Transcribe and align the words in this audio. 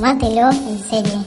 Tómatelo 0.00 0.50
en 0.50 0.78
serio. 0.78 1.24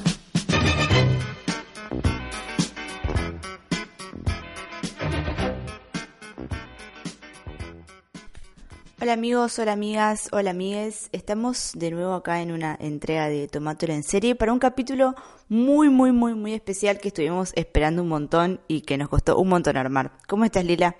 Hola 9.00 9.14
amigos, 9.14 9.60
hola 9.60 9.74
amigas, 9.74 10.28
hola 10.32 10.50
amigues. 10.50 11.10
Estamos 11.12 11.74
de 11.76 11.92
nuevo 11.92 12.16
acá 12.16 12.42
en 12.42 12.52
una 12.52 12.76
entrega 12.82 13.30
de 13.30 13.48
Tomátelo 13.48 13.94
en 13.94 14.02
serie 14.02 14.34
para 14.34 14.52
un 14.52 14.58
capítulo 14.58 15.14
muy, 15.50 15.90
muy, 15.90 16.12
muy, 16.12 16.34
muy 16.34 16.56
especial 16.56 16.98
que 16.98 17.10
estuvimos 17.10 17.54
esperando 17.56 18.02
un 18.02 18.10
montón 18.10 18.60
y 18.68 18.82
que 18.82 18.98
nos 18.98 19.08
costó 19.08 19.38
un 19.38 19.50
montón 19.50 19.78
armar. 19.78 20.14
¿Cómo 20.28 20.46
estás, 20.46 20.66
Lila? 20.66 20.96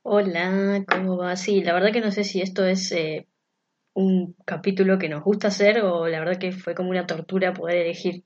Hola, 0.00 0.86
¿cómo 0.88 1.18
va? 1.18 1.36
Sí, 1.36 1.60
la 1.60 1.74
verdad 1.74 1.92
que 1.92 2.00
no 2.00 2.10
sé 2.10 2.24
si 2.24 2.40
esto 2.40 2.64
es 2.64 2.92
eh, 2.92 3.28
un 3.94 4.36
capítulo 4.44 4.98
que 4.98 5.08
nos 5.08 5.22
gusta 5.22 5.48
hacer 5.48 5.80
o 5.80 6.06
la 6.08 6.18
verdad 6.18 6.38
que 6.38 6.52
fue 6.52 6.74
como 6.74 6.90
una 6.90 7.06
tortura 7.06 7.54
poder 7.54 7.78
elegir 7.78 8.24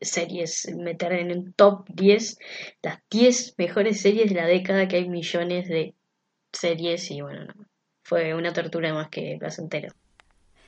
series, 0.00 0.72
meter 0.76 1.12
en 1.12 1.36
un 1.36 1.52
top 1.52 1.88
10 1.88 2.38
las 2.82 3.00
10 3.10 3.54
mejores 3.58 4.00
series 4.00 4.28
de 4.28 4.36
la 4.36 4.46
década, 4.46 4.88
que 4.88 4.96
hay 4.96 5.08
millones 5.08 5.68
de 5.68 5.94
series 6.52 7.10
y 7.10 7.20
bueno, 7.20 7.46
fue 8.02 8.34
una 8.34 8.52
tortura 8.52 8.92
más 8.94 9.08
que 9.08 9.36
placentero. 9.38 9.92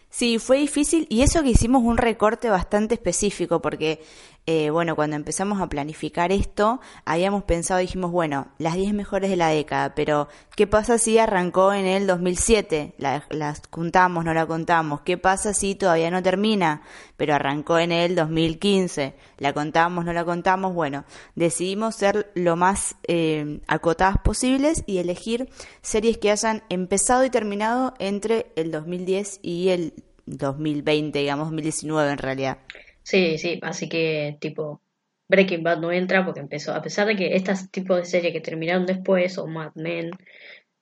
Sí, 0.08 0.38
fue 0.38 0.58
difícil 0.58 1.06
y 1.08 1.22
eso 1.22 1.42
que 1.42 1.50
hicimos 1.50 1.82
un 1.82 1.96
recorte 1.96 2.50
bastante 2.50 2.94
específico 2.94 3.62
porque 3.62 4.00
eh, 4.44 4.70
bueno, 4.70 4.96
cuando 4.96 5.14
empezamos 5.14 5.60
a 5.60 5.68
planificar 5.68 6.32
esto, 6.32 6.80
habíamos 7.04 7.44
pensado, 7.44 7.78
dijimos, 7.78 8.10
bueno, 8.10 8.48
las 8.58 8.74
10 8.74 8.92
mejores 8.92 9.30
de 9.30 9.36
la 9.36 9.48
década, 9.48 9.94
pero 9.94 10.26
¿qué 10.56 10.66
pasa 10.66 10.98
si 10.98 11.16
arrancó 11.18 11.72
en 11.72 11.86
el 11.86 12.08
2007? 12.08 12.94
La, 12.98 13.24
las 13.30 13.60
contamos, 13.68 14.24
no 14.24 14.34
la 14.34 14.44
contamos. 14.46 15.02
¿Qué 15.02 15.16
pasa 15.16 15.54
si 15.54 15.76
todavía 15.76 16.10
no 16.10 16.24
termina, 16.24 16.82
pero 17.16 17.36
arrancó 17.36 17.78
en 17.78 17.92
el 17.92 18.16
2015? 18.16 19.14
¿La 19.38 19.52
contamos, 19.52 20.04
no 20.04 20.12
la 20.12 20.24
contamos? 20.24 20.74
Bueno, 20.74 21.04
decidimos 21.36 21.94
ser 21.94 22.32
lo 22.34 22.56
más 22.56 22.96
eh, 23.06 23.60
acotadas 23.68 24.18
posibles 24.18 24.82
y 24.86 24.98
elegir 24.98 25.50
series 25.82 26.18
que 26.18 26.32
hayan 26.32 26.64
empezado 26.68 27.24
y 27.24 27.30
terminado 27.30 27.94
entre 28.00 28.50
el 28.56 28.72
2010 28.72 29.38
y 29.40 29.68
el 29.68 29.94
2020, 30.26 31.18
digamos, 31.18 31.46
2019 31.46 32.10
en 32.10 32.18
realidad. 32.18 32.58
Sí, 33.04 33.38
sí, 33.38 33.58
así 33.62 33.88
que 33.88 34.36
tipo 34.40 34.80
Breaking 35.28 35.62
Bad 35.62 35.78
no 35.80 35.92
entra 35.92 36.24
porque 36.24 36.40
empezó, 36.40 36.72
a 36.74 36.82
pesar 36.82 37.06
de 37.06 37.16
que 37.16 37.34
estas 37.36 37.70
tipos 37.70 37.96
de 37.98 38.04
series 38.04 38.32
que 38.32 38.40
terminaron 38.40 38.86
después, 38.86 39.38
o 39.38 39.46
Mad 39.46 39.72
Men, 39.74 40.10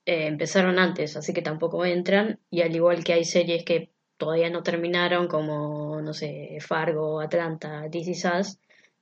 eh, 0.06 0.26
empezaron 0.28 0.78
antes, 0.80 1.16
así 1.16 1.34
que 1.34 1.42
tampoco 1.42 1.86
entran, 1.86 2.40
y 2.50 2.62
al 2.62 2.76
igual 2.76 3.04
que 3.04 3.14
hay 3.14 3.24
series 3.26 3.64
que 3.64 3.92
todavía 4.18 4.50
no 4.50 4.64
terminaron, 4.64 5.28
como, 5.28 6.02
no 6.02 6.14
sé, 6.14 6.58
Fargo, 6.62 7.20
Atlanta, 7.22 7.88
This 7.90 8.26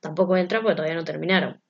tampoco 0.01 0.37
entran 0.37 0.63
porque 0.63 0.77
todavía 0.77 0.97
no 0.97 1.05
terminaron. 1.05 1.61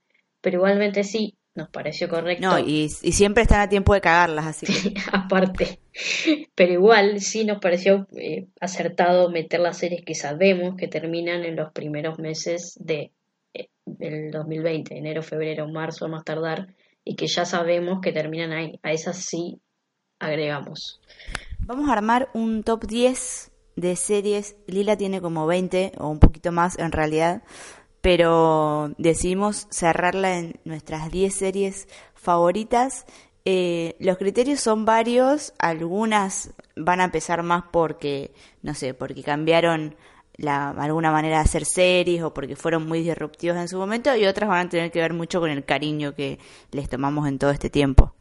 Pero 0.42 0.58
igualmente 0.60 1.06
sí, 1.06 1.39
nos 1.56 1.70
pareció 1.70 2.08
correcto. 2.08 2.48
No, 2.48 2.60
y, 2.60 2.90
siempre 2.90 3.44
están 3.44 3.62
a 3.62 3.70
tiempo 3.70 3.94
de 3.94 4.02
cagarlas, 4.02 4.46
así 4.46 4.66
que. 4.66 4.94
aparte. 5.12 5.80
Pero 6.56 6.74
igual 6.74 7.20
sí 7.22 7.44
nos 7.44 7.60
pareció 7.60 8.08
eh, 8.16 8.48
acertado 8.60 9.30
meter 9.30 9.60
las 9.60 9.78
series 9.78 10.04
que 10.06 10.16
sabemos 10.16 10.76
que 10.78 10.88
terminan 10.88 11.44
en 11.44 11.56
los 11.56 11.72
primeros 11.72 12.20
meses 12.20 12.78
de 12.80 13.12
eh, 13.54 13.70
el 14.00 14.32
2020, 14.32 14.98
enero, 14.98 15.24
febrero, 15.24 15.68
marzo, 15.68 16.06
a 16.06 16.08
más 16.08 16.24
tardar, 16.24 16.76
y 17.04 17.16
que 17.16 17.28
ya 17.28 17.46
sabemos 17.46 18.00
que 18.02 18.14
terminan 18.14 18.52
ahí. 18.52 18.80
A 18.84 18.94
esas 18.94 19.18
sí 19.18 19.60
agregamos. 20.20 21.02
Vamos 21.60 21.90
a 21.90 21.94
armar 21.94 22.30
un 22.34 22.64
top 22.64 22.86
10 22.86 23.52
de 23.76 23.96
series. 23.96 24.56
Lila 24.68 24.98
tiene 24.98 25.22
como 25.22 25.48
20 25.48 25.94
o 25.98 26.10
un 26.10 26.20
poquito 26.20 26.52
más 26.52 26.78
en 26.78 26.92
realidad 26.92 27.44
pero 28.02 28.94
decidimos 28.98 29.68
cerrarla 29.70 30.38
en 30.38 30.60
nuestras 30.64 31.12
10 31.12 31.34
series 31.34 31.88
favoritas. 32.14 33.06
Eh, 33.46 33.96
los 34.00 34.18
criterios 34.18 34.60
son 34.60 34.86
varios, 34.86 35.54
algunas 35.60 36.54
van 36.76 37.02
a 37.02 37.12
pesar 37.12 37.44
más 37.44 37.64
porque, 37.72 38.32
no 38.62 38.74
sé, 38.74 38.94
porque 38.94 39.24
cambiaron 39.24 39.96
la, 40.38 40.70
alguna 40.70 41.12
manera 41.12 41.38
de 41.38 41.44
hacer 41.44 41.66
series 41.66 42.24
o 42.24 42.34
porque 42.34 42.56
fueron 42.56 42.88
muy 42.88 43.02
disruptivos 43.02 43.58
en 43.58 43.68
su 43.68 43.78
momento 43.78 44.16
y 44.16 44.26
otras 44.26 44.50
van 44.50 44.68
a 44.68 44.70
tener 44.70 44.92
que 44.92 45.02
ver 45.02 45.14
mucho 45.14 45.40
con 45.40 45.50
el 45.50 45.66
cariño 45.66 46.16
que 46.16 46.40
les 46.72 46.90
tomamos 46.90 47.28
en 47.28 47.40
todo 47.40 47.52
este 47.52 47.70
tiempo. 47.70 48.14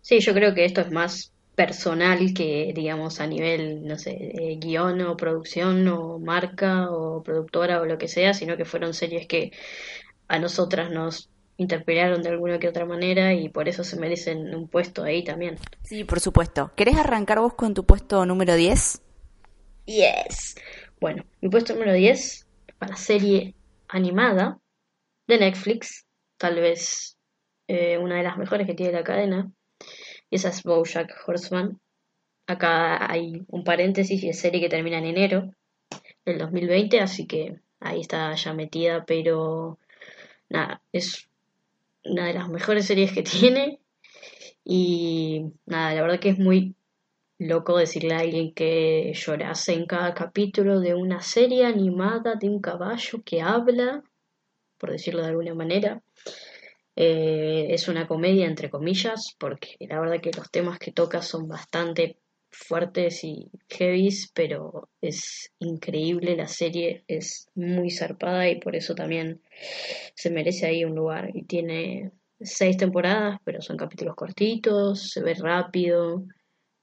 Sí, 0.00 0.20
yo 0.20 0.34
creo 0.34 0.54
que 0.54 0.64
esto 0.64 0.80
es 0.80 0.90
más 0.90 1.33
personal 1.54 2.34
que, 2.34 2.72
digamos, 2.74 3.20
a 3.20 3.26
nivel, 3.26 3.86
no 3.86 3.96
sé, 3.96 4.10
eh, 4.12 4.56
guion 4.58 5.00
o 5.02 5.16
producción 5.16 5.86
o 5.88 6.18
marca 6.18 6.90
o 6.90 7.22
productora 7.22 7.80
o 7.80 7.86
lo 7.86 7.98
que 7.98 8.08
sea, 8.08 8.34
sino 8.34 8.56
que 8.56 8.64
fueron 8.64 8.94
series 8.94 9.26
que 9.26 9.52
a 10.28 10.38
nosotras 10.38 10.90
nos 10.90 11.30
interpelaron 11.56 12.22
de 12.22 12.30
alguna 12.30 12.58
que 12.58 12.68
otra 12.68 12.84
manera 12.84 13.32
y 13.32 13.48
por 13.48 13.68
eso 13.68 13.84
se 13.84 13.96
merecen 13.96 14.54
un 14.54 14.68
puesto 14.68 15.04
ahí 15.04 15.22
también. 15.22 15.58
Sí, 15.82 16.02
por 16.04 16.18
supuesto. 16.18 16.72
¿Querés 16.74 16.96
arrancar 16.96 17.38
vos 17.38 17.54
con 17.54 17.74
tu 17.74 17.84
puesto 17.84 18.26
número 18.26 18.56
10? 18.56 19.00
Yes. 19.86 20.56
Bueno, 21.00 21.24
mi 21.40 21.48
puesto 21.48 21.74
número 21.74 21.92
10 21.92 22.46
para 22.78 22.96
serie 22.96 23.54
animada 23.88 24.58
de 25.28 25.38
Netflix, 25.38 26.04
tal 26.36 26.56
vez 26.56 27.16
eh, 27.68 27.98
una 27.98 28.16
de 28.16 28.24
las 28.24 28.36
mejores 28.36 28.66
que 28.66 28.74
tiene 28.74 28.92
la 28.92 29.04
cadena, 29.04 29.52
esa 30.34 30.48
es 30.48 30.62
Bojack 30.62 31.14
Horseman. 31.26 31.80
Acá 32.46 33.10
hay 33.10 33.44
un 33.48 33.64
paréntesis 33.64 34.22
y 34.22 34.28
es 34.28 34.38
serie 34.40 34.60
que 34.60 34.68
termina 34.68 34.98
en 34.98 35.06
enero 35.06 35.54
del 36.24 36.38
2020, 36.38 37.00
así 37.00 37.26
que 37.26 37.60
ahí 37.80 38.00
está 38.00 38.34
ya 38.34 38.52
metida, 38.52 39.04
pero 39.06 39.78
nada, 40.48 40.82
es 40.92 41.28
una 42.04 42.26
de 42.26 42.34
las 42.34 42.48
mejores 42.48 42.86
series 42.86 43.12
que 43.12 43.22
tiene 43.38 43.80
y 44.64 45.52
nada, 45.66 45.94
la 45.94 46.02
verdad 46.02 46.20
que 46.20 46.30
es 46.30 46.38
muy 46.38 46.74
loco 47.38 47.76
decirle 47.76 48.14
a 48.14 48.20
alguien 48.20 48.54
que 48.54 49.12
llorase 49.14 49.74
en 49.74 49.86
cada 49.86 50.14
capítulo 50.14 50.80
de 50.80 50.94
una 50.94 51.20
serie 51.20 51.66
animada 51.66 52.34
de 52.34 52.48
un 52.48 52.60
caballo 52.60 53.22
que 53.24 53.40
habla, 53.40 54.02
por 54.78 54.90
decirlo 54.90 55.22
de 55.22 55.28
alguna 55.28 55.54
manera. 55.54 56.02
Eh, 56.96 57.66
es 57.70 57.88
una 57.88 58.06
comedia 58.06 58.46
entre 58.46 58.70
comillas, 58.70 59.34
porque 59.38 59.76
la 59.80 60.00
verdad 60.00 60.20
que 60.20 60.30
los 60.30 60.50
temas 60.50 60.78
que 60.78 60.92
toca 60.92 61.22
son 61.22 61.48
bastante 61.48 62.18
fuertes 62.50 63.24
y 63.24 63.50
heavies, 63.68 64.30
pero 64.32 64.88
es 65.00 65.52
increíble 65.58 66.36
la 66.36 66.46
serie, 66.46 67.04
es 67.08 67.48
muy 67.56 67.90
zarpada 67.90 68.48
y 68.48 68.60
por 68.60 68.76
eso 68.76 68.94
también 68.94 69.42
se 70.14 70.30
merece 70.30 70.66
ahí 70.66 70.84
un 70.84 70.94
lugar. 70.94 71.30
Y 71.34 71.44
tiene 71.44 72.12
seis 72.40 72.76
temporadas, 72.76 73.40
pero 73.44 73.60
son 73.60 73.76
capítulos 73.76 74.14
cortitos, 74.14 75.10
se 75.10 75.22
ve 75.22 75.34
rápido 75.34 76.24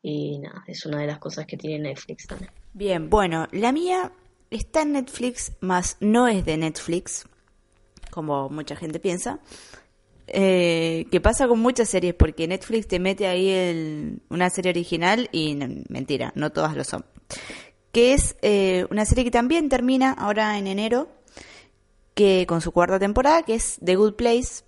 y 0.01 0.39
nada, 0.39 0.63
es 0.67 0.85
una 0.85 0.99
de 0.99 1.07
las 1.07 1.19
cosas 1.19 1.45
que 1.45 1.57
tiene 1.57 1.79
Netflix 1.79 2.27
también. 2.27 2.51
Bien, 2.73 3.09
bueno, 3.09 3.47
la 3.51 3.71
mía 3.71 4.11
está 4.49 4.81
en 4.81 4.93
Netflix, 4.93 5.53
más 5.61 5.97
no 5.99 6.27
es 6.27 6.43
de 6.43 6.57
Netflix, 6.57 7.27
como 8.09 8.49
mucha 8.49 8.75
gente 8.75 8.99
piensa 8.99 9.39
eh, 10.33 11.07
que 11.11 11.19
pasa 11.19 11.47
con 11.47 11.59
muchas 11.59 11.89
series, 11.89 12.13
porque 12.13 12.47
Netflix 12.47 12.87
te 12.87 12.99
mete 12.99 13.27
ahí 13.27 13.49
el, 13.49 14.21
una 14.29 14.49
serie 14.49 14.71
original 14.71 15.29
y 15.31 15.55
mentira, 15.89 16.31
no 16.35 16.51
todas 16.51 16.75
lo 16.75 16.83
son. 16.83 17.05
Que 17.91 18.13
es 18.13 18.37
eh, 18.41 18.85
una 18.89 19.05
serie 19.05 19.25
que 19.25 19.31
también 19.31 19.67
termina 19.67 20.11
ahora 20.13 20.57
en 20.57 20.67
enero, 20.67 21.09
que 22.13 22.45
con 22.47 22.61
su 22.61 22.71
cuarta 22.71 22.99
temporada, 22.99 23.43
que 23.43 23.55
es 23.55 23.77
The 23.83 23.95
Good 23.95 24.13
Place, 24.13 24.63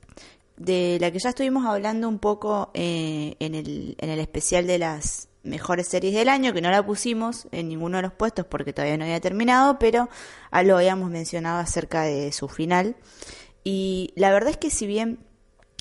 de 0.58 0.97
la 0.99 1.11
que 1.11 1.20
ya 1.20 1.29
estuvimos 1.29 1.66
hablando 1.66 2.09
un 2.09 2.20
poco 2.20 2.70
eh, 2.73 3.35
en, 3.40 3.55
el, 3.55 3.96
en 3.99 4.09
el 4.09 4.20
especial 4.20 4.67
de 4.67 4.79
las 4.79 5.29
mejores 5.43 5.88
series 5.88 6.14
del 6.14 6.29
año, 6.29 6.53
que 6.53 6.61
no 6.61 6.72
la 6.72 6.85
pusimos 6.85 7.47
en 7.52 7.70
ninguno 7.70 7.97
de 7.97 8.03
los 8.03 8.14
puestos 8.14 8.46
porque 8.46 8.73
todavía 8.73 8.97
no 8.97 9.03
había 9.03 9.20
terminado, 9.20 9.79
pero 9.79 10.09
lo 10.64 10.78
habíamos 10.78 11.09
mencionado 11.09 11.59
acerca 11.59 12.03
de 12.03 12.32
su 12.32 12.47
final. 12.47 12.96
Y 13.64 14.11
la 14.16 14.32
verdad 14.32 14.52
es 14.52 14.58
que 14.58 14.70
si 14.70 14.88
bien 14.88 15.20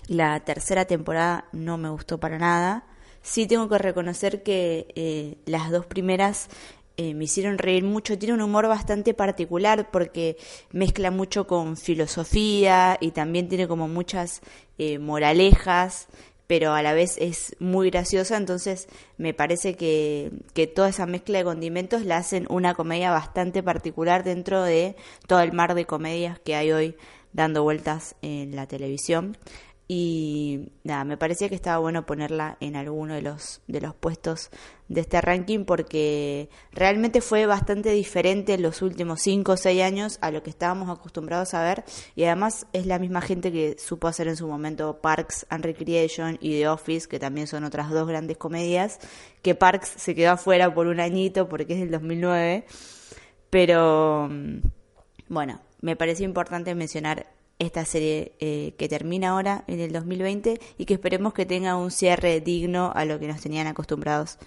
la 0.07 0.41
tercera 0.41 0.85
temporada 0.85 1.47
no 1.53 1.79
me 1.79 1.91
gustó 1.91 2.19
para 2.19 2.39
nada. 2.39 2.85
Sí 3.23 3.47
tengo 3.47 3.69
que 3.69 3.79
reconocer 3.79 4.43
que 4.43 4.89
eh, 4.97 5.37
las 5.47 5.71
dos 5.71 5.87
primeras 5.87 6.49
eh, 6.97 7.15
me 7.15 7.25
hicieron 7.25 7.59
reír 7.59 7.85
mucho. 7.85 8.19
Tiene 8.19 8.35
un 8.35 8.43
humor 8.43 8.67
bastante 8.69 9.15
particular 9.15 9.91
porque 9.91 10.37
mezcla 10.73 11.11
mucho 11.11 11.47
con 11.47 11.77
filosofía 11.77 12.99
y 13.01 13.13
también 13.13 13.49
tiene 13.49 13.69
como 13.69 13.89
muchas 13.89 14.43
eh, 14.79 14.99
moralejas, 14.99 16.09
pero 16.47 16.75
a 16.75 16.83
la 16.83 16.93
vez 16.93 17.17
es 17.19 17.57
muy 17.61 17.91
graciosa. 17.91 18.37
Entonces 18.37 18.89
me 19.17 19.35
parece 19.35 19.75
que, 19.75 20.33
que 20.53 20.67
toda 20.67 20.89
esa 20.91 21.07
mezcla 21.07 21.39
de 21.39 21.45
condimentos 21.45 22.05
la 22.05 22.19
hacen 22.19 22.47
una 22.51 22.75
comedia 22.75 23.11
bastante 23.11 23.63
particular 23.63 24.25
dentro 24.25 24.63
de 24.63 24.97
todo 25.27 25.41
el 25.41 25.53
mar 25.53 25.75
de 25.75 25.87
comedias 25.87 26.39
que 26.41 26.57
hay 26.57 26.73
hoy 26.73 26.97
dando 27.33 27.63
vueltas 27.63 28.17
en 28.21 28.55
la 28.55 28.67
televisión. 28.67 29.37
Y 29.95 30.73
nada, 30.85 31.05
me 31.05 31.19
parecía 31.19 31.51
que 31.51 31.55
estaba 31.55 31.77
bueno 31.77 32.07
ponerla 32.07 32.57
en 32.61 32.77
alguno 32.77 33.13
de 33.13 33.21
los, 33.21 33.61
de 33.67 33.83
los 33.83 33.95
puestos 33.95 34.49
de 34.89 35.03
este 35.03 35.21
ranking 35.21 35.67
porque 35.67 36.49
realmente 36.73 37.21
fue 37.21 37.45
bastante 37.45 37.91
diferente 37.91 38.55
en 38.55 38.63
los 38.63 38.81
últimos 38.81 39.21
5 39.21 39.53
o 39.53 39.57
6 39.59 39.83
años 39.83 40.19
a 40.23 40.31
lo 40.31 40.43
que 40.43 40.49
estábamos 40.49 40.89
acostumbrados 40.89 41.53
a 41.53 41.63
ver. 41.63 41.85
Y 42.17 42.25
además 42.25 42.67
es 42.73 42.87
la 42.87 42.99
misma 42.99 43.21
gente 43.21 43.53
que 43.53 43.77
supo 43.79 44.09
hacer 44.09 44.29
en 44.29 44.37
su 44.37 44.49
momento 44.49 44.99
Parks 45.03 45.45
and 45.51 45.63
Recreation 45.63 46.39
y 46.41 46.53
The 46.53 46.69
Office, 46.69 47.07
que 47.07 47.19
también 47.19 47.47
son 47.47 47.63
otras 47.65 47.91
dos 47.91 48.09
grandes 48.09 48.39
comedias, 48.39 48.99
que 49.43 49.55
Parks 49.55 49.93
se 49.99 50.15
quedó 50.15 50.31
afuera 50.33 50.73
por 50.73 50.87
un 50.87 51.01
añito 51.01 51.51
porque 51.51 51.75
es 51.75 51.81
del 51.81 51.91
2009, 51.91 52.65
pero 53.51 54.27
mm, 54.31 54.61
bueno, 55.29 55.61
me 55.83 55.97
pareció 55.97 56.25
importante 56.25 56.75
mencionar 56.75 57.27
esta 57.59 57.85
serie 57.85 58.33
eh, 58.41 58.75
que 58.79 58.89
termina 58.89 59.31
ahora 59.31 59.65
en 59.67 59.81
el 59.81 59.93
2020 59.93 60.61
y 60.79 60.85
que 60.85 60.95
esperemos 60.95 61.33
que 61.33 61.47
tenga 61.47 61.77
un 61.77 61.91
cierre 61.91 62.41
digno 62.41 62.93
a 62.95 63.05
lo 63.05 63.19
que 63.19 63.29
nos 63.29 63.41
tenían 63.41 63.67
acostumbrados. 63.67 64.39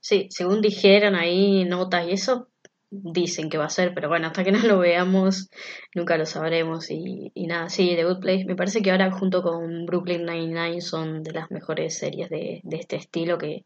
Sí, 0.00 0.28
según 0.30 0.60
dijeron 0.60 1.14
ahí 1.14 1.64
notas 1.64 2.06
y 2.06 2.12
eso, 2.12 2.48
dicen 2.90 3.48
que 3.48 3.58
va 3.58 3.64
a 3.64 3.70
ser, 3.70 3.92
pero 3.94 4.08
bueno, 4.08 4.28
hasta 4.28 4.44
que 4.44 4.52
no 4.52 4.60
lo 4.60 4.78
veamos 4.78 5.50
nunca 5.94 6.16
lo 6.16 6.26
sabremos 6.26 6.90
y, 6.90 7.32
nada, 7.46 7.68
sí, 7.68 7.94
The 7.96 8.04
Good 8.04 8.20
Place 8.20 8.44
me 8.44 8.56
parece 8.56 8.82
que 8.82 8.90
ahora 8.90 9.10
junto 9.10 9.42
con 9.42 9.86
Brooklyn 9.86 10.24
Nine-Nine 10.24 10.80
son 10.80 11.22
de 11.22 11.32
las 11.32 11.50
mejores 11.50 11.98
series 11.98 12.30
de, 12.30 12.60
de 12.62 12.76
este 12.76 12.96
estilo 12.96 13.38
que, 13.38 13.64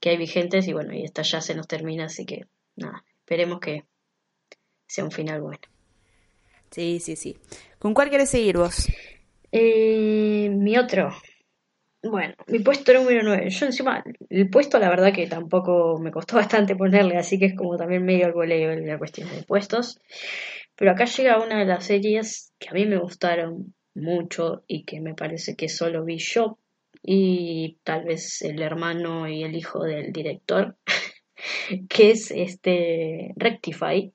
que 0.00 0.10
hay 0.10 0.16
vigentes 0.16 0.66
y 0.68 0.72
bueno, 0.72 0.94
y 0.94 1.04
esta 1.04 1.22
ya 1.22 1.40
se 1.40 1.54
nos 1.54 1.66
termina, 1.66 2.06
así 2.06 2.24
que 2.24 2.46
nada, 2.76 3.04
esperemos 3.20 3.60
que 3.60 3.84
sea 4.86 5.04
un 5.04 5.10
final 5.10 5.40
bueno. 5.40 5.60
Sí, 6.72 7.00
sí, 7.00 7.16
sí. 7.16 7.36
¿Con 7.78 7.92
cuál 7.92 8.08
querés 8.08 8.30
seguir 8.30 8.56
vos? 8.56 8.88
Eh, 9.52 10.48
mi 10.50 10.78
otro. 10.78 11.10
Bueno, 12.02 12.34
mi 12.48 12.60
puesto 12.60 12.94
número 12.94 13.22
9. 13.22 13.50
Yo 13.50 13.66
encima, 13.66 14.02
el 14.30 14.48
puesto 14.48 14.78
la 14.78 14.88
verdad 14.88 15.12
que 15.12 15.26
tampoco 15.26 15.98
me 16.00 16.10
costó 16.10 16.36
bastante 16.42 16.74
ponerle, 16.74 17.18
así 17.18 17.38
que 17.38 17.46
es 17.46 17.54
como 17.54 17.76
también 17.76 18.04
medio 18.04 18.26
al 18.26 18.32
voleo 18.32 18.74
la 18.74 18.98
cuestión 18.98 19.28
de 19.28 19.42
puestos. 19.42 20.00
Pero 20.74 20.92
acá 20.92 21.04
llega 21.04 21.44
una 21.44 21.58
de 21.58 21.66
las 21.66 21.84
series 21.84 22.54
que 22.58 22.70
a 22.70 22.72
mí 22.72 22.86
me 22.86 22.98
gustaron 22.98 23.74
mucho 23.94 24.64
y 24.66 24.84
que 24.84 25.02
me 25.02 25.14
parece 25.14 25.54
que 25.54 25.68
solo 25.68 26.04
vi 26.04 26.16
yo 26.18 26.58
y 27.02 27.78
tal 27.84 28.04
vez 28.04 28.40
el 28.42 28.62
hermano 28.62 29.28
y 29.28 29.42
el 29.42 29.54
hijo 29.54 29.84
del 29.84 30.10
director, 30.10 30.76
que 31.90 32.12
es 32.12 32.30
este 32.30 33.34
Rectify, 33.36 34.12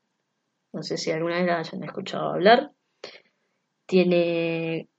no 0.73 0.83
sé 0.83 0.97
si 0.97 1.11
alguna 1.11 1.37
vez 1.37 1.45
la 1.45 1.59
hayan 1.59 1.83
escuchado 1.83 2.33
hablar. 2.33 2.71
Tiene 3.85 4.89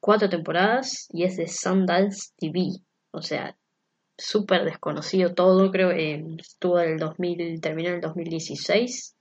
cuatro 0.00 0.28
temporadas 0.28 1.08
y 1.12 1.24
es 1.24 1.36
de 1.36 1.48
Sundance 1.48 2.32
TV. 2.38 2.80
O 3.10 3.22
sea, 3.22 3.56
súper 4.16 4.64
desconocido 4.64 5.34
todo, 5.34 5.70
creo. 5.70 5.90
Eh, 5.90 6.24
estuvo 6.38 6.80
en 6.80 6.92
el 6.92 6.98
2000, 6.98 7.60
terminó 7.60 7.90
en 7.90 7.96
el 7.96 8.00
2016. 8.00 9.16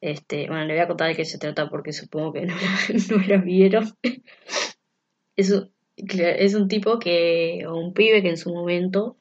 Este, 0.00 0.46
bueno, 0.48 0.64
le 0.64 0.74
voy 0.74 0.82
a 0.82 0.88
contar 0.88 1.08
de 1.08 1.16
qué 1.16 1.24
se 1.24 1.38
trata 1.38 1.68
porque 1.68 1.92
supongo 1.92 2.32
que 2.32 2.46
no, 2.46 2.54
no 3.10 3.26
la 3.26 3.36
vieron. 3.36 3.92
es, 5.36 5.54
es 5.96 6.54
un 6.54 6.68
tipo 6.68 6.98
que, 6.98 7.64
o 7.68 7.76
un 7.76 7.92
pibe 7.92 8.22
que 8.22 8.30
en 8.30 8.36
su 8.36 8.52
momento 8.52 9.18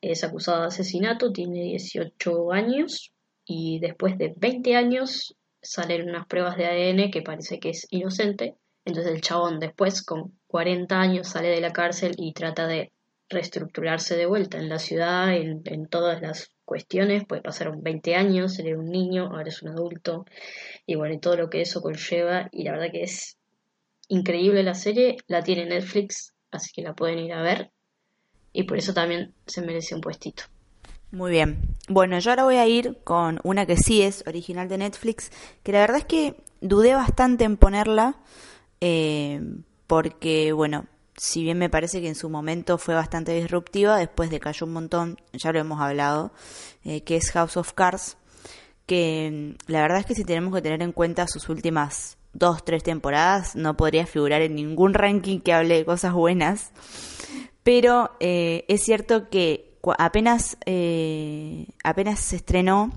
es 0.00 0.22
acusado 0.24 0.60
de 0.60 0.66
asesinato, 0.68 1.32
tiene 1.32 1.62
18 1.62 2.52
años 2.52 3.12
y 3.48 3.80
después 3.80 4.18
de 4.18 4.34
20 4.36 4.76
años 4.76 5.34
salen 5.62 6.10
unas 6.10 6.26
pruebas 6.26 6.58
de 6.58 6.66
ADN 6.66 7.10
que 7.10 7.22
parece 7.22 7.58
que 7.58 7.70
es 7.70 7.86
inocente. 7.90 8.56
Entonces 8.84 9.12
el 9.12 9.22
chabón 9.22 9.58
después, 9.58 10.04
con 10.04 10.38
40 10.48 11.00
años, 11.00 11.28
sale 11.28 11.48
de 11.48 11.62
la 11.62 11.72
cárcel 11.72 12.14
y 12.18 12.34
trata 12.34 12.66
de 12.66 12.92
reestructurarse 13.30 14.16
de 14.16 14.26
vuelta 14.26 14.58
en 14.58 14.68
la 14.68 14.78
ciudad, 14.78 15.34
en, 15.34 15.88
todas 15.88 16.20
las 16.20 16.50
cuestiones. 16.66 17.24
Puede 17.26 17.40
pasar 17.40 17.72
20 17.74 18.14
años, 18.14 18.58
era 18.58 18.78
un 18.78 18.90
niño, 18.90 19.28
ahora 19.32 19.48
es 19.48 19.62
un 19.62 19.70
adulto. 19.70 20.26
Y 20.84 20.96
bueno, 20.96 21.14
y 21.14 21.18
todo 21.18 21.36
lo 21.36 21.48
que 21.48 21.62
eso 21.62 21.80
conlleva. 21.80 22.50
Y 22.52 22.64
la 22.64 22.72
verdad 22.72 22.92
que 22.92 23.02
es 23.04 23.38
increíble 24.08 24.62
la 24.62 24.74
serie. 24.74 25.16
La 25.26 25.42
tiene 25.42 25.64
Netflix, 25.64 26.34
así 26.50 26.70
que 26.74 26.82
la 26.82 26.94
pueden 26.94 27.18
ir 27.18 27.32
a 27.32 27.40
ver. 27.40 27.70
Y 28.52 28.64
por 28.64 28.76
eso 28.76 28.92
también 28.92 29.32
se 29.46 29.62
merece 29.62 29.94
un 29.94 30.02
puestito. 30.02 30.44
Muy 31.10 31.30
bien. 31.30 31.76
Bueno, 31.88 32.18
yo 32.18 32.30
ahora 32.30 32.44
voy 32.44 32.56
a 32.56 32.66
ir 32.66 32.98
con 33.02 33.40
una 33.42 33.64
que 33.64 33.76
sí 33.76 34.02
es 34.02 34.22
original 34.26 34.68
de 34.68 34.78
Netflix, 34.78 35.30
que 35.62 35.72
la 35.72 35.80
verdad 35.80 35.98
es 35.98 36.04
que 36.04 36.36
dudé 36.60 36.94
bastante 36.94 37.44
en 37.44 37.56
ponerla, 37.56 38.16
eh, 38.82 39.40
porque, 39.86 40.52
bueno, 40.52 40.86
si 41.16 41.42
bien 41.42 41.56
me 41.56 41.70
parece 41.70 42.02
que 42.02 42.08
en 42.08 42.14
su 42.14 42.28
momento 42.28 42.76
fue 42.76 42.94
bastante 42.94 43.32
disruptiva, 43.32 43.96
después 43.96 44.28
decayó 44.28 44.66
un 44.66 44.74
montón, 44.74 45.16
ya 45.32 45.50
lo 45.50 45.58
hemos 45.58 45.80
hablado, 45.80 46.30
eh, 46.84 47.00
que 47.02 47.16
es 47.16 47.30
House 47.30 47.56
of 47.56 47.72
Cards, 47.72 48.18
que 48.84 49.56
mm, 49.66 49.72
la 49.72 49.80
verdad 49.80 50.00
es 50.00 50.06
que 50.06 50.14
si 50.14 50.24
tenemos 50.24 50.54
que 50.54 50.62
tener 50.62 50.82
en 50.82 50.92
cuenta 50.92 51.26
sus 51.26 51.48
últimas 51.48 52.18
dos, 52.34 52.64
tres 52.64 52.82
temporadas, 52.82 53.56
no 53.56 53.78
podría 53.78 54.06
figurar 54.06 54.42
en 54.42 54.54
ningún 54.54 54.92
ranking 54.92 55.40
que 55.40 55.54
hable 55.54 55.76
de 55.76 55.84
cosas 55.86 56.12
buenas, 56.12 56.70
pero 57.62 58.10
eh, 58.20 58.66
es 58.68 58.82
cierto 58.84 59.30
que 59.30 59.67
apenas, 59.98 60.56
eh, 60.66 61.66
apenas 61.84 62.20
se 62.20 62.36
estrenó, 62.36 62.90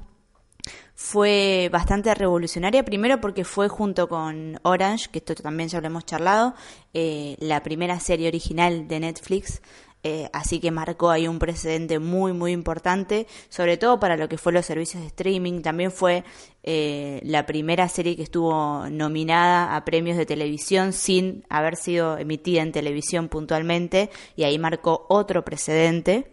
fue 0.95 1.69
bastante 1.71 2.13
revolucionaria, 2.13 2.85
primero 2.85 3.19
porque 3.19 3.43
fue 3.43 3.67
junto 3.67 4.07
con 4.07 4.59
Orange, 4.61 5.09
que 5.11 5.17
esto 5.19 5.33
también 5.35 5.67
ya 5.67 5.81
lo 5.81 5.87
hemos 5.87 6.05
charlado, 6.05 6.53
eh, 6.93 7.35
la 7.39 7.63
primera 7.63 7.99
serie 7.99 8.27
original 8.27 8.87
de 8.87 8.99
Netflix, 8.99 9.61
eh, 10.03 10.29
así 10.33 10.59
que 10.59 10.71
marcó 10.71 11.11
ahí 11.11 11.27
un 11.27 11.37
precedente 11.37 11.99
muy, 11.99 12.33
muy 12.33 12.51
importante, 12.51 13.27
sobre 13.49 13.77
todo 13.77 13.99
para 13.99 14.17
lo 14.17 14.27
que 14.27 14.37
fue 14.37 14.51
los 14.51 14.65
servicios 14.65 15.01
de 15.01 15.07
streaming. 15.07 15.61
También 15.61 15.91
fue 15.91 16.23
eh, 16.63 17.19
la 17.23 17.45
primera 17.45 17.87
serie 17.87 18.15
que 18.15 18.23
estuvo 18.23 18.89
nominada 18.89 19.75
a 19.75 19.85
premios 19.85 20.17
de 20.17 20.25
televisión 20.25 20.93
sin 20.93 21.45
haber 21.49 21.75
sido 21.75 22.17
emitida 22.17 22.61
en 22.61 22.71
televisión 22.71 23.27
puntualmente, 23.27 24.09
y 24.35 24.43
ahí 24.43 24.57
marcó 24.57 25.05
otro 25.09 25.45
precedente. 25.45 26.31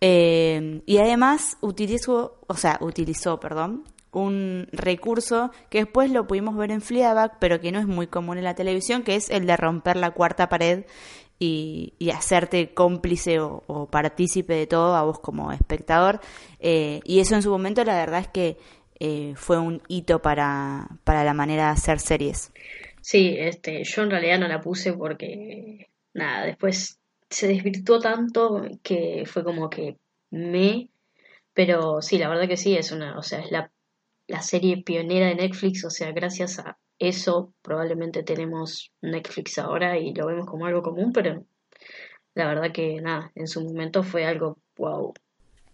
Eh, 0.00 0.82
y 0.86 0.98
además 0.98 1.56
utilizó, 1.60 2.40
o 2.46 2.54
sea, 2.54 2.78
utilizó, 2.80 3.40
perdón, 3.40 3.84
un 4.12 4.68
recurso 4.72 5.50
que 5.70 5.78
después 5.78 6.10
lo 6.10 6.26
pudimos 6.26 6.56
ver 6.56 6.70
en 6.70 6.80
Fleabag, 6.80 7.38
pero 7.38 7.60
que 7.60 7.72
no 7.72 7.78
es 7.78 7.86
muy 7.86 8.06
común 8.06 8.38
en 8.38 8.44
la 8.44 8.54
televisión, 8.54 9.02
que 9.02 9.16
es 9.16 9.30
el 9.30 9.46
de 9.46 9.56
romper 9.56 9.96
la 9.96 10.12
cuarta 10.12 10.48
pared 10.48 10.84
y, 11.38 11.94
hacerte 12.12 12.74
cómplice 12.74 13.38
o, 13.40 13.88
partícipe 13.90 14.54
de 14.54 14.66
todo 14.66 14.96
a 14.96 15.02
vos 15.02 15.20
como 15.20 15.52
espectador. 15.52 16.20
Eh, 16.58 17.00
y 17.04 17.20
eso 17.20 17.34
en 17.34 17.42
su 17.42 17.50
momento 17.50 17.84
la 17.84 17.94
verdad 17.94 18.20
es 18.20 18.28
que 18.28 18.56
eh, 19.00 19.34
fue 19.36 19.58
un 19.58 19.82
hito 19.88 20.20
para, 20.20 20.88
para 21.04 21.22
la 21.24 21.34
manera 21.34 21.66
de 21.66 21.70
hacer 21.70 22.00
series. 22.00 22.52
Sí, 23.00 23.36
este, 23.38 23.84
yo 23.84 24.02
en 24.02 24.10
realidad 24.10 24.38
no 24.38 24.48
la 24.48 24.60
puse 24.60 24.92
porque, 24.92 25.88
nada, 26.12 26.44
después 26.46 26.97
se 27.30 27.48
desvirtuó 27.48 28.00
tanto 28.00 28.62
que 28.82 29.24
fue 29.26 29.44
como 29.44 29.70
que 29.70 29.98
me... 30.30 30.90
Pero 31.54 32.02
sí, 32.02 32.18
la 32.18 32.28
verdad 32.28 32.48
que 32.48 32.56
sí, 32.56 32.76
es 32.76 32.92
una, 32.92 33.18
o 33.18 33.22
sea, 33.22 33.40
es 33.40 33.50
la, 33.50 33.72
la 34.28 34.42
serie 34.42 34.82
pionera 34.82 35.26
de 35.26 35.34
Netflix, 35.34 35.84
o 35.84 35.90
sea, 35.90 36.12
gracias 36.12 36.58
a 36.60 36.78
eso 36.98 37.54
probablemente 37.62 38.22
tenemos 38.22 38.92
Netflix 39.00 39.58
ahora 39.58 39.98
y 39.98 40.14
lo 40.14 40.26
vemos 40.26 40.46
como 40.46 40.66
algo 40.66 40.82
común, 40.82 41.12
pero 41.12 41.44
la 42.34 42.46
verdad 42.46 42.72
que 42.72 43.00
nada, 43.00 43.32
en 43.34 43.48
su 43.48 43.62
momento 43.62 44.02
fue 44.02 44.24
algo 44.24 44.58
wow, 44.76 45.12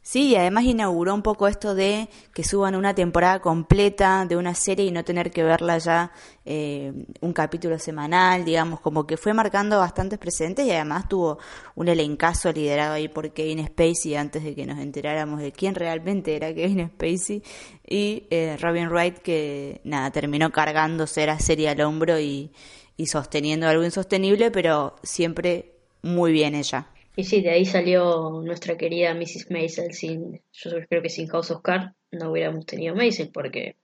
Sí, 0.07 0.29
y 0.29 0.37
además 0.37 0.65
inauguró 0.65 1.15
un 1.15 1.23
poco 1.23 1.49
esto 1.49 1.75
de 1.75 2.11
que 2.35 2.45
suban 2.45 2.75
una 2.75 2.95
temporada 2.95 3.41
completa 3.41 4.27
de 4.29 4.37
una 4.37 4.55
serie 4.55 4.85
y 4.85 4.91
no 4.91 5.03
tener 5.03 5.31
que 5.31 5.43
verla 5.43 5.79
ya 5.79 6.13
eh, 6.45 6.93
un 7.23 7.33
capítulo 7.33 7.79
semanal, 7.79 8.45
digamos, 8.45 8.81
como 8.81 9.07
que 9.07 9.17
fue 9.17 9.33
marcando 9.33 9.79
bastantes 9.79 10.19
precedentes 10.19 10.67
y 10.67 10.73
además 10.73 11.09
tuvo 11.09 11.39
un 11.75 11.89
elencazo 11.89 12.53
liderado 12.53 12.93
ahí 12.93 13.09
por 13.09 13.33
Kevin 13.33 13.67
Spacey 13.67 14.15
antes 14.15 14.45
de 14.45 14.55
que 14.55 14.67
nos 14.67 14.79
enteráramos 14.79 15.41
de 15.41 15.53
quién 15.53 15.75
realmente 15.75 16.37
era 16.37 16.53
Kevin 16.55 16.91
Spacey 16.91 17.43
y 17.89 18.27
eh, 18.29 18.59
Robin 18.61 18.91
Wright 18.91 19.21
que 19.21 19.81
nada, 19.85 20.11
terminó 20.11 20.53
cargándose 20.53 21.25
la 21.25 21.39
serie 21.39 21.71
al 21.71 21.81
hombro 21.81 22.21
y, 22.21 22.53
y 22.99 23.07
sosteniendo 23.07 23.67
algo 23.67 23.83
insostenible, 23.83 24.51
pero 24.51 24.97
siempre 25.03 25.77
muy 26.03 26.31
bien 26.33 26.55
ella. 26.55 26.89
Y 27.17 27.25
sí, 27.25 27.43
de 27.43 27.51
ahí 27.51 27.65
salió 27.65 28.43
nuestra 28.45 28.77
querida 28.77 29.15
Mrs. 29.15 29.51
Maisel. 29.51 29.93
Sin, 29.93 30.41
yo 30.53 30.71
creo 30.89 31.03
que 31.03 31.09
sin 31.09 31.29
House 31.29 31.51
of 31.51 31.63
Cards 31.63 31.93
no 32.11 32.31
hubiéramos 32.31 32.67
tenido 32.67 32.95
Maisel 32.95 33.31
porque 33.33 33.77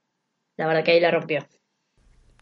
la 0.57 0.67
verdad 0.67 0.83
que 0.83 0.91
ahí 0.91 0.99
la 0.99 1.11
rompió. 1.11 1.47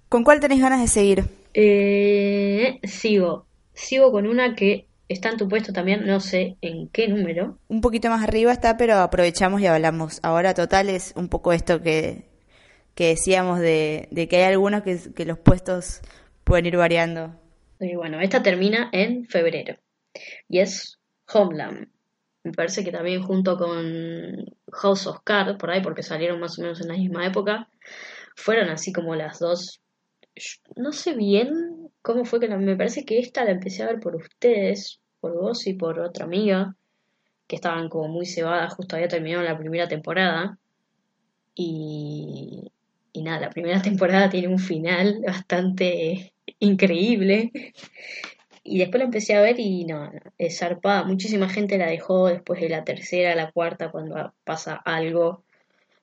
¿Con 0.09 0.23
cuál 0.23 0.39
tenés 0.39 0.59
ganas 0.59 0.81
de 0.81 0.87
seguir? 0.87 1.25
Eh, 1.53 2.79
sigo. 2.83 3.45
Sigo 3.73 4.11
con 4.11 4.27
una 4.27 4.55
que 4.55 4.87
está 5.07 5.29
en 5.29 5.37
tu 5.37 5.47
puesto 5.47 5.71
también, 5.73 6.05
no 6.05 6.19
sé 6.19 6.57
en 6.61 6.87
qué 6.89 7.07
número. 7.07 7.59
Un 7.67 7.81
poquito 7.81 8.09
más 8.09 8.23
arriba 8.23 8.51
está, 8.51 8.77
pero 8.77 8.95
aprovechamos 8.97 9.61
y 9.61 9.67
hablamos. 9.67 10.19
Ahora 10.23 10.53
total 10.53 10.89
es 10.89 11.13
un 11.15 11.29
poco 11.29 11.53
esto 11.53 11.81
que, 11.81 12.25
que 12.95 13.09
decíamos 13.09 13.59
de, 13.59 14.07
de 14.11 14.27
que 14.27 14.37
hay 14.37 14.43
algunos 14.43 14.83
que, 14.83 14.99
que 15.15 15.25
los 15.25 15.37
puestos 15.37 16.01
pueden 16.43 16.65
ir 16.65 16.77
variando. 16.77 17.35
Y 17.79 17.95
bueno, 17.95 18.19
esta 18.19 18.43
termina 18.43 18.89
en 18.91 19.25
febrero. 19.27 19.75
Y 20.47 20.59
es 20.59 20.99
Homeland. 21.33 21.87
Me 22.43 22.51
parece 22.53 22.83
que 22.83 22.91
también 22.91 23.21
junto 23.21 23.57
con 23.57 24.45
House 24.71 25.07
of 25.07 25.19
Cards, 25.23 25.57
por 25.57 25.71
ahí, 25.71 25.81
porque 25.81 26.03
salieron 26.03 26.39
más 26.39 26.57
o 26.57 26.61
menos 26.61 26.79
en 26.81 26.87
la 26.87 26.93
misma 26.93 27.25
época, 27.25 27.69
fueron 28.35 28.69
así 28.69 28.93
como 28.93 29.15
las 29.15 29.39
dos. 29.39 29.81
No 30.75 30.93
sé 30.93 31.15
bien 31.15 31.91
cómo 32.01 32.25
fue 32.25 32.39
que 32.39 32.47
la, 32.47 32.57
me 32.57 32.77
parece 32.77 33.03
que 33.05 33.19
esta 33.19 33.43
la 33.43 33.51
empecé 33.51 33.83
a 33.83 33.87
ver 33.87 33.99
por 33.99 34.15
ustedes, 34.15 34.99
por 35.19 35.33
vos 35.33 35.67
y 35.67 35.73
por 35.73 35.99
otra 35.99 36.25
amiga, 36.25 36.75
que 37.47 37.57
estaban 37.57 37.89
como 37.89 38.07
muy 38.07 38.25
cebadas, 38.25 38.73
justo 38.73 38.95
había 38.95 39.09
terminado 39.09 39.43
la 39.43 39.57
primera 39.57 39.87
temporada. 39.87 40.57
Y, 41.55 42.71
y 43.11 43.21
nada, 43.21 43.41
la 43.41 43.49
primera 43.49 43.81
temporada 43.81 44.29
tiene 44.29 44.47
un 44.47 44.59
final 44.59 45.21
bastante 45.25 46.33
increíble. 46.59 47.51
Y 48.69 48.77
después 48.77 48.99
la 48.99 49.05
empecé 49.05 49.35
a 49.35 49.41
ver 49.41 49.59
y 49.59 49.83
no, 49.85 50.05
no, 50.05 50.19
es 50.37 50.59
zarpada. 50.59 51.03
Muchísima 51.03 51.49
gente 51.49 51.77
la 51.77 51.87
dejó 51.87 52.27
después 52.27 52.61
de 52.61 52.69
la 52.69 52.83
tercera, 52.83 53.35
la 53.35 53.51
cuarta, 53.51 53.89
cuando 53.89 54.33
pasa 54.43 54.75
algo. 54.85 55.43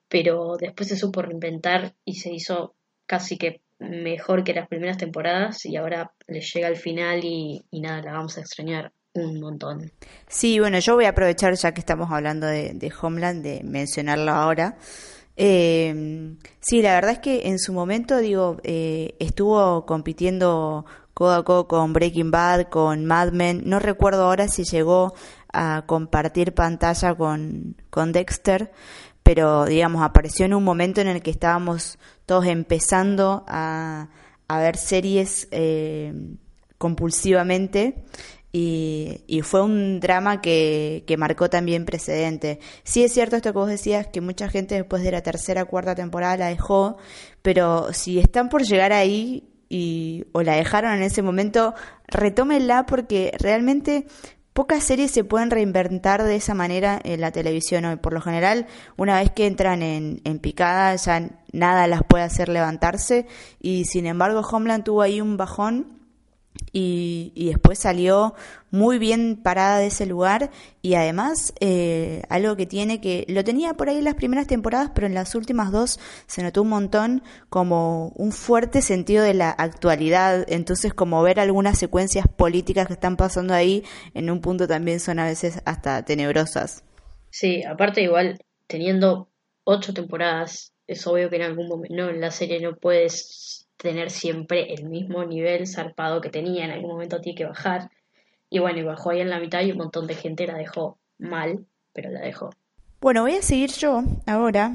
Pero 0.09 0.57
después 0.57 0.89
se 0.89 0.97
supo 0.97 1.23
reinventar 1.23 1.95
y 2.05 2.17
se 2.17 2.33
hizo 2.33 2.75
casi 3.07 3.39
que 3.39 3.61
mejor 3.79 4.43
que 4.43 4.53
las 4.53 4.67
primeras 4.67 4.97
temporadas 4.97 5.65
y 5.65 5.77
ahora 5.77 6.13
le 6.27 6.41
llega 6.41 6.67
al 6.67 6.77
final 6.77 7.21
y, 7.23 7.65
nada, 7.73 8.03
la 8.03 8.13
vamos 8.13 8.37
a 8.37 8.41
extrañar 8.41 8.93
un 9.15 9.41
montón. 9.41 9.93
Sí, 10.27 10.59
bueno, 10.59 10.81
yo 10.81 10.97
voy 10.97 11.05
a 11.05 11.11
aprovechar 11.11 11.55
ya 11.55 11.73
que 11.73 11.81
estamos 11.81 12.11
hablando 12.11 12.49
de, 12.49 12.73
de 12.75 12.93
Homeland, 13.01 13.45
de 13.45 13.63
mencionarlo 13.63 14.33
ahora. 14.33 14.77
Eh, 15.37 16.37
sí, 16.61 16.83
la 16.83 16.95
verdad 16.95 17.13
es 17.13 17.19
que 17.19 17.49
en 17.49 17.59
su 17.59 17.73
momento, 17.73 18.19
digo, 18.19 18.57
eh, 18.65 19.15
estuvo 19.19 19.85
compitiendo 19.87 20.87
codo 21.17 21.67
con 21.67 21.95
Breaking 21.95 22.31
Bad, 22.31 22.69
con 22.69 23.07
Mad 23.07 23.33
Men. 23.33 23.63
No 23.65 23.79
recuerdo 23.79 24.25
ahora 24.25 24.49
si 24.49 24.65
llegó 24.65 25.15
a 25.51 25.85
compartir 25.87 26.53
pantalla 26.53 27.15
con, 27.15 27.75
con 27.89 28.13
Dexter, 28.13 28.71
pero 29.23 29.65
digamos, 29.65 30.03
apareció 30.03 30.45
en 30.45 30.53
un 30.53 30.63
momento 30.63 31.01
en 31.01 31.09
el 31.09 31.23
que 31.23 31.31
estábamos 31.31 31.99
todos 32.27 32.45
empezando 32.45 33.45
a, 33.49 34.11
a 34.47 34.59
ver 34.59 34.77
series 34.77 35.49
eh, 35.53 36.13
compulsivamente 36.77 38.05
y, 38.53 39.23
y, 39.27 39.41
fue 39.41 39.63
un 39.63 40.01
drama 40.01 40.43
que, 40.43 41.03
que, 41.07 41.17
marcó 41.17 41.49
también 41.49 41.87
precedente. 41.87 42.61
Sí 42.85 43.03
es 43.03 43.15
cierto 43.15 43.37
esto 43.37 43.53
que 43.53 43.59
vos 43.59 43.69
decías, 43.71 44.07
que 44.07 44.21
mucha 44.21 44.51
gente 44.51 44.75
después 44.75 45.03
de 45.03 45.13
la 45.13 45.23
tercera 45.23 45.65
cuarta 45.65 45.95
temporada 45.95 46.37
la 46.37 46.49
dejó, 46.49 46.99
pero 47.41 47.93
si 47.95 48.19
están 48.19 48.51
por 48.51 48.65
llegar 48.65 48.93
ahí 48.93 49.56
y, 49.69 50.25
o 50.33 50.43
la 50.43 50.55
dejaron 50.55 50.93
en 50.95 51.03
ese 51.03 51.23
momento, 51.23 51.75
retómenla 52.09 52.87
porque 52.87 53.33
realmente 53.39 54.07
pocas 54.53 54.85
series 54.85 55.11
se 55.11 55.23
pueden 55.23 55.51
reinventar 55.51 56.23
de 56.23 56.37
esa 56.37 56.55
manera 56.55 56.99
en 57.05 57.21
la 57.21 57.31
televisión 57.31 57.85
hoy. 57.85 57.97
Por 57.97 58.13
lo 58.15 58.21
general, 58.21 58.67
una 58.97 59.21
vez 59.21 59.31
que 59.31 59.47
entran 59.47 59.83
en, 59.83 60.21
en 60.25 60.39
picada, 60.39 60.97
ya 60.97 61.29
nada 61.53 61.87
las 61.87 62.03
puede 62.05 62.25
hacer 62.25 62.49
levantarse 62.49 63.27
y 63.61 63.85
sin 63.85 64.07
embargo 64.07 64.41
Homeland 64.41 64.85
tuvo 64.85 65.03
ahí 65.03 65.21
un 65.21 65.37
bajón 65.37 65.96
y, 66.73 67.33
y, 67.35 67.47
después 67.47 67.79
salió 67.79 68.35
muy 68.71 68.99
bien 68.99 69.41
parada 69.43 69.79
de 69.79 69.87
ese 69.87 70.07
lugar 70.07 70.51
y 70.83 70.95
además 70.95 71.55
eh, 71.61 72.23
algo 72.29 72.57
que 72.57 72.67
tiene 72.67 73.01
que 73.01 73.25
lo 73.29 73.45
tenía 73.45 73.75
por 73.75 73.89
ahí 73.89 73.99
en 73.99 74.05
las 74.05 74.15
primeras 74.15 74.47
temporadas 74.47 74.91
pero 74.95 75.07
en 75.07 75.15
las 75.15 75.35
últimas 75.35 75.73
dos 75.73 75.99
se 76.27 76.43
notó 76.43 76.63
un 76.63 76.69
montón 76.69 77.23
como 77.49 78.09
un 78.17 78.33
fuerte 78.33 78.83
sentido 78.83 79.25
de 79.25 79.35
la 79.35 79.51
actualidad. 79.51 80.45
Entonces 80.49 80.93
como 80.93 81.23
ver 81.23 81.41
algunas 81.41 81.79
secuencias 81.79 82.27
políticas 82.29 82.87
que 82.87 82.95
están 82.95 83.17
pasando 83.17 83.55
ahí 83.55 83.83
en 84.15 84.31
un 84.31 84.41
punto 84.41 84.69
también 84.69 85.01
son 85.01 85.19
a 85.19 85.25
veces 85.25 85.61
hasta 85.65 86.05
tenebrosas. 86.05 86.85
Sí 87.31 87.63
aparte 87.65 88.03
igual 88.03 88.39
teniendo 88.67 89.31
ocho 89.65 89.95
temporadas 89.95 90.73
es 90.87 91.07
obvio 91.07 91.31
que 91.31 91.37
en 91.37 91.43
algún 91.43 91.69
momento 91.69 91.95
no 91.95 92.09
en 92.09 92.21
la 92.21 92.31
serie 92.31 92.61
no 92.61 92.77
puedes 92.77 93.46
tener 93.77 94.11
siempre 94.11 94.73
el 94.73 94.89
mismo 94.89 95.25
nivel 95.25 95.67
zarpado 95.67 96.21
que 96.21 96.31
tenía, 96.31 96.65
en 96.65 96.71
algún 96.71 96.91
momento 96.91 97.21
tiene 97.21 97.37
que 97.37 97.45
bajar. 97.45 97.91
Y 98.49 98.59
bueno, 98.59 98.79
y 98.79 98.83
bajó 98.83 99.11
ahí 99.11 99.21
en 99.21 99.31
la 99.31 99.41
mitad 99.41 99.63
y 99.63 99.73
un 99.73 99.79
montón 99.79 100.07
de 100.07 100.15
gente 100.15 100.47
la 100.47 100.57
dejó 100.57 100.99
mal, 101.19 101.67
pero 101.93 102.11
la 102.11 102.21
dejó. 102.21 102.51
Bueno, 103.01 103.23
voy 103.23 103.35
a 103.35 103.43
seguir 103.43 103.71
yo 103.73 104.03
ahora 104.27 104.73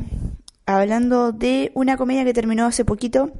hablando 0.65 1.31
de 1.31 1.71
una 1.73 1.97
comedia 1.97 2.23
que 2.23 2.33
terminó 2.33 2.65
hace 2.65 2.85
poquito, 2.85 3.31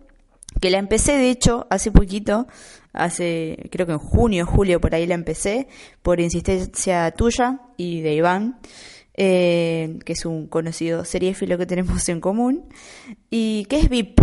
que 0.59 0.69
la 0.69 0.79
empecé 0.79 1.17
de 1.17 1.29
hecho 1.29 1.67
hace 1.69 1.91
poquito, 1.91 2.47
hace 2.93 3.69
creo 3.71 3.85
que 3.85 3.93
en 3.93 3.99
junio, 3.99 4.45
julio 4.45 4.81
por 4.81 4.95
ahí 4.95 5.05
la 5.05 5.15
empecé, 5.15 5.67
por 6.01 6.19
insistencia 6.19 7.11
tuya 7.11 7.61
y 7.77 8.01
de 8.01 8.15
Iván. 8.15 8.59
Eh, 9.13 9.99
que 10.05 10.13
es 10.13 10.25
un 10.25 10.47
conocido 10.47 11.03
seriéfilo 11.03 11.57
que 11.57 11.65
tenemos 11.65 12.07
en 12.07 12.21
común, 12.21 12.69
y 13.29 13.65
que 13.65 13.77
es 13.77 13.89
VIP, 13.89 14.21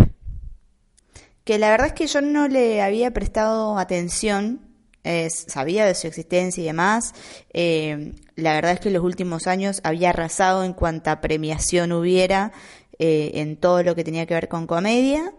que 1.49 1.57
la 1.57 1.71
verdad 1.71 1.87
es 1.87 1.93
que 1.93 2.05
yo 2.05 2.21
no 2.21 2.47
le 2.47 2.79
había 2.79 3.09
prestado 3.09 3.79
atención, 3.79 4.59
eh, 5.03 5.29
sabía 5.31 5.83
de 5.83 5.95
su 5.95 6.05
existencia 6.05 6.61
y 6.61 6.67
demás. 6.67 7.15
Eh, 7.53 8.13
la 8.35 8.53
verdad 8.53 8.73
es 8.73 8.79
que 8.79 8.89
en 8.89 8.93
los 8.93 9.03
últimos 9.03 9.47
años 9.47 9.81
había 9.83 10.11
arrasado 10.11 10.63
en 10.63 10.73
cuanta 10.73 11.21
premiación 11.21 11.91
hubiera 11.91 12.51
eh, 12.99 13.31
en 13.33 13.57
todo 13.57 13.81
lo 13.81 13.95
que 13.95 14.03
tenía 14.03 14.27
que 14.27 14.35
ver 14.35 14.47
con 14.47 14.67
comedia. 14.67 15.33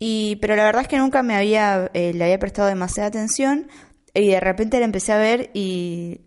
Y, 0.00 0.38
pero 0.40 0.56
la 0.56 0.64
verdad 0.64 0.82
es 0.82 0.88
que 0.88 0.98
nunca 0.98 1.22
me 1.22 1.36
había, 1.36 1.88
le 1.94 2.24
había 2.24 2.40
prestado 2.40 2.66
demasiada 2.66 3.06
atención 3.06 3.68
y 4.12 4.30
de 4.30 4.40
repente 4.40 4.80
la 4.80 4.86
empecé 4.86 5.12
a 5.12 5.18
ver 5.18 5.52
y 5.54 6.22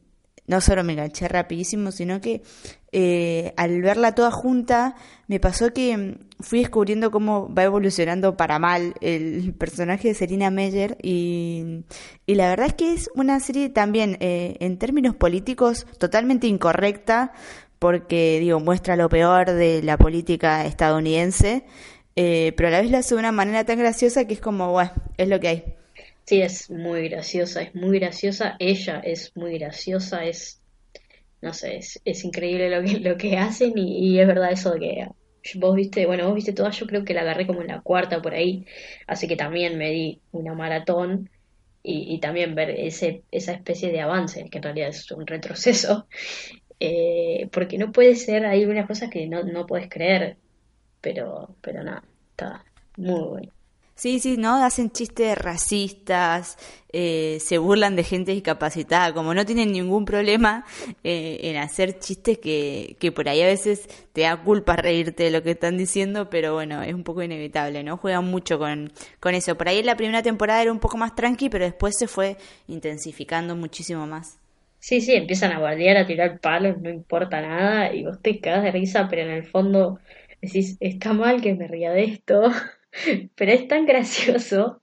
no 0.46 0.62
solo 0.62 0.86
me 0.86 0.93
enganché 0.93 1.27
rapidísimo, 1.27 1.91
sino 1.91 2.22
que 2.22 2.43
eh, 2.91 3.53
al 3.58 3.82
verla 3.82 4.15
toda 4.15 4.32
junta 4.32 4.96
me 5.27 5.39
pasó 5.39 5.74
que 5.74 5.98
mm, 5.98 6.15
fui 6.39 6.60
descubriendo 6.60 7.12
cómo 7.12 7.53
va 7.53 7.63
evolucionando 7.63 8.38
para 8.38 8.60
mal 8.60 8.94
el 9.01 9.53
personaje 9.58 10.10
de 10.10 10.13
Selina 10.13 10.51
Meyer 10.51 10.98
y, 11.01 11.84
y 12.25 12.36
la 12.36 12.50
verdad 12.50 12.67
es 12.67 12.74
que 12.75 12.94
es 12.94 13.10
una 13.15 13.39
serie 13.39 13.70
también 13.70 14.17
eh, 14.22 14.56
en 14.60 14.77
términos 14.77 15.15
políticos 15.15 15.86
totalmente 15.98 16.48
incorrecta 16.48 17.34
porque 17.79 18.39
digo 18.39 18.60
muestra 18.60 18.96
lo 18.96 19.10
peor 19.10 19.51
de 19.51 19.84
la 19.84 19.98
política 19.98 20.65
estadounidense 20.65 21.65
eh, 22.15 22.53
pero 22.56 22.70
a 22.70 22.72
la 22.72 22.82
vez 22.82 22.89
lo 22.89 22.98
hace 22.98 23.15
de 23.15 23.20
una 23.20 23.32
manera 23.32 23.65
tan 23.65 23.79
graciosa 23.79 24.25
que 24.25 24.34
es 24.34 24.41
como 24.41 24.72
bueno 24.72 24.91
es 25.17 25.27
lo 25.27 25.39
que 25.39 25.48
hay 25.48 25.63
Sí, 26.27 26.41
es 26.41 26.70
muy 26.70 27.08
graciosa, 27.08 27.62
es 27.62 27.74
muy 27.74 28.00
graciosa. 28.00 28.58
Ella 28.60 29.00
es 29.00 29.32
muy 29.36 29.58
graciosa, 29.58 30.25
es. 30.25 30.60
No 31.41 31.53
sé, 31.53 31.77
es, 31.77 32.01
es 32.03 32.24
increíble 32.24 32.70
lo 32.70 32.84
que, 32.84 33.00
lo 33.00 33.17
que 33.17 33.38
hacen 33.38 33.74
y, 33.77 34.20
es 34.20 34.27
verdad 34.27 34.51
eso 34.51 34.72
de 34.74 34.79
que 34.79 35.08
vos 35.56 35.75
viste, 35.75 36.06
bueno, 36.06 36.25
vos 36.25 36.36
viste 36.36 36.53
toda, 36.53 36.72
yo 36.72 36.88
creo 36.88 37.06
que 37.06 37.13
la 37.13 37.22
agarré 37.22 37.48
como 37.48 37.62
en 37.62 37.67
la 37.67 37.82
cuarta 37.82 38.22
por 38.22 38.34
ahí, 38.34 38.65
así 39.06 39.27
que 39.27 39.36
también 39.36 39.77
me 39.77 39.91
di 39.91 40.22
una 40.32 40.53
maratón 40.53 41.29
y, 41.84 42.15
y 42.15 42.20
también 42.20 42.56
ver 42.56 42.72
ese, 42.72 43.24
esa 43.32 43.53
especie 43.53 43.91
de 43.91 44.01
avance, 44.01 44.50
que 44.50 44.58
en 44.58 44.63
realidad 44.63 44.89
es 44.89 45.12
un 45.12 45.27
retroceso, 45.27 46.08
eh, 46.79 47.50
porque 47.51 47.77
no 47.77 47.91
puede 47.91 48.15
ser, 48.15 48.46
hay 48.46 48.65
unas 48.65 48.88
cosas 48.88 49.10
que 49.10 49.27
no, 49.27 49.44
no 49.44 49.65
puedes 49.65 49.89
creer, 49.89 50.38
pero, 51.01 51.56
pero 51.62 51.84
nada, 51.84 52.03
está 52.32 52.65
muy 52.98 53.22
bueno. 53.22 53.56
Sí, 53.98 54.20
sí, 54.20 54.38
¿no? 54.38 54.63
Hacen 54.63 54.92
chistes 54.92 55.36
racistas, 55.36 56.56
eh, 56.94 57.39
se 57.42 57.58
burlan 57.58 57.96
de 57.96 58.04
gente 58.04 58.32
discapacitada, 58.32 59.12
como 59.12 59.34
no 59.34 59.44
tienen 59.44 59.72
ningún 59.72 60.06
problema 60.06 60.66
eh, 61.04 61.39
en 61.42 61.58
hacer 61.58 61.98
chistes 61.98 62.38
que, 62.38 62.96
que 63.00 63.12
por 63.12 63.27
ahí 63.27 63.42
a 63.42 63.48
veces 63.48 63.88
te 64.13 64.22
da 64.22 64.38
culpa 64.38 64.75
reírte 64.75 65.24
de 65.24 65.32
lo 65.32 65.42
que 65.42 65.51
están 65.51 65.77
diciendo, 65.77 66.30
pero 66.30 66.54
bueno, 66.54 66.84
es 66.84 66.94
un 66.94 67.04
poco 67.04 67.24
inevitable, 67.24 67.82
¿no? 67.84 67.98
Juegan 67.98 68.25
mucho 68.25 68.60
con, 68.60 68.92
con 69.20 69.34
eso. 69.34 69.58
Por 69.58 69.68
ahí 69.68 69.80
en 69.80 69.88
la 69.88 69.98
primera 69.98 70.22
temporada 70.22 70.62
era 70.62 70.72
un 70.72 70.80
poco 70.80 70.98
más 70.98 71.16
tranqui, 71.16 71.50
pero 71.50 71.66
después 71.66 71.98
se 71.98 72.08
fue 72.08 72.38
intensificando 72.68 73.56
muchísimo 73.56 74.06
más. 74.06 74.38
Sí, 74.80 75.01
sí, 75.01 75.13
empiezan 75.13 75.51
a 75.51 75.60
guardiar, 75.60 75.98
a 75.98 76.06
tirar 76.06 76.39
palos, 76.39 76.77
no 76.82 76.89
importa 76.89 77.42
nada, 77.42 77.94
y 77.94 78.04
vos 78.06 78.22
te 78.22 78.39
cagas 78.39 78.63
de 78.63 78.72
risa, 78.72 79.08
pero 79.10 79.24
en 79.24 79.32
el 79.32 79.44
fondo 79.46 80.00
decís, 80.42 80.77
está 80.80 81.13
mal 81.13 81.42
que 81.42 81.56
me 81.56 81.68
ría 81.68 81.92
de 81.92 82.04
esto. 82.06 82.44
Pero 83.36 83.51
es 83.51 83.67
tan 83.67 83.86
gracioso 83.86 84.82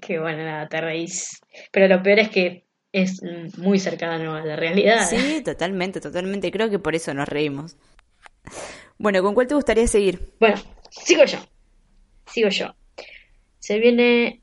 que, 0.00 0.18
bueno, 0.18 0.44
nada, 0.44 0.68
te 0.68 0.80
reís. 0.80 1.40
Pero 1.72 1.88
lo 1.88 2.02
peor 2.02 2.18
es 2.20 2.28
que 2.30 2.64
es 2.92 3.22
muy 3.56 3.78
cercano 3.78 4.34
a 4.34 4.44
la 4.44 4.56
realidad. 4.56 5.06
Sí, 5.08 5.42
totalmente, 5.44 6.00
totalmente. 6.00 6.50
Creo 6.50 6.70
que 6.70 6.78
por 6.78 6.94
eso 6.94 7.14
nos 7.14 7.28
reímos. 7.28 7.76
Bueno, 8.98 9.22
¿con 9.22 9.34
cuál 9.34 9.46
te 9.46 9.54
gustaría 9.54 9.86
seguir? 9.86 10.32
Bueno, 10.40 10.56
sigo 10.90 11.24
yo. 11.24 11.38
Sigo 12.26 12.48
yo. 12.48 12.74
Se 13.58 13.78
viene 13.78 14.42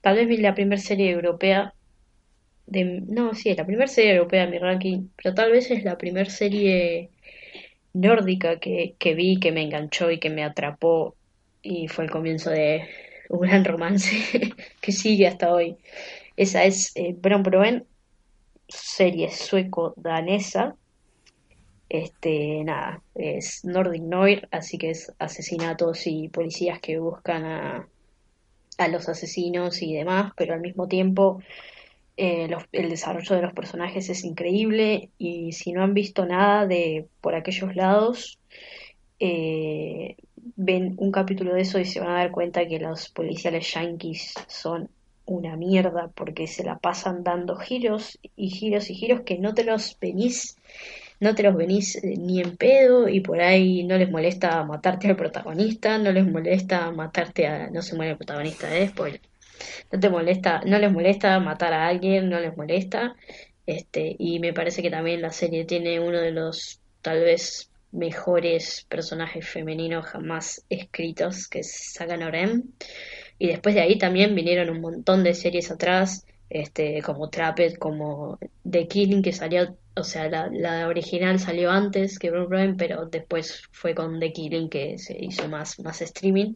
tal 0.00 0.16
vez 0.16 0.38
la 0.40 0.54
primera 0.54 0.80
serie 0.80 1.10
europea 1.10 1.74
de 2.66 3.02
no, 3.06 3.34
sí, 3.34 3.50
es 3.50 3.56
la 3.56 3.66
primera 3.66 3.86
serie 3.86 4.14
europea 4.14 4.44
de 4.44 4.50
mi 4.50 4.58
ranking, 4.58 5.08
pero 5.16 5.34
tal 5.34 5.52
vez 5.52 5.70
es 5.70 5.84
la 5.84 5.96
primera 5.96 6.28
serie 6.28 7.10
nórdica 7.92 8.58
que, 8.58 8.94
que 8.98 9.14
vi, 9.14 9.40
que 9.40 9.52
me 9.52 9.62
enganchó 9.62 10.10
y 10.10 10.18
que 10.18 10.30
me 10.30 10.44
atrapó 10.44 11.15
y 11.66 11.88
fue 11.88 12.04
el 12.04 12.10
comienzo 12.10 12.50
de 12.50 12.88
un 13.28 13.40
gran 13.40 13.64
romance 13.64 14.16
que 14.80 14.92
sigue 14.92 15.26
hasta 15.26 15.52
hoy, 15.52 15.76
Esa 16.36 16.64
es 16.64 16.92
eh, 16.94 17.14
Bron 17.18 17.84
serie 18.68 19.30
sueco-danesa. 19.30 20.76
Este, 21.88 22.64
nada, 22.64 23.00
es 23.14 23.64
Nordic 23.64 24.02
Noir, 24.02 24.48
así 24.50 24.76
que 24.76 24.90
es 24.90 25.12
asesinatos 25.20 26.06
y 26.06 26.28
policías 26.28 26.80
que 26.80 26.98
buscan 26.98 27.44
a, 27.44 27.88
a 28.78 28.88
los 28.88 29.08
asesinos 29.08 29.82
y 29.82 29.94
demás, 29.94 30.32
pero 30.36 30.54
al 30.54 30.60
mismo 30.60 30.88
tiempo 30.88 31.40
eh, 32.16 32.48
el 32.72 32.90
desarrollo 32.90 33.36
de 33.36 33.42
los 33.42 33.52
personajes 33.52 34.08
es 34.08 34.24
increíble 34.24 35.10
y 35.18 35.52
si 35.52 35.72
no 35.72 35.82
han 35.82 35.94
visto 35.94 36.26
nada 36.26 36.66
de 36.66 37.06
por 37.20 37.34
aquellos 37.34 37.76
lados, 37.76 38.40
eh, 39.20 40.16
ven 40.56 40.94
un 40.98 41.10
capítulo 41.10 41.54
de 41.54 41.62
eso 41.62 41.78
y 41.78 41.84
se 41.84 42.00
van 42.00 42.10
a 42.10 42.18
dar 42.18 42.30
cuenta 42.30 42.66
que 42.66 42.78
los 42.78 43.08
policiales 43.08 43.72
yankees 43.72 44.34
son 44.46 44.88
una 45.24 45.56
mierda 45.56 46.08
porque 46.14 46.46
se 46.46 46.62
la 46.62 46.78
pasan 46.78 47.24
dando 47.24 47.56
giros 47.56 48.18
y 48.36 48.50
giros 48.50 48.90
y 48.90 48.94
giros 48.94 49.22
que 49.22 49.38
no 49.38 49.54
te 49.54 49.64
los 49.64 49.98
venís 50.00 50.56
no 51.20 51.34
te 51.34 51.42
los 51.42 51.54
venís 51.56 51.96
eh, 51.96 52.16
ni 52.18 52.40
en 52.40 52.56
pedo 52.56 53.08
y 53.08 53.20
por 53.20 53.40
ahí 53.40 53.84
no 53.84 53.96
les 53.96 54.10
molesta 54.10 54.62
matarte 54.64 55.08
al 55.08 55.16
protagonista, 55.16 55.98
no 55.98 56.12
les 56.12 56.26
molesta 56.26 56.90
matarte 56.92 57.46
a 57.46 57.70
no 57.70 57.82
se 57.82 57.96
muere 57.96 58.12
el 58.12 58.18
protagonista, 58.18 58.74
¿eh? 58.76 58.88
Spoiler. 58.88 59.20
No 59.90 60.00
te 60.00 60.10
molesta, 60.10 60.60
no 60.66 60.78
les 60.78 60.92
molesta 60.92 61.38
matar 61.40 61.72
a 61.72 61.86
alguien, 61.88 62.28
no 62.28 62.38
les 62.40 62.56
molesta. 62.56 63.16
Este, 63.66 64.14
y 64.18 64.38
me 64.38 64.52
parece 64.52 64.82
que 64.82 64.90
también 64.90 65.22
la 65.22 65.32
serie 65.32 65.64
tiene 65.64 66.00
uno 66.00 66.20
de 66.20 66.30
los 66.32 66.80
tal 67.02 67.20
vez 67.20 67.70
mejores 67.92 68.86
personajes 68.88 69.48
femeninos 69.48 70.06
jamás 70.06 70.64
escritos, 70.68 71.48
que 71.48 71.60
es 71.60 71.92
Saga 71.94 72.16
Norem. 72.16 72.64
Y 73.38 73.48
después 73.48 73.74
de 73.74 73.82
ahí 73.82 73.98
también 73.98 74.34
vinieron 74.34 74.70
un 74.70 74.80
montón 74.80 75.22
de 75.22 75.34
series 75.34 75.70
atrás, 75.70 76.26
este, 76.48 77.02
como 77.02 77.28
Trapped, 77.28 77.74
como 77.74 78.38
The 78.68 78.86
Killing, 78.86 79.22
que 79.22 79.32
salió, 79.32 79.76
o 79.94 80.04
sea, 80.04 80.28
la, 80.28 80.48
la 80.52 80.88
original 80.88 81.40
salió 81.40 81.70
antes 81.70 82.18
que 82.18 82.30
Bruce 82.30 82.74
pero 82.78 83.06
después 83.06 83.62
fue 83.72 83.94
con 83.94 84.20
The 84.20 84.32
Killing 84.32 84.68
que 84.68 84.98
se 84.98 85.16
hizo 85.18 85.48
más, 85.48 85.78
más 85.80 86.00
streaming, 86.02 86.54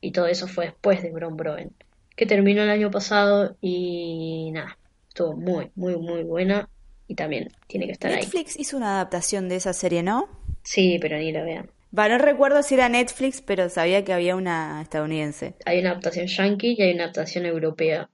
y 0.00 0.10
todo 0.10 0.26
eso 0.26 0.48
fue 0.48 0.66
después 0.66 1.02
de 1.02 1.12
Bron 1.12 1.36
Broen, 1.36 1.72
que 2.16 2.26
terminó 2.26 2.62
el 2.62 2.70
año 2.70 2.90
pasado 2.90 3.56
y 3.60 4.50
nada, 4.52 4.76
estuvo 5.08 5.36
muy, 5.36 5.70
muy, 5.76 5.96
muy 5.96 6.24
buena 6.24 6.68
y 7.06 7.14
también 7.14 7.52
tiene 7.68 7.86
que 7.86 7.92
estar 7.92 8.10
ahí. 8.10 8.22
Netflix 8.22 8.58
hizo 8.58 8.76
una 8.76 8.96
adaptación 8.96 9.48
de 9.48 9.56
esa 9.56 9.72
serie, 9.72 10.02
¿no? 10.02 10.28
Sí, 10.68 10.98
pero 11.00 11.16
ni 11.16 11.32
la 11.32 11.44
vean. 11.44 11.70
Va, 11.98 12.10
no 12.10 12.18
recuerdo 12.18 12.62
si 12.62 12.74
era 12.74 12.90
Netflix, 12.90 13.40
pero 13.40 13.70
sabía 13.70 14.04
que 14.04 14.12
había 14.12 14.36
una 14.36 14.82
estadounidense. 14.82 15.54
Hay 15.64 15.78
una 15.78 15.92
adaptación 15.92 16.26
yankee 16.26 16.76
y 16.76 16.82
hay 16.82 16.92
una 16.92 17.04
adaptación 17.04 17.46
europea, 17.46 18.10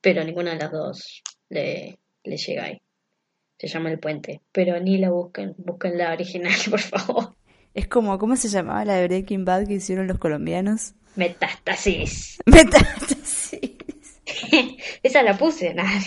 pero 0.00 0.24
ninguna 0.24 0.50
de 0.50 0.58
las 0.58 0.72
dos 0.72 1.22
le, 1.48 2.00
le 2.24 2.36
llega 2.36 2.64
ahí. 2.64 2.82
Se 3.56 3.68
llama 3.68 3.88
El 3.88 4.00
Puente, 4.00 4.40
pero 4.50 4.80
ni 4.80 4.98
la 4.98 5.10
busquen, 5.10 5.54
busquen 5.58 5.96
la 5.96 6.12
original, 6.12 6.52
por 6.70 6.80
favor. 6.80 7.36
Es 7.72 7.86
como, 7.86 8.18
¿cómo 8.18 8.34
se 8.34 8.48
llamaba 8.48 8.84
la 8.84 8.94
de 8.94 9.06
Breaking 9.06 9.44
Bad 9.44 9.68
que 9.68 9.74
hicieron 9.74 10.08
los 10.08 10.18
colombianos? 10.18 10.94
Metástasis. 11.14 12.42
Metástasis. 12.46 13.70
Esa 15.04 15.22
la 15.22 15.38
puse, 15.38 15.72
nada, 15.72 16.00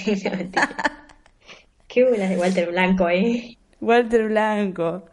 Qué 1.88 2.04
buena 2.04 2.28
de 2.28 2.36
Walter 2.36 2.70
Blanco, 2.70 3.08
eh. 3.08 3.58
Walter 3.80 4.28
Blanco. 4.28 5.06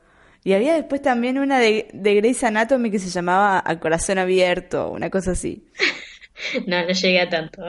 Y 0.42 0.54
había 0.54 0.74
después 0.74 1.02
también 1.02 1.38
una 1.38 1.58
de, 1.58 1.88
de 1.92 2.14
Grey's 2.14 2.42
Anatomy 2.42 2.90
que 2.90 2.98
se 2.98 3.10
llamaba 3.10 3.62
A 3.64 3.78
Corazón 3.78 4.18
Abierto, 4.18 4.90
una 4.90 5.10
cosa 5.10 5.32
así. 5.32 5.66
no, 6.66 6.82
no 6.82 6.92
llegué 6.92 7.20
a 7.20 7.28
tanto. 7.28 7.62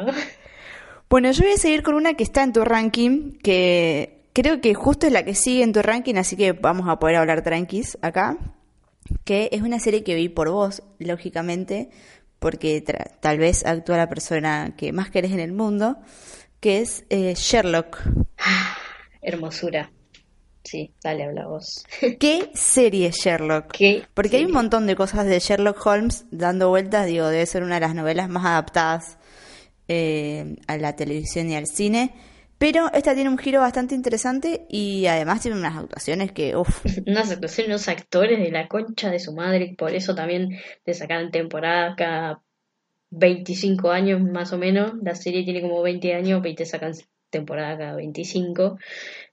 Bueno, 1.10 1.32
yo 1.32 1.44
voy 1.44 1.54
a 1.54 1.58
seguir 1.58 1.84
con 1.84 1.96
una 1.96 2.14
que 2.14 2.24
está 2.24 2.44
en 2.44 2.54
tu 2.54 2.64
ranking, 2.64 3.34
que 3.44 4.22
creo 4.32 4.62
que 4.62 4.74
justo 4.74 5.08
es 5.08 5.12
la 5.12 5.26
que 5.26 5.36
sigue 5.36 5.64
en 5.64 5.74
tu 5.74 5.82
ranking, 5.82 6.16
así 6.16 6.38
que 6.38 6.54
vamos 6.54 6.88
a 6.88 7.00
poder 7.00 7.18
hablar 7.18 7.44
tranquis 7.44 7.98
acá. 8.02 8.38
Que 9.26 9.50
es 9.52 9.62
una 9.62 9.80
serie 9.80 10.06
que 10.06 10.16
vi 10.16 10.30
por 10.30 10.50
vos, 10.50 10.84
lógicamente, 10.98 11.90
porque 12.40 12.82
tal 13.20 13.38
vez 13.38 13.66
actúa 13.66 13.98
la 13.98 14.08
persona 14.08 14.74
que 14.78 14.94
más 14.94 15.12
querés 15.12 15.32
en 15.32 15.42
el 15.42 15.52
mundo, 15.52 15.98
que 16.62 16.80
es 16.80 17.04
eh, 17.10 17.34
Sherlock. 17.36 18.02
Hermosura. 19.22 19.92
Sí, 20.64 20.94
dale, 21.04 21.24
habla 21.24 21.48
vos. 21.48 21.86
¿Qué 22.20 22.52
serie 22.54 23.12
Sherlock? 23.12 23.76
Porque 24.14 24.38
hay 24.38 24.46
un 24.46 24.52
montón 24.52 24.88
de 24.88 24.96
cosas 24.96 25.26
de 25.26 25.40
Sherlock 25.40 25.86
Holmes 25.86 26.26
dando 26.32 26.70
vueltas, 26.70 27.08
digo, 27.08 27.28
debe 27.28 27.46
ser 27.46 27.64
una 27.64 27.76
de 27.76 27.82
las 27.82 27.96
novelas 27.96 28.30
más 28.30 28.46
adaptadas 28.46 29.18
eh, 29.88 30.56
a 30.68 30.78
la 30.78 30.96
televisión 30.96 31.50
y 31.50 31.56
al 31.56 31.68
cine. 31.68 32.14
Pero 32.58 32.92
esta 32.94 33.16
tiene 33.16 33.32
un 33.32 33.40
giro 33.40 33.60
bastante 33.60 33.96
interesante 33.96 34.68
y 34.70 35.08
además 35.08 35.42
tiene 35.42 35.58
unas 35.58 35.76
actuaciones 35.76 36.32
que, 36.32 36.56
uff. 36.56 36.86
unas 37.08 37.32
actuaciones, 37.32 37.70
unos 37.70 37.88
actores 37.88 38.40
de 38.40 38.52
la 38.52 38.68
concha 38.68 39.10
de 39.10 39.20
su 39.20 39.34
madre, 39.34 39.74
por 39.76 39.96
eso 39.96 40.14
también 40.14 40.60
le 40.86 40.94
sacan 40.94 41.32
temporada 41.32 41.96
cada 41.98 42.44
25 43.10 43.90
años 43.90 44.22
más 44.22 44.54
o 44.54 44.60
menos. 44.60 44.94
La 45.02 45.16
serie 45.16 45.44
tiene 45.44 45.62
como 45.62 45.82
20 45.82 46.14
años 46.14 46.46
y 46.46 46.54
te 46.54 46.68
sacan 46.68 46.94
temporada 47.32 47.78
cada 47.80 47.96
25. 47.96 48.78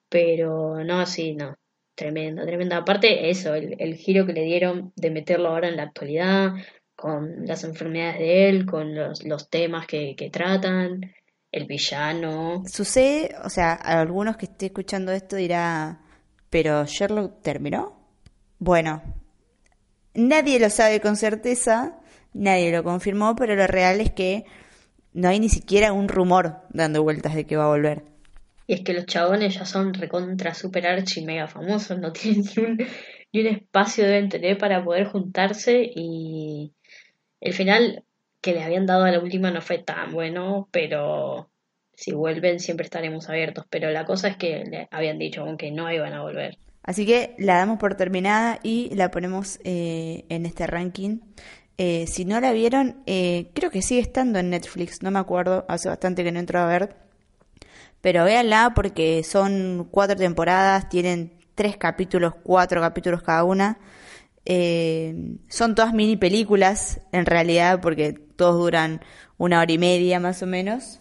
Pero 0.08 0.82
no, 0.84 1.06
sí, 1.06 1.34
no. 1.34 1.54
Tremendo, 1.94 2.44
tremendo. 2.46 2.76
Aparte, 2.76 3.28
eso, 3.28 3.54
el, 3.54 3.74
el 3.78 3.96
giro 3.96 4.24
que 4.24 4.32
le 4.32 4.44
dieron 4.44 4.92
de 4.94 5.10
meterlo 5.10 5.48
ahora 5.48 5.68
en 5.68 5.76
la 5.76 5.82
actualidad, 5.84 6.52
con 6.94 7.46
las 7.46 7.64
enfermedades 7.64 8.18
de 8.18 8.48
él, 8.48 8.66
con 8.66 8.94
los, 8.94 9.24
los 9.24 9.48
temas 9.48 9.86
que, 9.86 10.14
que 10.16 10.30
tratan, 10.30 11.12
el 11.52 11.66
villano. 11.66 12.64
Sucede, 12.66 13.34
o 13.44 13.50
sea, 13.50 13.72
a 13.72 14.00
algunos 14.00 14.36
que 14.36 14.46
esté 14.46 14.66
escuchando 14.66 15.12
esto 15.12 15.36
dirá, 15.36 16.00
pero 16.50 16.84
Sherlock 16.86 17.40
terminó. 17.42 17.98
Bueno, 18.58 19.02
nadie 20.14 20.58
lo 20.58 20.70
sabe 20.70 21.00
con 21.00 21.16
certeza, 21.16 22.00
nadie 22.32 22.72
lo 22.72 22.82
confirmó, 22.82 23.36
pero 23.36 23.54
lo 23.54 23.66
real 23.66 24.00
es 24.00 24.10
que 24.10 24.44
no 25.12 25.28
hay 25.28 25.40
ni 25.40 25.48
siquiera 25.48 25.92
un 25.92 26.08
rumor 26.08 26.62
dando 26.70 27.02
vueltas 27.02 27.34
de 27.34 27.46
que 27.46 27.56
va 27.56 27.64
a 27.64 27.68
volver. 27.68 28.02
Y 28.68 28.74
es 28.74 28.82
que 28.82 28.92
los 28.92 29.06
chabones 29.06 29.54
ya 29.54 29.64
son 29.64 29.94
recontra 29.94 30.54
super 30.54 30.86
archi 30.86 31.24
mega 31.24 31.48
famosos, 31.48 31.98
no 31.98 32.12
tienen 32.12 32.44
ni 32.54 32.62
un, 32.62 32.78
ni 33.32 33.40
un 33.40 33.46
espacio 33.48 34.04
deben 34.04 34.28
tener 34.28 34.58
para 34.58 34.84
poder 34.84 35.06
juntarse 35.06 35.82
y 35.82 36.72
el 37.40 37.52
final 37.54 38.04
que 38.40 38.52
les 38.52 38.62
habían 38.62 38.86
dado 38.86 39.04
a 39.04 39.10
la 39.10 39.20
última 39.20 39.50
no 39.50 39.62
fue 39.62 39.78
tan 39.78 40.12
bueno, 40.12 40.68
pero 40.70 41.50
si 41.94 42.12
vuelven 42.12 42.60
siempre 42.60 42.84
estaremos 42.84 43.28
abiertos. 43.28 43.66
Pero 43.70 43.90
la 43.90 44.04
cosa 44.04 44.28
es 44.28 44.36
que 44.36 44.64
le 44.64 44.88
habían 44.90 45.18
dicho 45.18 45.44
que 45.56 45.70
no 45.70 45.90
iban 45.90 46.12
a 46.12 46.22
volver. 46.22 46.58
Así 46.82 47.04
que 47.04 47.34
la 47.38 47.56
damos 47.56 47.78
por 47.78 47.96
terminada 47.96 48.60
y 48.62 48.94
la 48.94 49.10
ponemos 49.10 49.58
eh, 49.64 50.24
en 50.28 50.46
este 50.46 50.66
ranking. 50.66 51.20
Eh, 51.76 52.06
si 52.06 52.24
no 52.24 52.40
la 52.40 52.52
vieron, 52.52 53.02
eh, 53.06 53.50
creo 53.54 53.70
que 53.70 53.82
sigue 53.82 54.00
estando 54.00 54.38
en 54.38 54.50
Netflix, 54.50 55.02
no 55.02 55.10
me 55.10 55.18
acuerdo, 55.18 55.64
hace 55.68 55.88
bastante 55.88 56.24
que 56.24 56.32
no 56.32 56.40
entro 56.40 56.60
a 56.60 56.66
ver. 56.66 57.07
Pero 58.00 58.24
véanla 58.24 58.72
porque 58.74 59.22
son 59.24 59.88
cuatro 59.90 60.16
temporadas, 60.16 60.88
tienen 60.88 61.38
tres 61.54 61.76
capítulos, 61.76 62.34
cuatro 62.42 62.80
capítulos 62.80 63.22
cada 63.22 63.44
una. 63.44 63.78
Eh, 64.44 65.36
son 65.48 65.74
todas 65.74 65.92
mini 65.92 66.16
películas, 66.16 67.00
en 67.12 67.26
realidad, 67.26 67.80
porque 67.80 68.12
todos 68.12 68.56
duran 68.56 69.00
una 69.36 69.60
hora 69.60 69.72
y 69.72 69.78
media 69.78 70.20
más 70.20 70.42
o 70.42 70.46
menos. 70.46 71.00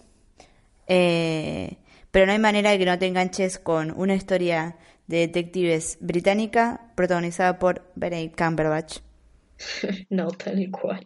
Eh, 0.87 1.77
pero 2.11 2.25
no 2.25 2.31
hay 2.31 2.39
manera 2.39 2.71
de 2.71 2.79
que 2.79 2.85
no 2.85 2.97
te 2.97 3.05
enganches 3.05 3.59
con 3.59 3.91
una 3.91 4.15
historia 4.15 4.77
de 5.07 5.19
detectives 5.19 5.97
británica 6.01 6.91
protagonizada 6.95 7.59
por 7.59 7.89
Benedict 7.95 8.37
Cumberbatch. 8.37 8.99
no, 10.09 10.27
tal 10.31 10.69
cual. 10.71 11.05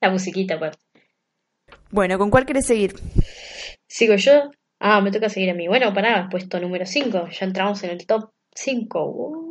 La 0.00 0.10
musiquita, 0.10 0.54
aparte. 0.54 0.78
Bueno, 1.90 2.18
¿con 2.18 2.30
cuál 2.30 2.44
quieres 2.44 2.66
seguir? 2.66 2.94
Sigo 3.88 4.14
yo. 4.16 4.50
Ah, 4.78 5.00
me 5.00 5.10
toca 5.10 5.28
seguir 5.28 5.50
a 5.50 5.54
mí. 5.54 5.68
Bueno, 5.68 5.92
pará, 5.94 6.28
puesto 6.30 6.60
número 6.60 6.84
5. 6.84 7.28
Ya 7.30 7.46
entramos 7.46 7.82
en 7.82 7.90
el 7.90 8.06
top 8.06 8.30
5. 8.54 9.48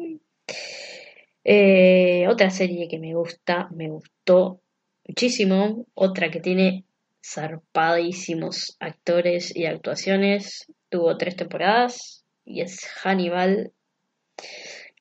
Eh, 1.43 2.27
otra 2.27 2.49
serie 2.49 2.87
que 2.87 2.99
me 2.99 3.13
gusta, 3.13 3.67
me 3.71 3.89
gustó 3.89 4.61
muchísimo. 5.07 5.87
Otra 5.93 6.29
que 6.29 6.39
tiene 6.39 6.85
zarpadísimos 7.23 8.77
actores 8.79 9.55
y 9.55 9.65
actuaciones. 9.65 10.71
Tuvo 10.89 11.17
tres 11.17 11.35
temporadas 11.35 12.23
y 12.45 12.61
es 12.61 12.85
Hannibal. 13.03 13.73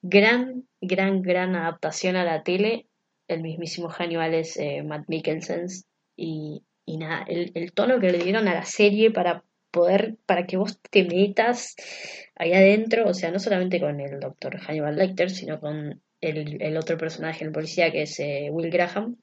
Gran, 0.00 0.64
gran, 0.80 1.22
gran 1.22 1.54
adaptación 1.54 2.16
a 2.16 2.24
la 2.24 2.42
tele. 2.42 2.86
El 3.28 3.42
mismísimo 3.42 3.88
Hannibal 3.88 4.34
es 4.34 4.56
eh, 4.56 4.82
Matt 4.82 5.08
Mikkelsen. 5.08 5.66
Y, 6.16 6.62
y 6.86 6.96
nada, 6.96 7.24
el, 7.28 7.52
el 7.54 7.72
tono 7.72 8.00
que 8.00 8.10
le 8.10 8.18
dieron 8.18 8.48
a 8.48 8.54
la 8.54 8.64
serie 8.64 9.10
para 9.10 9.44
poder, 9.74 10.16
para 10.24 10.46
que 10.46 10.56
vos 10.56 10.80
te 10.90 11.04
metas 11.04 11.74
ahí 12.36 12.52
adentro, 12.52 13.08
o 13.08 13.14
sea, 13.14 13.30
no 13.32 13.40
solamente 13.40 13.80
con 13.80 14.00
el 14.00 14.20
doctor 14.20 14.58
Hannibal 14.60 14.96
Lecter, 14.96 15.30
sino 15.30 15.60
con 15.60 16.00
el, 16.20 16.76
otro 16.76 16.96
personaje, 16.96 17.44
el 17.44 17.52
policía, 17.52 17.90
que 17.90 18.02
es 18.02 18.18
eh, 18.20 18.48
Will 18.50 18.70
Graham, 18.70 19.16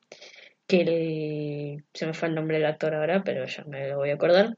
que 0.68 1.78
se 1.94 2.06
me 2.06 2.14
fue 2.14 2.28
el 2.28 2.36
nombre 2.36 2.58
del 2.58 2.68
actor 2.68 2.94
ahora, 2.94 3.24
pero 3.24 3.46
ya 3.46 3.64
me 3.64 3.88
lo 3.88 3.98
voy 3.98 4.12
a 4.12 4.16
acordar. 4.16 4.58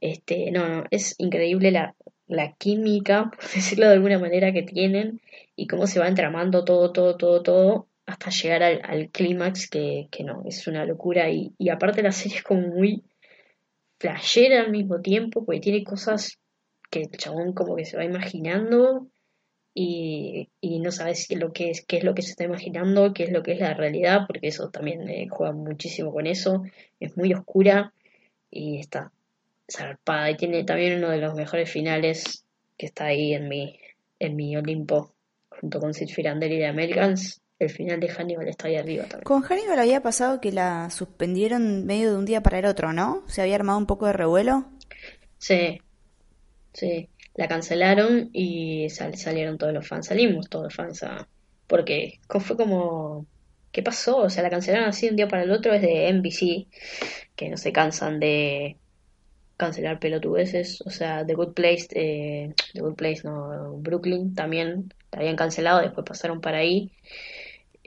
Este, 0.00 0.50
no, 0.50 0.68
no, 0.68 0.84
es 0.90 1.14
increíble 1.18 1.70
la, 1.70 1.94
la 2.26 2.52
química, 2.54 3.30
por 3.30 3.42
decirlo 3.42 3.86
de 3.86 3.94
alguna 3.94 4.18
manera, 4.18 4.52
que 4.52 4.62
tienen 4.62 5.20
y 5.54 5.66
cómo 5.66 5.86
se 5.86 6.00
va 6.00 6.08
entramando 6.08 6.64
todo, 6.64 6.92
todo, 6.92 7.16
todo, 7.16 7.42
todo 7.42 7.88
hasta 8.06 8.30
llegar 8.30 8.62
al, 8.62 8.80
al 8.84 9.10
clímax 9.10 9.68
que, 9.68 10.08
que 10.10 10.22
no, 10.22 10.42
es 10.46 10.66
una 10.68 10.84
locura 10.84 11.28
y, 11.30 11.52
y 11.58 11.70
aparte 11.70 12.02
la 12.02 12.12
serie 12.12 12.38
es 12.38 12.44
como 12.44 12.68
muy 12.68 13.02
flashera 13.98 14.60
al 14.60 14.70
mismo 14.70 15.00
tiempo, 15.00 15.44
porque 15.44 15.60
tiene 15.60 15.84
cosas 15.84 16.38
que 16.90 17.00
el 17.00 17.10
chabón 17.10 17.52
como 17.52 17.76
que 17.76 17.84
se 17.84 17.96
va 17.96 18.04
imaginando 18.04 19.08
y, 19.74 20.48
y 20.60 20.80
no 20.80 20.90
sabes 20.90 21.28
lo 21.32 21.52
que 21.52 21.70
es, 21.70 21.84
qué 21.84 21.98
es 21.98 22.04
lo 22.04 22.14
que 22.14 22.22
se 22.22 22.30
está 22.30 22.44
imaginando, 22.44 23.12
qué 23.12 23.24
es 23.24 23.30
lo 23.30 23.42
que 23.42 23.52
es 23.52 23.60
la 23.60 23.74
realidad, 23.74 24.20
porque 24.26 24.48
eso 24.48 24.70
también 24.70 25.08
eh, 25.08 25.28
juega 25.28 25.52
muchísimo 25.52 26.12
con 26.12 26.26
eso, 26.26 26.62
es 27.00 27.16
muy 27.16 27.34
oscura 27.34 27.92
y 28.50 28.78
está 28.78 29.12
zarpada 29.70 30.30
y 30.30 30.36
tiene 30.36 30.64
también 30.64 30.98
uno 30.98 31.10
de 31.10 31.18
los 31.18 31.34
mejores 31.34 31.70
finales 31.70 32.44
que 32.78 32.86
está 32.86 33.06
ahí 33.06 33.34
en 33.34 33.48
mi, 33.48 33.78
en 34.18 34.36
mi 34.36 34.56
Olimpo, 34.56 35.14
junto 35.48 35.80
con 35.80 35.92
Sid 35.92 36.08
Firandelli 36.08 36.58
de 36.58 36.66
Americans, 36.66 37.42
el 37.58 37.70
final 37.70 38.00
de 38.00 38.08
Hannibal 38.08 38.48
está 38.48 38.68
ahí 38.68 38.76
arriba 38.76 39.04
también. 39.08 39.24
Con 39.24 39.42
Hannibal 39.42 39.78
había 39.78 40.02
pasado 40.02 40.40
que 40.40 40.52
la 40.52 40.88
suspendieron 40.88 41.84
medio 41.84 42.10
de 42.12 42.16
un 42.16 42.24
día 42.24 42.42
para 42.42 42.58
el 42.60 42.64
otro, 42.66 42.94
¿no? 42.94 43.24
Se 43.28 43.42
había 43.42 43.56
armado 43.56 43.78
un 43.78 43.86
poco 43.86 44.06
de 44.06 44.14
revuelo. 44.14 44.66
Sí, 45.38 45.80
sí, 46.72 47.10
la 47.34 47.48
cancelaron 47.48 48.30
y 48.32 48.88
sal- 48.90 49.16
salieron 49.16 49.58
todos 49.58 49.72
los 49.74 49.86
fans, 49.88 50.06
salimos 50.06 50.48
todos 50.48 50.66
los 50.66 50.74
fans 50.74 51.02
a... 51.02 51.28
Porque 51.66 52.20
fue 52.28 52.56
como... 52.56 53.26
¿Qué 53.72 53.82
pasó? 53.82 54.18
O 54.18 54.30
sea, 54.30 54.42
la 54.42 54.50
cancelaron 54.50 54.88
así 54.88 55.06
de 55.06 55.10
un 55.10 55.16
día 55.16 55.28
para 55.28 55.42
el 55.42 55.50
otro, 55.50 55.72
es 55.74 55.82
de 55.82 56.08
NBC, 56.12 56.68
que 57.36 57.50
no 57.50 57.56
se 57.58 57.72
cansan 57.72 58.20
de 58.20 58.78
cancelar 59.56 59.98
pelotudeces. 60.00 60.80
O 60.82 60.90
sea, 60.90 61.26
The 61.26 61.34
Good 61.34 61.54
Place, 61.54 61.88
eh, 61.92 62.54
The 62.74 62.80
Good 62.80 62.94
Place, 62.96 63.22
no, 63.24 63.76
Brooklyn 63.78 64.34
también 64.34 64.94
la 65.12 65.20
habían 65.20 65.36
cancelado, 65.36 65.80
después 65.82 66.06
pasaron 66.06 66.40
para 66.40 66.58
ahí. 66.58 66.92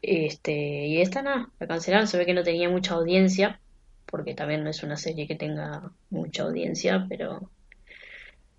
Este, 0.02 0.88
y 0.88 1.02
esta 1.02 1.22
nada, 1.22 1.50
la 1.60 1.68
cancelaron, 1.68 2.08
se 2.08 2.18
ve 2.18 2.26
que 2.26 2.34
no 2.34 2.44
tenía 2.44 2.70
mucha 2.70 2.94
audiencia, 2.94 3.60
porque 4.06 4.34
también 4.34 4.64
no 4.64 4.70
es 4.70 4.84
una 4.84 4.98
serie 4.98 5.28
que 5.28 5.36
tenga 5.36 5.92
mucha 6.10 6.44
audiencia, 6.44 7.06
pero, 7.10 7.50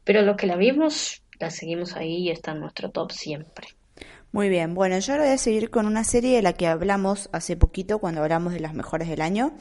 pero 0.05 0.23
los 0.23 0.37
que 0.37 0.47
la 0.47 0.57
vimos, 0.57 1.23
la 1.39 1.51
seguimos 1.51 1.97
ahí 1.97 2.29
y 2.29 2.31
está 2.31 2.53
en 2.53 2.61
nuestro 2.61 2.91
top 2.91 3.13
siempre. 3.13 3.69
Muy 4.33 4.49
bien, 4.49 4.75
bueno, 4.75 4.99
yo 4.99 5.13
ahora 5.13 5.25
voy 5.25 5.33
a 5.33 5.39
seguir 5.39 5.71
con 5.71 5.87
una 5.87 6.05
serie 6.05 6.37
de 6.37 6.43
la 6.43 6.53
que 6.53 6.67
hablamos 6.67 7.29
hace 7.33 7.57
poquito 7.57 7.99
cuando 7.99 8.23
hablamos 8.23 8.53
de 8.53 8.61
las 8.61 8.75
mejores 8.75 9.09
del 9.09 9.23
año, 9.23 9.55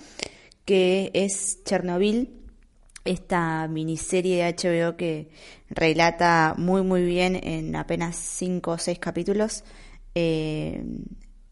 que 0.66 1.10
es 1.14 1.64
Chernobyl, 1.64 2.36
esta 3.06 3.68
miniserie 3.68 4.44
de 4.44 4.54
HBO 4.54 4.96
que 4.96 5.30
relata 5.70 6.54
muy 6.58 6.84
muy 6.84 7.04
bien 7.04 7.40
en 7.42 7.76
apenas 7.76 8.18
5 8.18 8.72
o 8.72 8.78
6 8.78 9.00
capítulos 9.00 9.64
eh, 10.14 10.84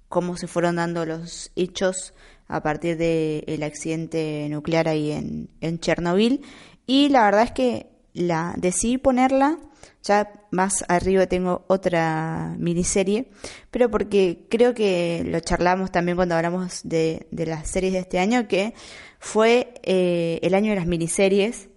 cómo 0.09 0.37
se 0.37 0.47
fueron 0.47 0.77
dando 0.77 1.05
los 1.05 1.51
hechos 1.55 2.13
a 2.47 2.61
partir 2.61 2.97
del 2.97 3.63
accidente 3.63 4.47
nuclear 4.49 4.87
ahí 4.87 5.11
en, 5.11 5.49
en 5.61 5.79
Chernobyl. 5.79 6.41
Y 6.85 7.09
la 7.09 7.25
verdad 7.25 7.43
es 7.43 7.51
que 7.51 7.87
la 8.13 8.53
decidí 8.57 8.97
ponerla, 8.97 9.59
ya 10.03 10.31
más 10.51 10.85
arriba 10.87 11.27
tengo 11.27 11.65
otra 11.67 12.55
miniserie, 12.57 13.29
pero 13.69 13.91
porque 13.91 14.45
creo 14.49 14.73
que 14.73 15.23
lo 15.25 15.39
charlamos 15.41 15.91
también 15.91 16.15
cuando 16.15 16.35
hablamos 16.35 16.81
de, 16.83 17.27
de 17.31 17.45
las 17.45 17.69
series 17.69 17.93
de 17.93 17.99
este 17.99 18.19
año, 18.19 18.47
que 18.47 18.73
fue 19.19 19.73
eh, 19.83 20.39
el 20.41 20.53
año 20.53 20.71
de 20.71 20.77
las 20.77 20.87
miniseries. 20.87 21.69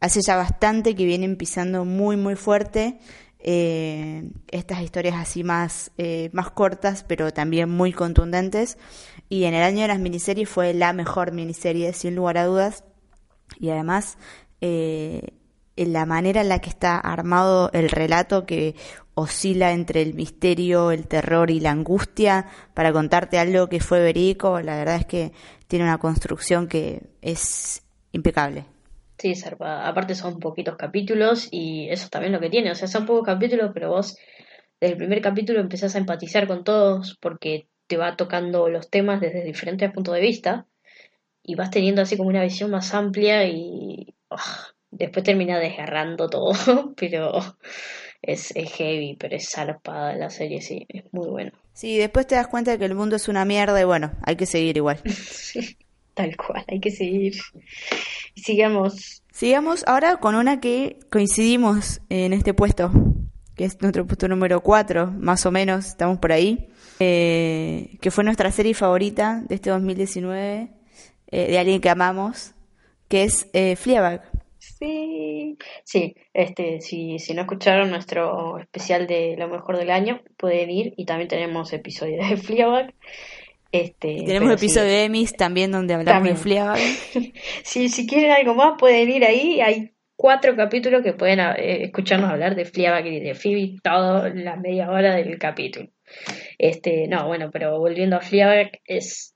Hace 0.00 0.20
ya 0.24 0.36
bastante 0.36 0.94
que 0.94 1.04
vienen 1.04 1.36
pisando 1.36 1.84
muy 1.84 2.16
muy 2.16 2.36
fuerte 2.36 3.00
eh, 3.40 4.30
estas 4.48 4.82
historias 4.82 5.16
así 5.16 5.44
más, 5.44 5.92
eh, 5.96 6.30
más 6.32 6.50
cortas, 6.50 7.04
pero 7.04 7.32
también 7.32 7.70
muy 7.70 7.92
contundentes. 7.92 8.78
Y 9.28 9.44
en 9.44 9.54
el 9.54 9.62
año 9.62 9.82
de 9.82 9.88
las 9.88 10.00
miniseries 10.00 10.48
fue 10.48 10.74
la 10.74 10.92
mejor 10.92 11.32
miniserie, 11.32 11.92
sin 11.92 12.16
lugar 12.16 12.38
a 12.38 12.46
dudas. 12.46 12.84
Y 13.58 13.70
además, 13.70 14.18
eh, 14.60 15.34
en 15.76 15.92
la 15.92 16.06
manera 16.06 16.40
en 16.40 16.48
la 16.48 16.58
que 16.60 16.70
está 16.70 16.98
armado 16.98 17.70
el 17.72 17.88
relato, 17.88 18.46
que 18.46 18.74
oscila 19.14 19.72
entre 19.72 20.02
el 20.02 20.14
misterio, 20.14 20.90
el 20.90 21.06
terror 21.06 21.50
y 21.50 21.60
la 21.60 21.70
angustia, 21.70 22.46
para 22.74 22.92
contarte 22.92 23.38
algo 23.38 23.68
que 23.68 23.80
fue 23.80 24.00
verídico, 24.00 24.60
la 24.60 24.76
verdad 24.76 24.96
es 24.96 25.06
que 25.06 25.32
tiene 25.68 25.84
una 25.84 25.98
construcción 25.98 26.68
que 26.68 27.02
es 27.22 27.82
impecable. 28.12 28.66
Sí, 29.18 29.34
zarpada. 29.34 29.88
Aparte 29.88 30.14
son 30.14 30.38
poquitos 30.38 30.76
capítulos 30.76 31.48
y 31.50 31.88
eso 31.90 32.08
también 32.08 32.32
lo 32.32 32.40
que 32.40 32.50
tiene. 32.50 32.70
O 32.70 32.74
sea, 32.74 32.86
son 32.88 33.04
pocos 33.04 33.26
capítulos, 33.26 33.72
pero 33.74 33.90
vos 33.90 34.16
desde 34.80 34.92
el 34.92 34.98
primer 34.98 35.20
capítulo 35.20 35.60
empezás 35.60 35.94
a 35.94 35.98
empatizar 35.98 36.46
con 36.46 36.62
todos 36.62 37.16
porque 37.20 37.66
te 37.88 37.96
va 37.96 38.16
tocando 38.16 38.68
los 38.68 38.90
temas 38.90 39.20
desde 39.20 39.42
diferentes 39.42 39.90
puntos 39.92 40.14
de 40.14 40.20
vista 40.20 40.66
y 41.42 41.56
vas 41.56 41.70
teniendo 41.70 42.02
así 42.02 42.16
como 42.16 42.28
una 42.28 42.42
visión 42.42 42.70
más 42.70 42.94
amplia 42.94 43.44
y 43.48 44.14
ugh, 44.30 44.74
después 44.90 45.24
termina 45.24 45.58
desgarrando 45.58 46.28
todo, 46.28 46.52
pero 46.96 47.32
es, 48.22 48.54
es 48.54 48.72
heavy, 48.72 49.16
pero 49.18 49.34
es 49.34 49.50
zarpada 49.50 50.14
la 50.14 50.30
serie, 50.30 50.60
sí, 50.60 50.86
es 50.88 51.04
muy 51.12 51.28
bueno. 51.28 51.52
Sí, 51.72 51.96
después 51.96 52.26
te 52.26 52.34
das 52.34 52.48
cuenta 52.48 52.72
de 52.72 52.78
que 52.78 52.84
el 52.84 52.94
mundo 52.94 53.16
es 53.16 53.28
una 53.28 53.44
mierda 53.44 53.80
y 53.80 53.84
bueno, 53.84 54.12
hay 54.22 54.36
que 54.36 54.46
seguir 54.46 54.76
igual. 54.76 55.00
Tal 56.18 56.36
cual, 56.36 56.64
hay 56.66 56.80
que 56.80 56.90
seguir. 56.90 57.34
Sigamos. 58.34 59.22
Sigamos 59.30 59.84
ahora 59.86 60.16
con 60.16 60.34
una 60.34 60.58
que 60.58 60.98
coincidimos 61.12 62.00
en 62.08 62.32
este 62.32 62.54
puesto, 62.54 62.90
que 63.54 63.64
es 63.64 63.80
nuestro 63.80 64.04
puesto 64.04 64.26
número 64.26 64.60
4, 64.60 65.12
más 65.12 65.46
o 65.46 65.52
menos, 65.52 65.86
estamos 65.86 66.18
por 66.18 66.32
ahí, 66.32 66.70
eh, 66.98 67.98
que 68.00 68.10
fue 68.10 68.24
nuestra 68.24 68.50
serie 68.50 68.74
favorita 68.74 69.44
de 69.48 69.54
este 69.54 69.70
2019, 69.70 70.72
eh, 71.28 71.50
de 71.52 71.56
alguien 71.56 71.80
que 71.80 71.88
amamos, 71.88 72.52
que 73.06 73.22
es 73.22 73.48
eh, 73.52 73.76
Fleabag. 73.76 74.28
Sí, 74.58 75.56
sí, 75.84 76.16
este, 76.34 76.80
si, 76.80 77.20
si 77.20 77.32
no 77.32 77.42
escucharon 77.42 77.90
nuestro 77.90 78.58
especial 78.58 79.06
de 79.06 79.36
lo 79.38 79.46
mejor 79.46 79.76
del 79.76 79.90
año, 79.92 80.20
pueden 80.36 80.68
ir 80.68 80.94
y 80.96 81.04
también 81.04 81.28
tenemos 81.28 81.72
episodio 81.72 82.16
de 82.16 82.36
Fleabag. 82.38 82.92
Este, 83.70 84.12
Y 84.12 84.24
tenemos 84.24 84.52
episodio 84.52 84.88
sí, 84.88 84.94
de 84.94 85.04
Emmys 85.04 85.36
también 85.36 85.70
donde 85.70 85.94
hablamos 85.94 86.28
de 86.28 86.36
Fleabag. 86.36 86.78
Si, 87.64 87.88
si 87.88 88.06
quieren 88.06 88.30
algo 88.30 88.54
más, 88.54 88.74
pueden 88.78 89.10
ir 89.10 89.24
ahí. 89.24 89.60
Hay 89.60 89.92
cuatro 90.16 90.56
capítulos 90.56 91.02
que 91.02 91.12
pueden 91.12 91.40
eh, 91.40 91.84
escucharnos 91.84 92.30
hablar 92.30 92.56
de 92.56 92.64
Fleabag 92.64 93.06
y 93.06 93.20
de 93.20 93.34
Phoebe, 93.34 93.76
todo 93.82 94.28
la 94.30 94.56
media 94.56 94.90
hora 94.90 95.14
del 95.14 95.38
capítulo. 95.38 95.90
Este, 96.58 97.06
no, 97.08 97.26
bueno, 97.26 97.50
pero 97.52 97.78
volviendo 97.78 98.16
a 98.16 98.20
Fleabag, 98.20 98.80
es 98.84 99.34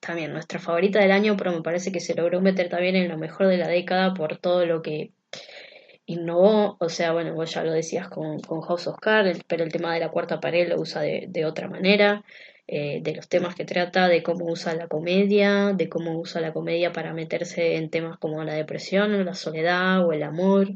también 0.00 0.32
nuestra 0.32 0.58
favorita 0.58 1.00
del 1.00 1.12
año, 1.12 1.36
pero 1.36 1.52
me 1.52 1.62
parece 1.62 1.92
que 1.92 2.00
se 2.00 2.14
logró 2.14 2.40
meter 2.40 2.68
también 2.68 2.96
en 2.96 3.08
lo 3.08 3.18
mejor 3.18 3.48
de 3.48 3.58
la 3.58 3.68
década 3.68 4.12
por 4.14 4.38
todo 4.38 4.66
lo 4.66 4.82
que 4.82 5.12
innovó. 6.06 6.76
O 6.80 6.88
sea, 6.88 7.12
bueno, 7.12 7.34
vos 7.34 7.52
ya 7.52 7.62
lo 7.62 7.72
decías 7.72 8.08
con, 8.08 8.40
con 8.40 8.60
House 8.62 8.86
of 8.86 8.98
Cards, 9.00 9.44
pero 9.46 9.62
el 9.62 9.72
tema 9.72 9.94
de 9.94 10.00
la 10.00 10.10
cuarta 10.10 10.40
pared 10.40 10.68
lo 10.68 10.80
usa 10.80 11.02
de, 11.02 11.26
de 11.28 11.44
otra 11.44 11.68
manera. 11.68 12.24
Eh, 12.66 13.00
de 13.02 13.14
los 13.14 13.28
temas 13.28 13.54
que 13.54 13.64
trata, 13.64 14.08
de 14.08 14.22
cómo 14.22 14.46
usa 14.46 14.74
la 14.74 14.88
comedia, 14.88 15.72
de 15.74 15.88
cómo 15.88 16.18
usa 16.18 16.40
la 16.40 16.52
comedia 16.52 16.92
para 16.92 17.12
meterse 17.12 17.76
en 17.76 17.90
temas 17.90 18.18
como 18.18 18.42
la 18.42 18.54
depresión, 18.54 19.14
o 19.14 19.22
la 19.22 19.34
soledad 19.34 20.06
o 20.06 20.12
el 20.12 20.22
amor. 20.22 20.68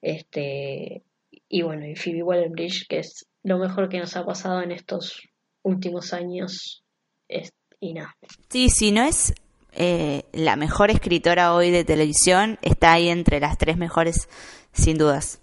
Este, 0.00 1.02
y 1.48 1.62
bueno, 1.62 1.86
y 1.86 1.94
Phoebe 1.94 2.22
Waller-Bridge, 2.22 2.86
que 2.88 2.98
es 3.00 3.26
lo 3.42 3.58
mejor 3.58 3.88
que 3.88 3.98
nos 3.98 4.16
ha 4.16 4.24
pasado 4.24 4.62
en 4.62 4.72
estos 4.72 5.22
últimos 5.62 6.12
años. 6.12 6.82
Es, 7.28 7.52
y 7.80 7.92
nada. 7.92 8.16
Sí, 8.48 8.70
si 8.70 8.92
no 8.92 9.02
es 9.02 9.34
eh, 9.72 10.24
la 10.32 10.56
mejor 10.56 10.90
escritora 10.90 11.54
hoy 11.54 11.70
de 11.70 11.84
televisión, 11.84 12.58
está 12.62 12.94
ahí 12.94 13.08
entre 13.08 13.40
las 13.40 13.58
tres 13.58 13.76
mejores, 13.76 14.28
sin 14.72 14.96
dudas. 14.96 15.42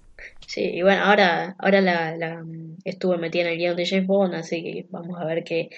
Sí, 0.54 0.62
y 0.62 0.82
bueno, 0.84 1.04
ahora, 1.04 1.56
ahora 1.58 1.82
la, 1.82 2.16
la 2.16 2.44
estuve 2.84 3.18
metida 3.18 3.42
en 3.42 3.48
el 3.54 3.58
guion 3.58 3.76
de 3.76 3.88
James 3.88 4.06
Bond, 4.06 4.36
así 4.36 4.62
que 4.62 4.86
vamos 4.92 5.20
a 5.20 5.26
ver 5.26 5.44
qué, 5.44 5.72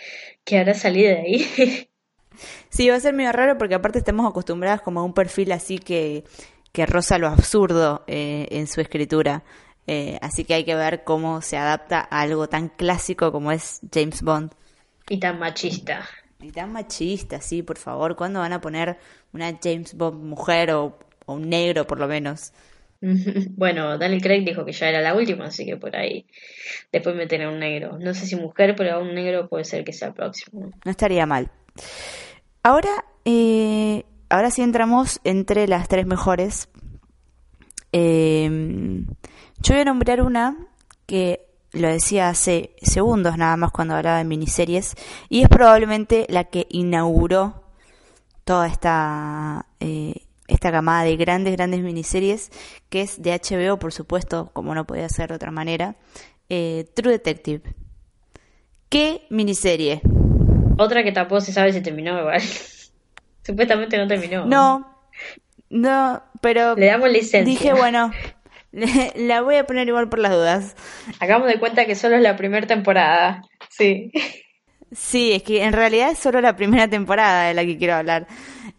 qué 0.43 0.57
hará 0.57 0.73
salir 0.73 1.07
de 1.07 1.17
ahí. 1.17 1.89
Sí, 2.69 2.89
va 2.89 2.95
a 2.97 2.99
ser 2.99 3.13
medio 3.13 3.31
raro 3.31 3.57
porque 3.57 3.75
aparte 3.75 3.99
estamos 3.99 4.29
acostumbradas 4.29 4.81
como 4.81 4.99
a 4.99 5.03
un 5.03 5.13
perfil 5.13 5.53
así 5.53 5.79
que, 5.79 6.25
que 6.73 6.85
roza 6.85 7.17
lo 7.17 7.27
absurdo 7.29 8.03
eh, 8.07 8.47
en 8.51 8.67
su 8.67 8.81
escritura. 8.81 9.43
Eh, 9.87 10.17
así 10.21 10.43
que 10.43 10.55
hay 10.55 10.65
que 10.65 10.75
ver 10.75 11.05
cómo 11.05 11.41
se 11.41 11.57
adapta 11.57 12.01
a 12.09 12.21
algo 12.21 12.49
tan 12.49 12.67
clásico 12.69 13.31
como 13.31 13.51
es 13.53 13.79
James 13.93 14.21
Bond. 14.21 14.51
y 15.09 15.19
tan 15.19 15.39
machista. 15.39 16.07
Y 16.41 16.51
tan 16.51 16.71
machista, 16.73 17.41
sí, 17.41 17.63
por 17.63 17.77
favor. 17.77 18.15
¿Cuándo 18.15 18.39
van 18.41 18.53
a 18.53 18.61
poner 18.61 18.97
una 19.33 19.57
James 19.61 19.93
Bond 19.95 20.23
mujer 20.23 20.71
o, 20.71 20.99
o 21.25 21.33
un 21.35 21.49
negro 21.49 21.87
por 21.87 21.99
lo 21.99 22.07
menos? 22.07 22.53
Bueno, 23.55 23.97
Daniel 23.97 24.21
Craig 24.21 24.43
dijo 24.43 24.65
que 24.65 24.71
ya 24.71 24.89
era 24.89 25.01
la 25.01 25.15
última, 25.15 25.45
así 25.45 25.65
que 25.65 25.77
por 25.77 25.95
ahí 25.95 26.25
después 26.91 27.15
meter 27.15 27.43
a 27.43 27.49
un 27.49 27.59
negro. 27.59 27.97
No 27.99 28.13
sé 28.13 28.25
si 28.25 28.35
mujer, 28.35 28.75
pero 28.75 28.95
a 28.95 28.99
un 28.99 29.13
negro 29.13 29.47
puede 29.47 29.63
ser 29.63 29.83
que 29.83 29.93
sea 29.93 30.09
el 30.09 30.13
próximo. 30.13 30.71
¿no? 30.83 30.91
Estaría 30.91 31.25
mal. 31.25 31.51
Ahora, 32.63 33.05
eh, 33.25 34.03
ahora 34.29 34.51
sí 34.51 34.61
entramos 34.61 35.19
entre 35.23 35.67
las 35.67 35.87
tres 35.87 36.05
mejores. 36.05 36.69
Eh, 37.91 38.49
yo 39.59 39.73
voy 39.73 39.81
a 39.81 39.85
nombrar 39.85 40.21
una 40.21 40.57
que 41.05 41.45
lo 41.71 41.89
decía 41.89 42.29
hace 42.29 42.71
segundos 42.81 43.37
nada 43.37 43.57
más 43.57 43.71
cuando 43.71 43.95
hablaba 43.95 44.17
de 44.17 44.23
miniseries 44.23 44.95
y 45.29 45.43
es 45.43 45.49
probablemente 45.49 46.25
la 46.29 46.45
que 46.45 46.67
inauguró 46.69 47.63
toda 48.45 48.67
esta 48.67 49.65
eh, 49.79 50.24
esta 50.47 50.71
camada 50.71 51.03
de 51.03 51.15
grandes 51.17 51.55
grandes 51.55 51.81
miniseries 51.81 52.51
que 52.89 53.01
es 53.01 53.21
de 53.21 53.31
HBO 53.39 53.77
por 53.79 53.93
supuesto 53.93 54.51
como 54.53 54.75
no 54.75 54.85
podía 54.85 55.09
ser 55.09 55.29
de 55.29 55.35
otra 55.35 55.51
manera 55.51 55.95
eh, 56.49 56.85
True 56.95 57.13
Detective 57.13 57.61
qué 58.89 59.25
miniserie 59.29 60.01
Otra 60.77 61.03
que 61.03 61.11
tampoco 61.11 61.41
se 61.41 61.53
sabe 61.53 61.71
si 61.73 61.81
terminó 61.81 62.19
igual. 62.19 62.41
Supuestamente 63.43 63.97
no 63.97 64.07
terminó. 64.07 64.45
no 64.45 64.87
no 65.69 66.21
pero 66.41 66.75
Le 66.75 66.87
damos 66.87 67.09
licencia. 67.09 67.43
dije 67.43 67.73
bueno 67.73 68.11
la 69.15 69.41
voy 69.41 69.55
a 69.55 69.65
poner 69.65 69.87
igual 69.87 70.09
por 70.09 70.19
las 70.19 70.31
dudas 70.33 70.75
Hagamos 71.19 71.47
de 71.47 71.59
cuenta 71.59 71.85
que 71.85 71.95
solo 71.95 72.17
es 72.17 72.21
la 72.21 72.35
primera 72.35 72.67
temporada. 72.67 73.41
Sí. 73.69 74.11
Sí, 74.95 75.33
es 75.33 75.43
que 75.43 75.63
en 75.63 75.73
realidad 75.73 76.11
es 76.11 76.19
solo 76.19 76.39
la 76.41 76.55
primera 76.55 76.87
temporada 76.89 77.47
de 77.47 77.53
la 77.53 77.65
que 77.65 77.77
quiero 77.77 77.95
hablar. 77.95 78.27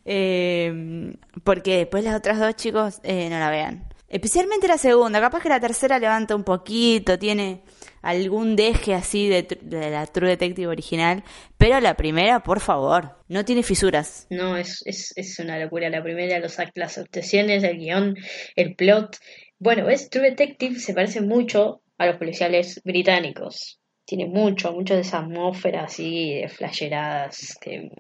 Eh, 0.05 1.13
porque 1.45 1.79
después 1.79 2.05
las 2.05 2.17
otras 2.17 2.39
dos, 2.39 2.57
chicos, 2.57 3.01
eh, 3.03 3.29
no 3.29 3.39
la 3.39 3.51
vean. 3.51 3.89
Especialmente 4.09 4.69
la 4.69 4.79
segunda, 4.79 5.21
capaz 5.21 5.43
que 5.43 5.49
la 5.49 5.61
tercera 5.61 5.99
levanta 5.99 6.37
un 6.37 6.45
poquito, 6.45 7.19
tiene 7.19 7.63
algún 8.03 8.55
deje 8.55 8.95
así 8.95 9.29
de, 9.29 9.43
de 9.61 9.91
la 9.91 10.07
True 10.07 10.29
Detective 10.29 10.69
original, 10.69 11.25
pero 11.59 11.81
la 11.81 11.95
primera, 11.95 12.41
por 12.41 12.61
favor, 12.61 13.17
no 13.29 13.45
tiene 13.45 13.65
fisuras. 13.65 14.29
No, 14.31 14.57
es, 14.57 14.83
es, 14.87 15.13
es 15.17 15.39
una 15.41 15.59
locura. 15.59 15.91
La 15.91 16.05
primera, 16.05 16.39
los 16.39 16.57
las 16.77 16.99
actuaciones, 16.99 17.65
el 17.65 17.79
guion, 17.79 18.17
el 18.55 18.77
plot. 18.77 19.19
Bueno, 19.59 19.87
ves, 19.87 20.09
True 20.09 20.31
Detective 20.31 20.79
se 20.79 20.95
parece 20.95 21.21
mucho 21.21 21.83
a 21.99 22.07
los 22.07 22.17
policiales 22.17 22.81
británicos. 22.85 23.81
Tiene 24.07 24.27
mucho, 24.27 24.73
mucho 24.73 24.95
de 24.95 25.01
esa 25.01 25.19
atmósfera 25.19 25.85
así, 25.85 26.37
de 26.41 26.49
flasheradas. 26.49 27.59
Que... 27.61 27.91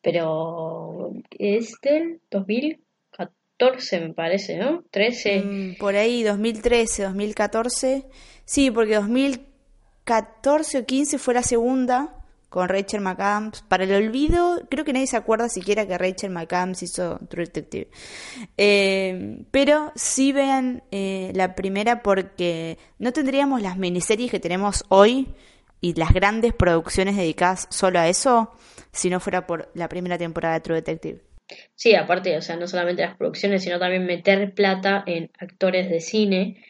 Pero 0.00 1.12
es 1.30 1.74
del 1.82 2.20
2014, 2.30 4.00
me 4.00 4.14
parece, 4.14 4.56
¿no? 4.56 4.84
13. 4.90 5.40
Mm, 5.40 5.76
por 5.78 5.96
ahí, 5.96 6.22
2013, 6.22 7.02
2014. 7.04 8.06
Sí, 8.44 8.70
porque 8.70 8.94
2014 8.94 10.78
o 10.78 10.86
15 10.86 11.18
fue 11.18 11.34
la 11.34 11.42
segunda 11.42 12.23
con 12.54 12.68
Rachel 12.68 13.00
McAdams. 13.00 13.62
Para 13.62 13.82
el 13.82 13.92
olvido, 13.92 14.62
creo 14.70 14.84
que 14.84 14.92
nadie 14.92 15.08
se 15.08 15.16
acuerda 15.16 15.48
siquiera 15.48 15.88
que 15.88 15.98
Rachel 15.98 16.30
McAdams 16.30 16.84
hizo 16.84 17.18
True 17.28 17.46
Detective. 17.46 17.88
Eh, 18.56 19.44
pero 19.50 19.90
sí 19.96 20.30
vean 20.32 20.84
eh, 20.92 21.32
la 21.34 21.56
primera 21.56 22.00
porque 22.04 22.78
no 23.00 23.12
tendríamos 23.12 23.60
las 23.60 23.76
miniseries 23.76 24.30
que 24.30 24.38
tenemos 24.38 24.84
hoy 24.88 25.34
y 25.80 25.94
las 25.94 26.12
grandes 26.12 26.52
producciones 26.52 27.16
dedicadas 27.16 27.66
solo 27.70 27.98
a 27.98 28.06
eso 28.08 28.52
si 28.92 29.10
no 29.10 29.18
fuera 29.18 29.48
por 29.48 29.72
la 29.74 29.88
primera 29.88 30.16
temporada 30.16 30.54
de 30.54 30.60
True 30.60 30.76
Detective. 30.76 31.22
Sí, 31.74 31.96
aparte, 31.96 32.36
o 32.36 32.40
sea, 32.40 32.54
no 32.54 32.68
solamente 32.68 33.02
las 33.02 33.16
producciones, 33.16 33.64
sino 33.64 33.80
también 33.80 34.06
meter 34.06 34.54
plata 34.54 35.02
en 35.08 35.32
actores 35.40 35.90
de 35.90 35.98
cine 35.98 36.64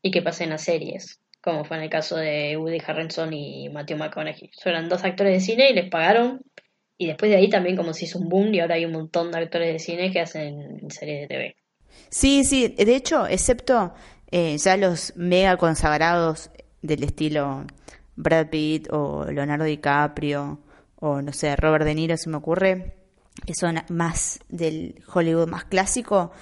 y 0.00 0.12
que 0.12 0.22
pasen 0.22 0.52
a 0.52 0.58
series, 0.58 1.18
como 1.44 1.64
fue 1.66 1.76
en 1.76 1.82
el 1.82 1.90
caso 1.90 2.16
de 2.16 2.56
Woody 2.56 2.80
Harrelson 2.84 3.34
y 3.34 3.68
Matthew 3.68 3.98
McConaughey. 3.98 4.50
Eran 4.64 4.88
dos 4.88 5.04
actores 5.04 5.34
de 5.34 5.40
cine 5.40 5.70
y 5.70 5.74
les 5.74 5.90
pagaron, 5.90 6.40
y 6.96 7.08
después 7.08 7.30
de 7.30 7.36
ahí 7.36 7.50
también 7.50 7.76
como 7.76 7.92
se 7.92 8.06
hizo 8.06 8.18
un 8.18 8.30
boom 8.30 8.54
y 8.54 8.60
ahora 8.60 8.76
hay 8.76 8.86
un 8.86 8.92
montón 8.92 9.30
de 9.30 9.38
actores 9.38 9.70
de 9.70 9.78
cine 9.78 10.10
que 10.10 10.20
hacen 10.20 10.80
series 10.88 11.20
de 11.20 11.26
TV. 11.26 11.56
Sí, 12.08 12.44
sí, 12.44 12.68
de 12.68 12.96
hecho, 12.96 13.26
excepto 13.26 13.92
eh, 14.30 14.56
ya 14.56 14.78
los 14.78 15.14
mega 15.16 15.58
consagrados 15.58 16.50
del 16.80 17.04
estilo 17.04 17.66
Brad 18.16 18.48
Pitt 18.48 18.88
o 18.90 19.26
Leonardo 19.30 19.64
DiCaprio 19.64 20.60
o 20.96 21.20
no 21.20 21.32
sé, 21.34 21.54
Robert 21.56 21.84
De 21.84 21.94
Niro 21.94 22.16
se 22.16 22.30
me 22.30 22.38
ocurre, 22.38 22.96
que 23.44 23.52
son 23.54 23.82
más 23.90 24.40
del 24.48 25.02
Hollywood 25.12 25.48
más 25.48 25.64
clásico, 25.64 26.32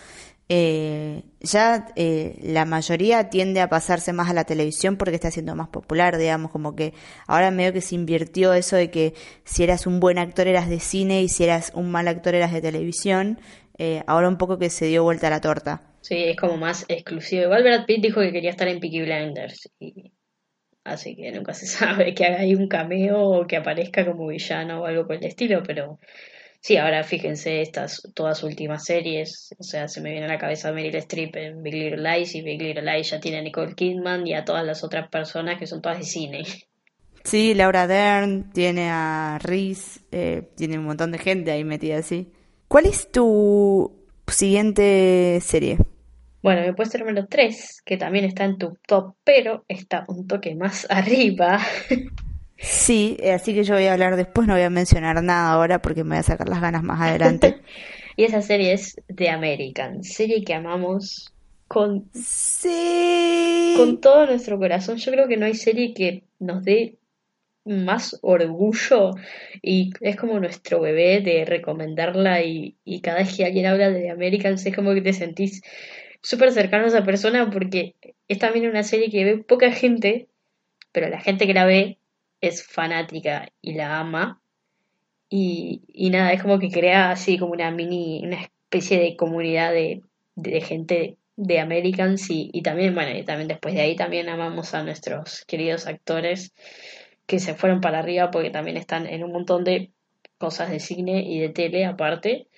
eh, 0.54 1.22
ya 1.40 1.86
eh, 1.96 2.38
la 2.42 2.66
mayoría 2.66 3.30
tiende 3.30 3.62
a 3.62 3.70
pasarse 3.70 4.12
más 4.12 4.28
a 4.28 4.34
la 4.34 4.44
televisión 4.44 4.98
porque 4.98 5.14
está 5.14 5.30
siendo 5.30 5.56
más 5.56 5.68
popular, 5.68 6.18
digamos, 6.18 6.50
como 6.50 6.76
que 6.76 6.92
ahora 7.26 7.50
medio 7.50 7.72
que 7.72 7.80
se 7.80 7.94
invirtió 7.94 8.52
eso 8.52 8.76
de 8.76 8.90
que 8.90 9.14
si 9.44 9.64
eras 9.64 9.86
un 9.86 9.98
buen 9.98 10.18
actor 10.18 10.46
eras 10.46 10.68
de 10.68 10.78
cine 10.78 11.22
y 11.22 11.30
si 11.30 11.44
eras 11.44 11.72
un 11.74 11.90
mal 11.90 12.06
actor 12.06 12.34
eras 12.34 12.52
de 12.52 12.60
televisión, 12.60 13.40
eh, 13.78 14.02
ahora 14.06 14.28
un 14.28 14.36
poco 14.36 14.58
que 14.58 14.68
se 14.68 14.84
dio 14.84 15.04
vuelta 15.04 15.30
la 15.30 15.40
torta. 15.40 15.84
Sí, 16.02 16.16
es 16.16 16.36
como 16.36 16.58
más 16.58 16.84
exclusivo. 16.86 17.44
Igual 17.44 17.62
Brad 17.62 17.86
Pitt 17.86 18.02
dijo 18.02 18.20
que 18.20 18.32
quería 18.32 18.50
estar 18.50 18.68
en 18.68 18.78
Peaky 18.78 19.00
Blinders, 19.04 19.70
y... 19.80 20.12
así 20.84 21.16
que 21.16 21.32
nunca 21.32 21.54
se 21.54 21.64
sabe 21.78 22.12
que 22.12 22.26
haga 22.26 22.40
ahí 22.40 22.54
un 22.54 22.68
cameo 22.68 23.22
o 23.22 23.46
que 23.46 23.56
aparezca 23.56 24.04
como 24.04 24.26
villano 24.26 24.82
o 24.82 24.84
algo 24.84 25.06
por 25.06 25.16
el 25.16 25.24
estilo, 25.24 25.62
pero 25.66 25.98
Sí, 26.62 26.76
ahora 26.76 27.02
fíjense 27.02 27.60
estas 27.60 28.00
todas 28.14 28.44
últimas 28.44 28.84
series, 28.84 29.52
o 29.58 29.64
sea, 29.64 29.88
se 29.88 30.00
me 30.00 30.12
viene 30.12 30.26
a 30.26 30.28
la 30.28 30.38
cabeza 30.38 30.70
Meryl 30.70 30.94
Streep 30.94 31.34
en 31.34 31.60
Big 31.60 31.74
Little 31.74 32.00
Lies 32.00 32.36
y 32.36 32.42
Big 32.42 32.62
Little 32.62 32.82
Lies 32.82 33.10
ya 33.10 33.18
tiene 33.18 33.38
a 33.38 33.42
Nicole 33.42 33.74
Kidman 33.74 34.24
y 34.28 34.34
a 34.34 34.44
todas 34.44 34.64
las 34.64 34.84
otras 34.84 35.08
personas 35.08 35.58
que 35.58 35.66
son 35.66 35.82
todas 35.82 35.98
de 35.98 36.04
cine. 36.04 36.44
Sí, 37.24 37.54
Laura 37.54 37.88
Dern, 37.88 38.52
tiene 38.52 38.90
a 38.90 39.40
Reese, 39.42 40.02
eh, 40.12 40.50
tiene 40.54 40.78
un 40.78 40.84
montón 40.84 41.10
de 41.10 41.18
gente 41.18 41.50
ahí 41.50 41.64
metida 41.64 41.98
así. 41.98 42.30
¿Cuál 42.68 42.86
es 42.86 43.10
tu 43.10 43.92
siguiente 44.28 45.40
serie? 45.40 45.78
Bueno, 46.44 46.62
mi 46.64 46.72
puesto 46.74 46.96
número 46.98 47.26
3, 47.26 47.82
que 47.84 47.96
también 47.96 48.24
está 48.24 48.44
en 48.44 48.58
tu 48.58 48.78
top, 48.86 49.16
pero 49.24 49.64
está 49.66 50.04
un 50.06 50.28
toque 50.28 50.54
más 50.54 50.86
arriba. 50.90 51.60
Sí, 52.62 53.18
así 53.34 53.54
que 53.54 53.64
yo 53.64 53.74
voy 53.74 53.86
a 53.86 53.92
hablar 53.92 54.14
después, 54.16 54.46
no 54.46 54.54
voy 54.54 54.62
a 54.62 54.70
mencionar 54.70 55.20
nada 55.22 55.52
ahora 55.52 55.82
porque 55.82 56.04
me 56.04 56.10
voy 56.10 56.18
a 56.18 56.22
sacar 56.22 56.48
las 56.48 56.60
ganas 56.60 56.84
más 56.84 57.00
adelante. 57.00 57.60
y 58.16 58.24
esa 58.24 58.40
serie 58.40 58.72
es 58.72 58.96
The 59.14 59.30
American, 59.30 60.04
serie 60.04 60.44
que 60.44 60.54
amamos 60.54 61.32
con, 61.66 62.08
Sí. 62.14 63.74
con 63.76 64.00
todo 64.00 64.26
nuestro 64.26 64.58
corazón. 64.58 64.96
Yo 64.98 65.10
creo 65.10 65.26
que 65.26 65.36
no 65.36 65.46
hay 65.46 65.54
serie 65.54 65.92
que 65.92 66.22
nos 66.38 66.62
dé 66.62 66.98
más 67.64 68.18
orgullo 68.22 69.10
y 69.60 69.92
es 70.00 70.16
como 70.16 70.38
nuestro 70.38 70.80
bebé 70.80 71.20
de 71.20 71.44
recomendarla 71.44 72.42
y, 72.42 72.76
y 72.84 73.00
cada 73.00 73.18
vez 73.18 73.36
que 73.36 73.44
alguien 73.44 73.66
habla 73.66 73.90
de 73.90 74.02
The 74.02 74.10
Americans 74.10 74.64
es 74.66 74.74
como 74.74 74.94
que 74.94 75.00
te 75.00 75.12
sentís 75.12 75.62
súper 76.20 76.52
cercano 76.52 76.84
a 76.84 76.88
esa 76.88 77.04
persona 77.04 77.50
porque 77.50 77.96
es 78.28 78.38
también 78.38 78.68
una 78.68 78.82
serie 78.84 79.10
que 79.10 79.24
ve 79.24 79.38
poca 79.38 79.72
gente, 79.72 80.28
pero 80.92 81.08
la 81.08 81.20
gente 81.20 81.46
que 81.46 81.54
la 81.54 81.64
ve 81.64 81.98
es 82.42 82.66
fanática 82.66 83.48
y 83.62 83.74
la 83.74 84.00
ama. 84.00 84.42
Y, 85.30 85.82
y 85.88 86.10
nada, 86.10 86.32
es 86.32 86.42
como 86.42 86.58
que 86.58 86.68
crea 86.68 87.10
así 87.10 87.38
como 87.38 87.52
una 87.52 87.70
mini, 87.70 88.20
una 88.22 88.42
especie 88.42 89.00
de 89.00 89.16
comunidad 89.16 89.72
de, 89.72 90.02
de 90.34 90.60
gente 90.60 91.16
de 91.36 91.60
Americans 91.60 92.28
y, 92.28 92.50
y 92.52 92.62
también, 92.62 92.94
bueno, 92.94 93.16
y 93.16 93.24
también 93.24 93.48
después 93.48 93.74
de 93.74 93.80
ahí 93.80 93.96
también 93.96 94.28
amamos 94.28 94.74
a 94.74 94.82
nuestros 94.82 95.44
queridos 95.46 95.86
actores 95.86 96.52
que 97.26 97.38
se 97.38 97.54
fueron 97.54 97.80
para 97.80 98.00
arriba 98.00 98.30
porque 98.30 98.50
también 98.50 98.76
están 98.76 99.06
en 99.06 99.24
un 99.24 99.32
montón 99.32 99.64
de 99.64 99.92
cosas 100.36 100.70
de 100.70 100.80
cine 100.80 101.22
y 101.22 101.38
de 101.38 101.48
tele 101.48 101.86
aparte. 101.86 102.48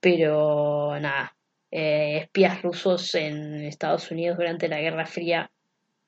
Pero 0.00 0.98
nada, 1.00 1.36
eh, 1.70 2.18
espías 2.18 2.62
rusos 2.62 3.14
en 3.14 3.64
Estados 3.64 4.10
Unidos 4.10 4.36
durante 4.36 4.68
la 4.68 4.80
Guerra 4.80 5.06
Fría 5.06 5.50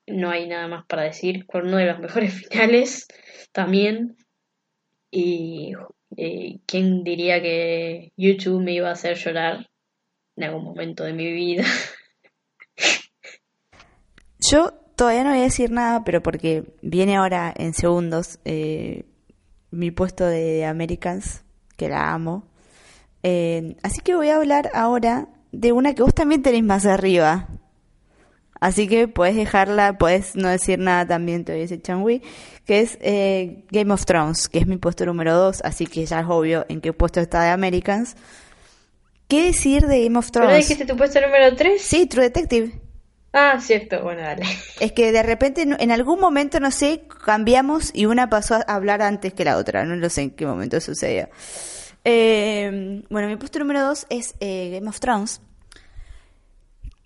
no 0.07 0.29
hay 0.29 0.47
nada 0.47 0.67
más 0.67 0.85
para 0.85 1.03
decir, 1.03 1.45
con 1.45 1.67
uno 1.67 1.77
de 1.77 1.85
los 1.85 1.99
mejores 1.99 2.33
finales 2.49 3.07
también. 3.51 4.17
Y 5.11 5.73
eh, 6.15 6.59
quién 6.65 7.03
diría 7.03 7.41
que 7.41 8.11
YouTube 8.17 8.61
me 8.61 8.73
iba 8.73 8.89
a 8.89 8.93
hacer 8.93 9.17
llorar 9.17 9.69
en 10.35 10.43
algún 10.43 10.63
momento 10.63 11.03
de 11.03 11.13
mi 11.13 11.31
vida. 11.31 11.63
Yo 14.39 14.71
todavía 14.95 15.23
no 15.23 15.31
voy 15.31 15.39
a 15.39 15.43
decir 15.43 15.71
nada, 15.71 16.03
pero 16.03 16.21
porque 16.21 16.75
viene 16.81 17.17
ahora 17.17 17.53
en 17.55 17.73
segundos 17.73 18.39
eh, 18.45 19.05
mi 19.71 19.91
puesto 19.91 20.25
de 20.25 20.65
Americans, 20.65 21.43
que 21.75 21.89
la 21.89 22.13
amo. 22.13 22.47
Eh, 23.23 23.75
así 23.83 24.01
que 24.01 24.15
voy 24.15 24.29
a 24.29 24.37
hablar 24.37 24.69
ahora 24.73 25.27
de 25.51 25.71
una 25.71 25.93
que 25.93 26.03
vos 26.03 26.13
también 26.13 26.41
tenés 26.41 26.63
más 26.63 26.85
arriba. 26.85 27.49
Así 28.59 28.87
que 28.87 29.07
puedes 29.07 29.35
dejarla, 29.35 29.97
puedes 29.97 30.35
no 30.35 30.49
decir 30.49 30.79
nada 30.79 31.05
también, 31.05 31.45
te 31.45 31.51
voy 31.51 31.59
a 31.59 31.63
decir 31.63 31.81
Changui, 31.81 32.21
que 32.65 32.81
es 32.81 32.97
eh, 33.01 33.63
Game 33.71 33.93
of 33.93 34.05
Thrones, 34.05 34.49
que 34.49 34.59
es 34.59 34.67
mi 34.67 34.77
puesto 34.77 35.05
número 35.05 35.35
2, 35.35 35.61
así 35.63 35.85
que 35.85 36.05
ya 36.05 36.21
es 36.21 36.25
obvio 36.27 36.65
en 36.69 36.81
qué 36.81 36.93
puesto 36.93 37.19
está 37.19 37.43
de 37.43 37.49
Americans. 37.49 38.15
¿Qué 39.27 39.45
decir 39.45 39.85
de 39.87 40.03
Game 40.05 40.17
of 40.17 40.31
¿Pero 40.31 40.45
Thrones? 40.47 40.67
dijiste 40.67 40.85
tu 40.85 40.97
puesto 40.97 41.19
número 41.21 41.55
3? 41.55 41.81
Sí, 41.81 42.05
True 42.07 42.23
Detective. 42.23 42.81
Ah, 43.33 43.59
cierto, 43.61 44.01
bueno, 44.01 44.21
dale. 44.21 44.45
Es 44.79 44.93
que 44.93 45.11
de 45.11 45.21
repente 45.21 45.61
en 45.61 45.91
algún 45.91 46.19
momento, 46.19 46.59
no 46.59 46.71
sé, 46.71 47.03
cambiamos 47.25 47.91
y 47.93 48.05
una 48.05 48.29
pasó 48.29 48.55
a 48.55 48.61
hablar 48.61 49.01
antes 49.01 49.33
que 49.33 49.43
la 49.45 49.57
otra. 49.57 49.83
No 49.85 49.95
lo 49.95 50.09
sé 50.09 50.21
en 50.21 50.29
qué 50.31 50.45
momento 50.45 50.79
sucedió. 50.79 51.29
Eh, 52.05 53.03
bueno, 53.09 53.27
mi 53.27 53.35
puesto 53.35 53.59
número 53.59 53.81
2 53.81 54.07
es 54.09 54.35
eh, 54.39 54.71
Game 54.73 54.87
of 54.89 54.99
Thrones. 54.99 55.41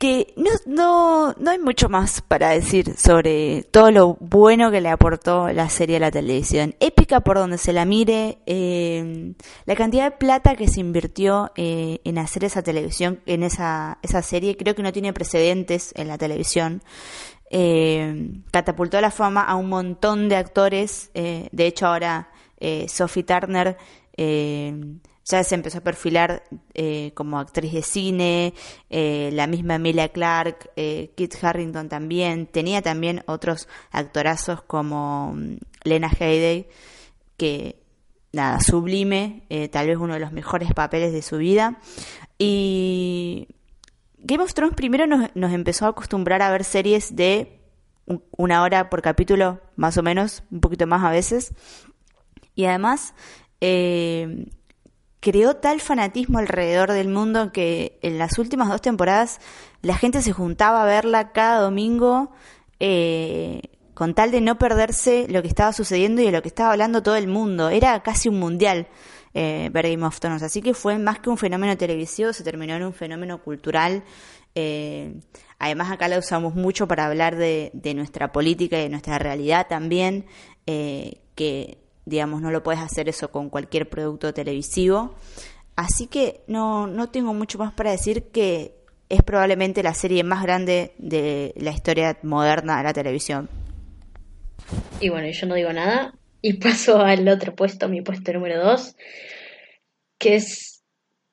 Que 0.01 0.33
no, 0.35 0.49
no, 0.65 1.35
no 1.37 1.51
hay 1.51 1.59
mucho 1.59 1.87
más 1.87 2.21
para 2.21 2.49
decir 2.49 2.97
sobre 2.97 3.61
todo 3.69 3.91
lo 3.91 4.17
bueno 4.19 4.71
que 4.71 4.81
le 4.81 4.89
aportó 4.89 5.53
la 5.53 5.69
serie 5.69 5.97
a 5.97 5.99
la 5.99 6.09
televisión. 6.09 6.73
Épica 6.79 7.19
por 7.19 7.37
donde 7.37 7.59
se 7.59 7.71
la 7.71 7.85
mire, 7.85 8.39
eh, 8.47 9.35
la 9.65 9.75
cantidad 9.75 10.05
de 10.05 10.17
plata 10.17 10.55
que 10.55 10.67
se 10.67 10.79
invirtió 10.79 11.51
eh, 11.55 11.99
en 12.03 12.17
hacer 12.17 12.45
esa 12.45 12.63
televisión, 12.63 13.19
en 13.27 13.43
esa, 13.43 13.99
esa 14.01 14.23
serie, 14.23 14.57
creo 14.57 14.73
que 14.73 14.81
no 14.81 14.91
tiene 14.91 15.13
precedentes 15.13 15.93
en 15.95 16.07
la 16.07 16.17
televisión. 16.17 16.81
Eh, 17.51 18.39
catapultó 18.49 18.99
la 19.01 19.11
fama 19.11 19.43
a 19.43 19.53
un 19.53 19.69
montón 19.69 20.29
de 20.29 20.35
actores, 20.35 21.11
de 21.13 21.67
hecho 21.67 21.85
ahora 21.85 22.31
Sophie 22.87 23.23
Turner 23.23 23.77
ya 25.25 25.43
se 25.43 25.55
empezó 25.55 25.79
a 25.79 25.81
perfilar 25.81 26.43
eh, 26.73 27.11
como 27.13 27.39
actriz 27.39 27.73
de 27.73 27.81
cine, 27.81 28.53
eh, 28.89 29.29
la 29.33 29.47
misma 29.47 29.75
Emilia 29.75 30.09
Clark, 30.09 30.71
eh, 30.75 31.11
Kit 31.15 31.35
Harrington 31.41 31.89
también, 31.89 32.47
tenía 32.47 32.81
también 32.81 33.23
otros 33.27 33.67
actorazos 33.91 34.61
como 34.63 35.33
mm, 35.33 35.57
Lena 35.83 36.09
Headey, 36.09 36.67
que 37.37 37.81
nada, 38.33 38.59
sublime, 38.61 39.43
tal 39.71 39.87
vez 39.87 39.97
uno 39.97 40.13
de 40.13 40.19
los 40.21 40.31
mejores 40.31 40.73
papeles 40.73 41.11
de 41.11 41.21
su 41.21 41.37
vida. 41.37 41.81
Y 42.37 43.47
Game 44.19 44.43
of 44.43 44.53
Thrones 44.53 44.75
primero 44.75 45.05
nos, 45.05 45.35
nos 45.35 45.51
empezó 45.51 45.85
a 45.85 45.89
acostumbrar 45.89 46.41
a 46.41 46.51
ver 46.51 46.63
series 46.63 47.15
de 47.15 47.61
una 48.37 48.63
hora 48.63 48.89
por 48.89 49.01
capítulo, 49.01 49.59
más 49.75 49.97
o 49.97 50.03
menos, 50.03 50.43
un 50.51 50.61
poquito 50.61 50.87
más 50.87 51.03
a 51.03 51.11
veces. 51.11 51.53
Y 52.55 52.65
además, 52.65 53.13
eh, 53.61 54.47
creó 55.21 55.55
tal 55.55 55.79
fanatismo 55.79 56.39
alrededor 56.39 56.91
del 56.91 57.07
mundo 57.07 57.53
que 57.53 57.97
en 58.01 58.17
las 58.17 58.37
últimas 58.39 58.67
dos 58.67 58.81
temporadas 58.81 59.39
la 59.81 59.95
gente 59.95 60.21
se 60.21 60.33
juntaba 60.33 60.81
a 60.81 60.85
verla 60.85 61.31
cada 61.31 61.61
domingo 61.61 62.31
eh, 62.79 63.61
con 63.93 64.15
tal 64.15 64.31
de 64.31 64.41
no 64.41 64.57
perderse 64.57 65.27
lo 65.29 65.43
que 65.43 65.47
estaba 65.47 65.73
sucediendo 65.73 66.21
y 66.21 66.25
de 66.25 66.31
lo 66.31 66.41
que 66.41 66.47
estaba 66.47 66.71
hablando 66.71 67.03
todo 67.03 67.15
el 67.15 67.27
mundo. 67.27 67.69
Era 67.69 68.01
casi 68.01 68.29
un 68.29 68.39
mundial 68.39 68.87
eh, 69.35 69.69
ver 69.71 69.87
Game 69.87 70.09
así 70.41 70.61
que 70.61 70.73
fue 70.73 70.97
más 70.97 71.19
que 71.19 71.29
un 71.29 71.37
fenómeno 71.37 71.77
televisivo, 71.77 72.33
se 72.33 72.43
terminó 72.43 72.75
en 72.75 72.83
un 72.83 72.93
fenómeno 72.93 73.43
cultural. 73.43 74.03
Eh, 74.55 75.19
además 75.59 75.91
acá 75.91 76.07
la 76.07 76.17
usamos 76.17 76.55
mucho 76.55 76.87
para 76.87 77.05
hablar 77.05 77.35
de, 77.35 77.69
de 77.75 77.93
nuestra 77.93 78.31
política 78.31 78.79
y 78.79 78.83
de 78.83 78.89
nuestra 78.89 79.19
realidad 79.19 79.67
también, 79.69 80.25
que 80.65 81.80
digamos, 82.05 82.41
no 82.41 82.51
lo 82.51 82.63
puedes 82.63 82.81
hacer 82.81 83.09
eso 83.09 83.31
con 83.31 83.49
cualquier 83.49 83.89
producto 83.89 84.33
televisivo. 84.33 85.15
Así 85.75 86.07
que 86.07 86.41
no, 86.47 86.87
no 86.87 87.09
tengo 87.09 87.33
mucho 87.33 87.57
más 87.57 87.73
para 87.73 87.91
decir 87.91 88.23
que 88.31 88.75
es 89.09 89.23
probablemente 89.23 89.83
la 89.83 89.93
serie 89.93 90.23
más 90.23 90.43
grande 90.43 90.93
de 90.97 91.53
la 91.57 91.71
historia 91.71 92.17
moderna 92.23 92.77
de 92.77 92.83
la 92.83 92.93
televisión. 92.93 93.49
Y 94.99 95.09
bueno, 95.09 95.27
yo 95.29 95.47
no 95.47 95.55
digo 95.55 95.73
nada 95.73 96.13
y 96.41 96.53
paso 96.59 96.99
al 97.01 97.27
otro 97.27 97.55
puesto, 97.55 97.89
mi 97.89 98.01
puesto 98.01 98.31
número 98.33 98.63
2, 98.63 98.95
que 100.17 100.35
es 100.35 100.83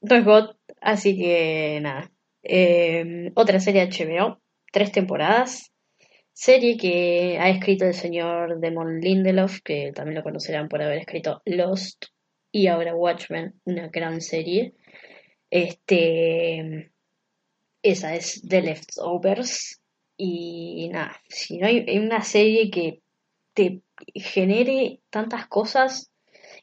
God, 0.00 0.56
así 0.80 1.16
que 1.16 1.78
nada. 1.82 2.10
Eh, 2.42 3.30
otra 3.34 3.60
serie 3.60 3.88
HBO, 3.88 4.40
tres 4.72 4.92
temporadas, 4.92 5.72
Serie 6.40 6.76
que 6.76 7.36
ha 7.40 7.50
escrito 7.50 7.84
el 7.84 7.94
señor 7.94 8.60
Demon 8.60 9.00
Lindelof, 9.00 9.58
que 9.60 9.90
también 9.92 10.18
lo 10.18 10.22
conocerán 10.22 10.68
por 10.68 10.80
haber 10.80 10.98
escrito 10.98 11.42
Lost 11.44 12.04
y 12.52 12.68
ahora 12.68 12.94
Watchmen, 12.94 13.60
una 13.64 13.88
gran 13.88 14.20
serie. 14.20 14.72
Este, 15.50 16.92
esa 17.82 18.14
es 18.14 18.40
The 18.48 18.62
Leftovers. 18.62 19.80
Y 20.16 20.88
nada, 20.92 21.20
si 21.28 21.58
no 21.58 21.66
hay, 21.66 21.98
una 21.98 22.22
serie 22.22 22.70
que 22.70 23.02
te 23.52 23.82
genere 24.14 25.00
tantas 25.10 25.48
cosas 25.48 26.12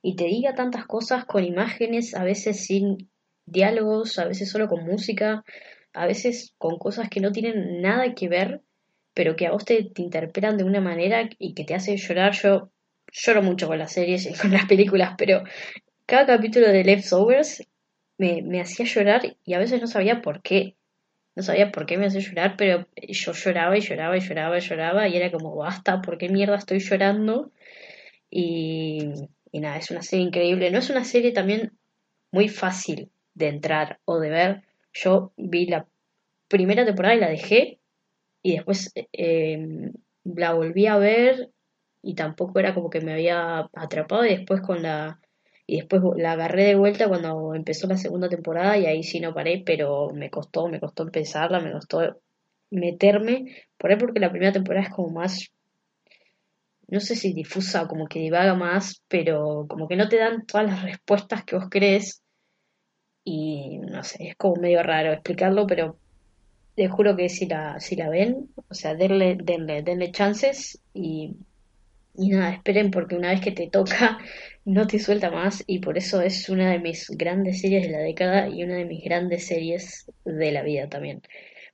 y 0.02 0.16
te 0.16 0.24
diga 0.24 0.56
tantas 0.56 0.86
cosas 0.86 1.26
con 1.26 1.44
imágenes, 1.44 2.16
a 2.16 2.24
veces 2.24 2.66
sin 2.66 3.10
diálogos, 3.46 4.20
a 4.20 4.26
veces 4.26 4.50
solo 4.50 4.70
con 4.70 4.86
música, 4.86 5.44
a 5.92 6.08
veces 6.08 6.54
con 6.58 6.78
cosas 6.78 7.10
que 7.10 7.20
no 7.20 7.34
tienen 7.34 7.82
nada 7.82 8.14
que 8.16 8.30
ver 8.30 8.62
pero 9.16 9.36
que 9.36 9.48
a 9.48 9.52
vos 9.52 9.66
te, 9.66 9.92
interpretan 9.96 10.58
de 10.58 10.66
una 10.66 10.82
manera 10.82 11.28
y 11.40 11.56
que 11.56 11.64
te 11.64 11.74
hace 11.74 11.98
llorar. 11.98 12.34
Yo 12.34 12.70
lloro 13.12 13.42
mucho 13.42 13.68
con 13.68 13.80
las 13.80 13.94
series 13.94 14.26
y 14.28 14.34
con 14.34 14.52
las 14.52 14.66
películas, 14.66 15.16
pero 15.18 15.44
cada 16.06 16.26
capítulo 16.38 16.68
de 16.68 16.84
Leftovers 16.84 17.64
me, 18.18 18.44
me 18.44 18.62
hacía 18.62 18.86
llorar 18.86 19.38
y 19.44 19.54
a 19.54 19.60
veces 19.60 19.82
no 19.82 19.88
sabía 19.88 20.22
por 20.22 20.42
qué. 20.44 20.76
No 21.34 21.44
sabía 21.44 21.72
por 21.72 21.86
qué 21.86 21.98
me 21.98 22.06
hacía 22.06 22.22
llorar, 22.22 22.56
pero 22.58 22.88
yo 22.96 23.32
lloraba 23.32 23.78
y 23.78 23.82
lloraba 23.82 24.18
y 24.18 24.22
lloraba 24.22 24.58
y 24.58 24.62
lloraba 24.62 25.08
y 25.08 25.18
era 25.18 25.32
como, 25.32 25.56
basta, 25.56 26.02
¿por 26.02 26.18
qué 26.18 26.30
mierda 26.30 26.58
estoy 26.58 26.80
llorando? 26.80 27.52
Y, 28.30 29.12
y 29.52 29.60
nada, 29.62 29.78
es 29.78 29.92
una 29.92 30.02
serie 30.02 30.26
increíble. 30.26 30.72
No 30.72 30.80
es 30.80 30.90
una 30.90 31.06
serie 31.06 31.32
también 31.32 31.72
muy 32.32 32.50
fácil 32.50 33.10
de 33.34 33.48
entrar 33.48 34.00
o 34.04 34.20
de 34.20 34.30
ver. 34.30 34.62
Yo 34.94 35.32
vi 35.38 35.68
la 35.68 35.88
primera 36.50 36.86
temporada 36.86 37.16
y 37.16 37.20
la 37.20 37.30
dejé 37.30 37.80
y 38.46 38.54
después 38.58 38.94
em, 39.12 39.92
la 40.24 40.54
volví 40.54 40.86
a 40.86 40.98
ver 40.98 41.50
y 42.04 42.14
tampoco 42.14 42.60
era 42.60 42.76
como 42.76 42.92
que 42.92 43.02
me 43.02 43.14
había 43.14 43.72
atrapado 43.74 44.24
y 44.24 44.38
después 44.38 44.62
con 44.62 44.84
la 44.84 45.20
y 45.66 45.78
después 45.78 46.04
la 46.18 46.34
agarré 46.34 46.66
de 46.66 46.76
vuelta 46.76 47.08
cuando 47.08 47.56
empezó 47.56 47.88
la 47.88 47.98
segunda 47.98 48.30
temporada 48.30 48.78
y 48.78 48.86
ahí 48.86 49.02
sí 49.02 49.20
no 49.20 49.34
paré, 49.34 49.64
pero 49.66 50.12
me 50.14 50.30
costó, 50.30 50.68
me 50.68 50.80
costó 50.80 51.02
empezarla, 51.02 51.60
me 51.60 51.72
costó 51.72 52.22
meterme, 52.70 53.56
por 53.80 53.90
ahí 53.90 53.98
porque 53.98 54.20
la 54.20 54.30
primera 54.30 54.52
temporada 54.52 54.86
es 54.86 54.94
como 54.94 55.10
más 55.10 55.52
no 56.88 57.00
sé 57.00 57.16
si 57.16 57.34
difusa 57.34 57.82
o 57.82 57.88
como 57.88 58.08
que 58.08 58.20
divaga 58.20 58.54
más, 58.54 59.02
pero 59.08 59.66
como 59.68 59.88
que 59.88 59.96
no 59.96 60.08
te 60.08 60.18
dan 60.18 60.46
todas 60.46 60.68
las 60.68 60.84
respuestas 60.84 61.44
que 61.46 61.56
vos 61.56 61.66
crees 61.72 62.22
y 63.24 63.80
no 63.80 64.04
sé, 64.04 64.28
es 64.28 64.36
como 64.36 64.62
medio 64.62 64.84
raro 64.84 65.12
explicarlo, 65.14 65.66
pero 65.66 65.98
les 66.76 66.92
juro 66.92 67.16
que 67.16 67.30
si 67.30 67.46
la, 67.46 67.80
si 67.80 67.96
la 67.96 68.10
ven, 68.10 68.50
o 68.70 68.74
sea, 68.74 68.96
denle, 68.96 69.38
denle, 69.42 69.82
denle 69.82 70.12
chances 70.12 70.80
y, 70.94 71.36
y 72.18 72.30
nada, 72.30 72.54
esperen 72.54 72.92
porque 72.92 73.16
una 73.16 73.30
vez 73.30 73.42
que 73.42 73.52
te 73.52 73.70
toca 73.70 74.18
no 74.66 74.88
te 74.88 75.00
suelta 75.00 75.32
más 75.32 75.64
y 75.68 75.80
por 75.80 75.98
eso 75.98 76.22
es 76.22 76.50
una 76.50 76.72
de 76.72 76.80
mis 76.80 77.10
grandes 77.12 77.62
series 77.62 77.84
de 77.88 77.92
la 77.92 78.00
década 78.00 78.50
y 78.50 78.64
una 78.64 78.76
de 78.76 78.86
mis 78.86 79.04
grandes 79.04 79.48
series 79.48 80.12
de 80.24 80.52
la 80.52 80.64
vida 80.64 80.90
también. 80.90 81.22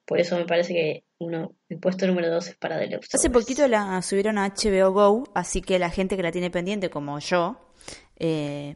Por 0.05 0.19
eso 0.19 0.37
me 0.37 0.45
parece 0.45 0.73
que 0.73 1.03
uno, 1.19 1.55
el 1.69 1.79
puesto 1.79 2.05
número 2.07 2.29
dos 2.29 2.47
es 2.49 2.55
para 2.55 2.79
The 2.79 2.99
Hace 3.13 3.29
poquito 3.29 3.67
la 3.67 4.01
subieron 4.01 4.37
a 4.37 4.49
HBO 4.49 4.91
Go, 4.91 5.23
así 5.35 5.61
que 5.61 5.79
la 5.79 5.89
gente 5.89 6.17
que 6.17 6.23
la 6.23 6.31
tiene 6.31 6.49
pendiente 6.49 6.89
como 6.89 7.17
yo, 7.19 7.73
eh, 8.17 8.75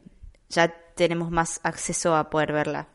ya 0.50 0.74
tenemos 0.96 1.32
más 1.32 1.60
acceso 1.64 2.16
a 2.16 2.30
poder 2.30 2.54
verla. 2.54 2.88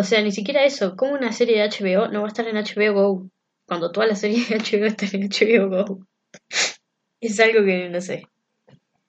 O 0.00 0.02
sea, 0.02 0.22
ni 0.22 0.32
siquiera 0.32 0.64
eso. 0.64 0.96
Como 0.96 1.12
una 1.12 1.30
serie 1.30 1.60
de 1.60 1.68
HBO 1.68 2.08
no 2.08 2.22
va 2.22 2.26
a 2.26 2.28
estar 2.28 2.48
en 2.48 2.56
HBO 2.56 2.94
Go? 2.94 3.30
Cuando 3.66 3.92
toda 3.92 4.06
la 4.06 4.16
serie 4.16 4.42
de 4.46 4.56
HBO 4.56 4.86
está 4.86 5.04
en 5.12 5.28
HBO 5.28 5.68
Go. 5.68 6.06
es 7.20 7.38
algo 7.38 7.62
que 7.66 7.90
no 7.90 8.00
sé. 8.00 8.26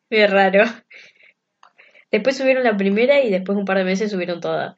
Es 0.09 0.29
raro. 0.29 0.65
Después 2.11 2.35
subieron 2.35 2.65
la 2.65 2.75
primera 2.75 3.23
y 3.23 3.31
después 3.31 3.57
un 3.57 3.63
par 3.63 3.77
de 3.77 3.85
meses 3.85 4.11
subieron 4.11 4.41
toda. 4.41 4.77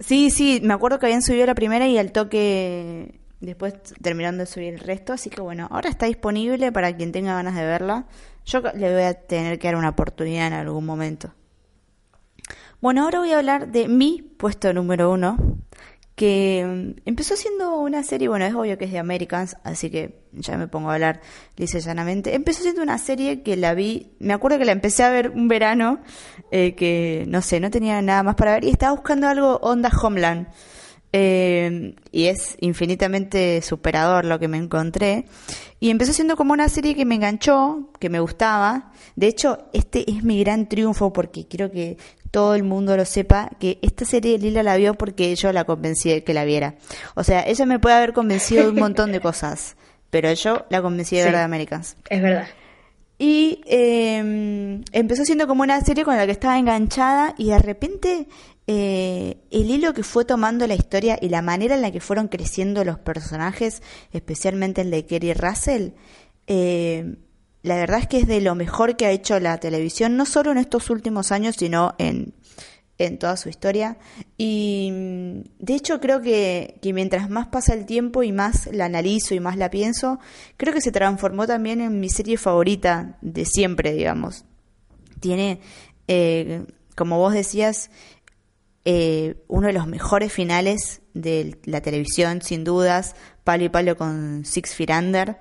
Sí, 0.00 0.28
sí, 0.28 0.60
me 0.62 0.74
acuerdo 0.74 0.98
que 0.98 1.06
habían 1.06 1.22
subido 1.22 1.46
la 1.46 1.54
primera 1.54 1.88
y 1.88 1.96
al 1.96 2.12
toque 2.12 3.18
después 3.40 3.74
terminaron 4.02 4.36
de 4.36 4.44
subir 4.44 4.74
el 4.74 4.80
resto, 4.80 5.14
así 5.14 5.30
que 5.30 5.40
bueno, 5.40 5.66
ahora 5.70 5.88
está 5.88 6.04
disponible 6.04 6.72
para 6.72 6.94
quien 6.94 7.10
tenga 7.10 7.34
ganas 7.34 7.56
de 7.56 7.64
verla. 7.64 8.06
Yo 8.44 8.60
le 8.60 8.92
voy 8.92 9.02
a 9.02 9.14
tener 9.14 9.58
que 9.58 9.68
dar 9.68 9.76
una 9.76 9.88
oportunidad 9.88 10.48
en 10.48 10.52
algún 10.52 10.84
momento. 10.84 11.32
Bueno, 12.80 13.02
ahora 13.02 13.18
voy 13.18 13.32
a 13.32 13.38
hablar 13.38 13.72
de 13.72 13.88
mi 13.88 14.22
puesto 14.22 14.72
número 14.72 15.10
uno, 15.10 15.36
que 16.14 16.64
mm, 16.64 17.00
empezó 17.06 17.34
siendo 17.34 17.76
una 17.78 18.04
serie, 18.04 18.28
bueno, 18.28 18.44
es 18.44 18.54
obvio 18.54 18.78
que 18.78 18.84
es 18.84 18.92
de 18.92 19.00
Americans, 19.00 19.56
así 19.64 19.90
que 19.90 20.20
ya 20.32 20.56
me 20.56 20.68
pongo 20.68 20.90
a 20.90 20.94
hablar 20.94 21.20
lisa 21.56 21.80
llanamente. 21.80 22.36
Empezó 22.36 22.62
siendo 22.62 22.80
una 22.80 22.98
serie 22.98 23.42
que 23.42 23.56
la 23.56 23.74
vi, 23.74 24.12
me 24.20 24.32
acuerdo 24.32 24.58
que 24.58 24.64
la 24.64 24.70
empecé 24.70 25.02
a 25.02 25.10
ver 25.10 25.30
un 25.30 25.48
verano, 25.48 25.98
eh, 26.52 26.76
que 26.76 27.24
no 27.26 27.42
sé, 27.42 27.58
no 27.58 27.70
tenía 27.72 28.00
nada 28.00 28.22
más 28.22 28.36
para 28.36 28.52
ver 28.52 28.64
y 28.64 28.70
estaba 28.70 28.92
buscando 28.92 29.26
algo 29.26 29.56
onda 29.56 29.90
Homeland. 29.90 30.46
Eh, 31.12 31.94
y 32.12 32.26
es 32.26 32.56
infinitamente 32.60 33.62
superador 33.62 34.24
lo 34.24 34.38
que 34.38 34.48
me 34.48 34.58
encontré. 34.58 35.24
Y 35.80 35.90
empezó 35.90 36.12
siendo 36.12 36.36
como 36.36 36.52
una 36.52 36.68
serie 36.68 36.94
que 36.94 37.04
me 37.04 37.14
enganchó, 37.14 37.90
que 37.98 38.10
me 38.10 38.20
gustaba. 38.20 38.92
De 39.16 39.28
hecho, 39.28 39.68
este 39.72 40.10
es 40.10 40.22
mi 40.24 40.40
gran 40.40 40.68
triunfo 40.68 41.12
porque 41.12 41.46
quiero 41.46 41.70
que 41.70 41.96
todo 42.30 42.54
el 42.54 42.62
mundo 42.62 42.96
lo 42.96 43.04
sepa, 43.04 43.50
que 43.58 43.78
esta 43.82 44.04
serie 44.04 44.38
Lila 44.38 44.62
la 44.62 44.76
vio 44.76 44.94
porque 44.94 45.34
yo 45.34 45.52
la 45.52 45.64
convencí 45.64 46.10
de 46.10 46.24
que 46.24 46.34
la 46.34 46.44
viera. 46.44 46.74
O 47.14 47.24
sea, 47.24 47.46
ella 47.46 47.66
me 47.66 47.78
puede 47.78 47.96
haber 47.96 48.12
convencido 48.12 48.64
de 48.64 48.70
un 48.70 48.76
montón 48.76 49.12
de 49.12 49.20
cosas, 49.20 49.76
pero 50.10 50.32
yo 50.32 50.66
la 50.70 50.82
convencí 50.82 51.16
de 51.16 51.24
ver 51.24 51.34
de 51.34 51.40
Americans. 51.40 51.96
Es 52.08 52.22
verdad. 52.22 52.46
Y 53.18 53.62
em, 53.66 54.84
empezó 54.92 55.24
siendo 55.24 55.48
como 55.48 55.62
una 55.62 55.80
serie 55.80 56.04
con 56.04 56.16
la 56.16 56.24
que 56.24 56.32
estaba 56.32 56.58
enganchada 56.58 57.34
y 57.36 57.50
de 57.50 57.58
repente 57.58 58.28
eh, 58.68 59.38
el 59.50 59.70
hilo 59.70 59.92
que 59.92 60.04
fue 60.04 60.24
tomando 60.24 60.66
la 60.66 60.74
historia 60.74 61.18
y 61.20 61.30
la 61.30 61.42
manera 61.42 61.74
en 61.74 61.82
la 61.82 61.90
que 61.90 62.00
fueron 62.00 62.28
creciendo 62.28 62.84
los 62.84 62.98
personajes, 62.98 63.82
especialmente 64.12 64.82
el 64.82 64.92
de 64.92 65.04
Kerry 65.04 65.34
Russell, 65.34 65.90
eh, 66.46 67.16
la 67.62 67.76
verdad 67.76 68.00
es 68.00 68.06
que 68.06 68.18
es 68.18 68.26
de 68.26 68.40
lo 68.40 68.54
mejor 68.54 68.96
que 68.96 69.06
ha 69.06 69.10
hecho 69.10 69.38
la 69.40 69.58
televisión, 69.58 70.16
no 70.16 70.26
solo 70.26 70.52
en 70.52 70.58
estos 70.58 70.90
últimos 70.90 71.32
años, 71.32 71.56
sino 71.58 71.94
en, 71.98 72.34
en 72.98 73.18
toda 73.18 73.36
su 73.36 73.48
historia. 73.48 73.96
Y 74.36 74.92
de 75.58 75.74
hecho 75.74 76.00
creo 76.00 76.20
que, 76.20 76.78
que, 76.82 76.92
mientras 76.92 77.30
más 77.30 77.48
pasa 77.48 77.74
el 77.74 77.86
tiempo 77.86 78.22
y 78.22 78.32
más 78.32 78.68
la 78.72 78.84
analizo 78.86 79.34
y 79.34 79.40
más 79.40 79.56
la 79.56 79.70
pienso, 79.70 80.18
creo 80.56 80.72
que 80.72 80.80
se 80.80 80.92
transformó 80.92 81.46
también 81.46 81.80
en 81.80 82.00
mi 82.00 82.10
serie 82.10 82.36
favorita 82.36 83.18
de 83.22 83.44
siempre, 83.44 83.92
digamos. 83.92 84.44
Tiene, 85.20 85.60
eh, 86.06 86.64
como 86.94 87.18
vos 87.18 87.32
decías, 87.32 87.90
eh, 88.84 89.42
uno 89.48 89.66
de 89.66 89.72
los 89.72 89.86
mejores 89.86 90.32
finales 90.32 91.02
de 91.14 91.58
la 91.64 91.80
televisión, 91.80 92.40
sin 92.40 92.64
dudas, 92.64 93.16
palo 93.44 93.64
y 93.64 93.68
palo 93.68 93.96
con 93.96 94.44
Six 94.44 94.74
Feet 94.74 94.90
Under. 94.90 95.38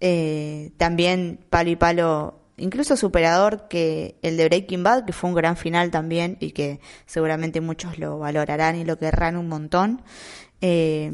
Eh, 0.00 0.70
también 0.76 1.40
palo 1.50 1.70
y 1.70 1.76
palo, 1.76 2.40
incluso 2.56 2.96
superador 2.96 3.66
que 3.68 4.16
el 4.22 4.36
de 4.36 4.44
Breaking 4.44 4.82
Bad, 4.82 5.04
que 5.04 5.12
fue 5.12 5.28
un 5.30 5.36
gran 5.36 5.56
final 5.56 5.90
también 5.90 6.36
y 6.40 6.52
que 6.52 6.80
seguramente 7.06 7.60
muchos 7.60 7.98
lo 7.98 8.18
valorarán 8.18 8.76
y 8.76 8.84
lo 8.84 8.98
querrán 8.98 9.36
un 9.36 9.48
montón. 9.48 10.02
Eh, 10.60 11.12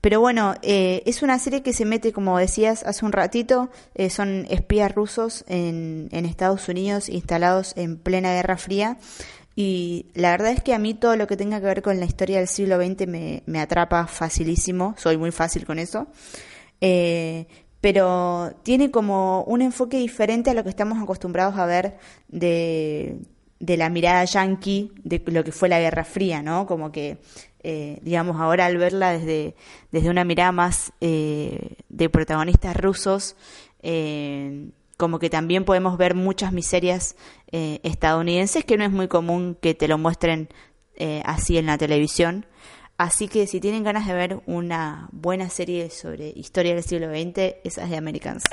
pero 0.00 0.18
bueno, 0.18 0.54
eh, 0.62 1.02
es 1.04 1.22
una 1.22 1.38
serie 1.38 1.62
que 1.62 1.74
se 1.74 1.84
mete, 1.84 2.12
como 2.12 2.38
decías 2.38 2.84
hace 2.84 3.04
un 3.04 3.12
ratito, 3.12 3.68
son 4.08 4.46
espías 4.48 4.94
rusos 4.94 5.44
en, 5.46 6.08
en 6.10 6.24
Estados 6.24 6.68
Unidos 6.68 7.10
instalados 7.10 7.74
en 7.76 7.98
plena 7.98 8.32
Guerra 8.32 8.56
Fría. 8.56 8.96
Y 9.56 10.06
la 10.14 10.30
verdad 10.30 10.52
es 10.52 10.62
que 10.62 10.72
a 10.72 10.78
mí 10.78 10.94
todo 10.94 11.16
lo 11.16 11.26
que 11.26 11.36
tenga 11.36 11.60
que 11.60 11.66
ver 11.66 11.82
con 11.82 12.00
la 12.00 12.06
historia 12.06 12.38
del 12.38 12.48
siglo 12.48 12.82
XX 12.82 13.06
me, 13.06 13.42
me 13.44 13.60
atrapa 13.60 14.06
facilísimo, 14.06 14.94
soy 14.96 15.18
muy 15.18 15.32
fácil 15.32 15.66
con 15.66 15.78
eso. 15.78 16.06
Pero 17.80 18.52
tiene 18.62 18.90
como 18.90 19.42
un 19.44 19.62
enfoque 19.62 19.96
diferente 19.96 20.50
a 20.50 20.54
lo 20.54 20.62
que 20.62 20.68
estamos 20.68 21.02
acostumbrados 21.02 21.56
a 21.56 21.66
ver 21.66 21.96
de, 22.28 23.18
la 23.58 23.88
mirada 23.88 24.24
yankee 24.24 24.92
de 25.02 25.22
lo 25.26 25.44
que 25.44 25.52
fue 25.52 25.68
la 25.68 25.80
Guerra 25.80 26.04
Fría, 26.04 26.42
¿no? 26.42 26.66
Como 26.66 26.92
que, 26.92 27.18
eh, 27.62 27.98
digamos, 28.02 28.38
ahora 28.38 28.66
al 28.66 28.76
verla 28.76 29.12
desde, 29.12 29.54
desde 29.92 30.10
una 30.10 30.24
mirada 30.24 30.52
más 30.52 30.92
eh, 31.00 31.76
de 31.88 32.10
protagonistas 32.10 32.76
rusos, 32.76 33.36
eh, 33.82 34.68
como 34.98 35.18
que 35.18 35.30
también 35.30 35.64
podemos 35.64 35.96
ver 35.96 36.14
muchas 36.14 36.52
miserias 36.52 37.16
estadounidenses 37.50 38.66
que 38.66 38.76
no 38.76 38.84
es 38.84 38.90
muy 38.90 39.08
común 39.08 39.56
que 39.58 39.74
te 39.74 39.88
lo 39.88 39.96
muestren 39.96 40.50
así 41.24 41.56
en 41.56 41.64
la 41.64 41.78
televisión. 41.78 42.44
Así 43.00 43.28
que 43.28 43.46
si 43.46 43.60
tienen 43.60 43.82
ganas 43.82 44.06
de 44.06 44.12
ver 44.12 44.40
una 44.44 45.08
buena 45.10 45.48
serie 45.48 45.88
sobre 45.88 46.34
historia 46.36 46.74
del 46.74 46.82
siglo 46.82 47.08
XX, 47.08 47.54
esa 47.64 47.84
es 47.84 47.88
de 47.88 47.96
Americans. 47.96 48.44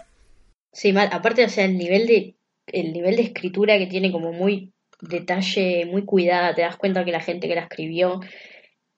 Sí. 0.72 0.94
Aparte, 0.98 1.44
o 1.44 1.50
sea, 1.50 1.66
el 1.66 1.78
nivel 1.78 2.08
de 2.08 2.38
el 2.68 2.94
nivel 2.94 3.18
de 3.18 3.24
escritura 3.24 3.78
que 3.78 3.88
tiene 3.88 4.10
como 4.10 4.32
muy 4.32 4.72
detalle, 5.02 5.86
muy 5.86 6.06
cuidada, 6.06 6.56
te 6.56 6.62
das 6.62 6.78
cuenta 6.78 7.04
que 7.04 7.12
la 7.12 7.20
gente 7.20 7.50
que 7.50 7.56
la 7.56 7.64
escribió 7.64 8.22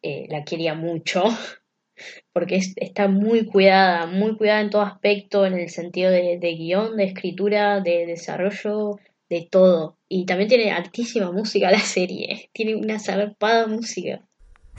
eh, 0.04 0.28
la 0.30 0.44
quería 0.44 0.76
mucho, 0.76 1.24
porque 2.32 2.60
está 2.76 3.08
muy 3.08 3.48
cuidada, 3.48 4.06
muy 4.06 4.38
cuidada 4.38 4.62
en 4.62 4.70
todo 4.70 4.84
aspecto, 4.84 5.48
en 5.48 5.56
el 5.56 5.70
sentido 5.70 6.12
de, 6.12 6.38
de 6.38 6.54
guion, 6.54 6.96
de 6.96 7.06
escritura, 7.06 7.82
de 7.82 8.06
desarrollo, 8.06 9.00
de 9.30 9.48
todo. 9.50 9.98
Y 10.08 10.28
también 10.28 10.48
tiene 10.48 10.70
altísima 10.70 11.32
música 11.32 11.72
la 11.72 11.80
serie, 11.80 12.50
tiene 12.54 12.76
una 12.76 13.00
zarpada 13.00 13.66
música. 13.66 14.29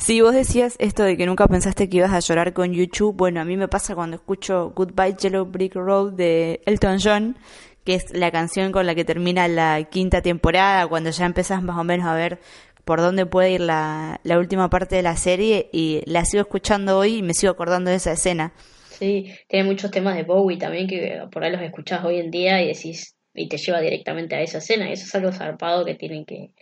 Si 0.01 0.23
vos 0.23 0.35
decías 0.35 0.77
esto 0.79 1.05
de 1.05 1.19
que 1.19 1.27
nunca 1.27 1.47
pensaste 1.47 1.91
que 1.91 1.99
ibas 1.99 2.13
a 2.13 2.21
llorar 2.21 2.55
con 2.55 2.73
YouTube, 2.73 3.15
bueno, 3.15 3.39
a 3.43 3.45
mí 3.45 3.59
me 3.59 3.69
pasa 3.69 3.95
cuando 3.95 4.17
escucho 4.17 4.73
Goodbye 4.75 5.15
Yellow 5.21 5.45
Brick 5.45 5.75
Road 5.75 6.15
de 6.15 6.63
Elton 6.65 6.99
John, 7.05 7.37
que 7.85 7.97
es 7.97 8.11
la 8.15 8.31
canción 8.31 8.73
con 8.73 8.87
la 8.87 8.95
que 8.95 9.05
termina 9.05 9.47
la 9.47 9.85
quinta 9.91 10.23
temporada, 10.23 10.87
cuando 10.87 11.11
ya 11.11 11.27
empezás 11.27 11.63
más 11.63 11.77
o 11.77 11.85
menos 11.85 12.07
a 12.07 12.15
ver 12.15 12.39
por 12.87 13.03
dónde 13.03 13.27
puede 13.27 13.53
ir 13.53 13.61
la, 13.61 14.21
la 14.25 14.39
última 14.39 14.71
parte 14.71 14.97
de 14.97 15.03
la 15.03 15.17
serie 15.17 15.69
y 15.71 16.01
la 16.07 16.25
sigo 16.25 16.41
escuchando 16.41 16.97
hoy 16.97 17.17
y 17.17 17.23
me 17.23 17.35
sigo 17.35 17.53
acordando 17.53 17.91
de 17.91 17.97
esa 17.97 18.13
escena. 18.13 18.55
Sí, 18.89 19.31
tiene 19.49 19.67
muchos 19.67 19.91
temas 19.91 20.17
de 20.17 20.23
Bowie 20.23 20.57
también 20.57 20.89
que 20.89 21.25
por 21.31 21.45
ahí 21.45 21.53
los 21.53 21.61
escuchás 21.61 22.03
hoy 22.07 22.21
en 22.21 22.31
día 22.31 22.63
y 22.63 22.69
decís 22.69 23.17
y 23.35 23.49
te 23.49 23.59
lleva 23.59 23.81
directamente 23.81 24.35
a 24.35 24.41
esa 24.41 24.59
escena 24.59 24.89
y 24.89 24.95
eso 24.95 25.05
es 25.05 25.15
algo 25.15 25.31
zarpado 25.31 25.85
que 25.85 25.95
tienen 25.95 26.25
que 26.25 26.53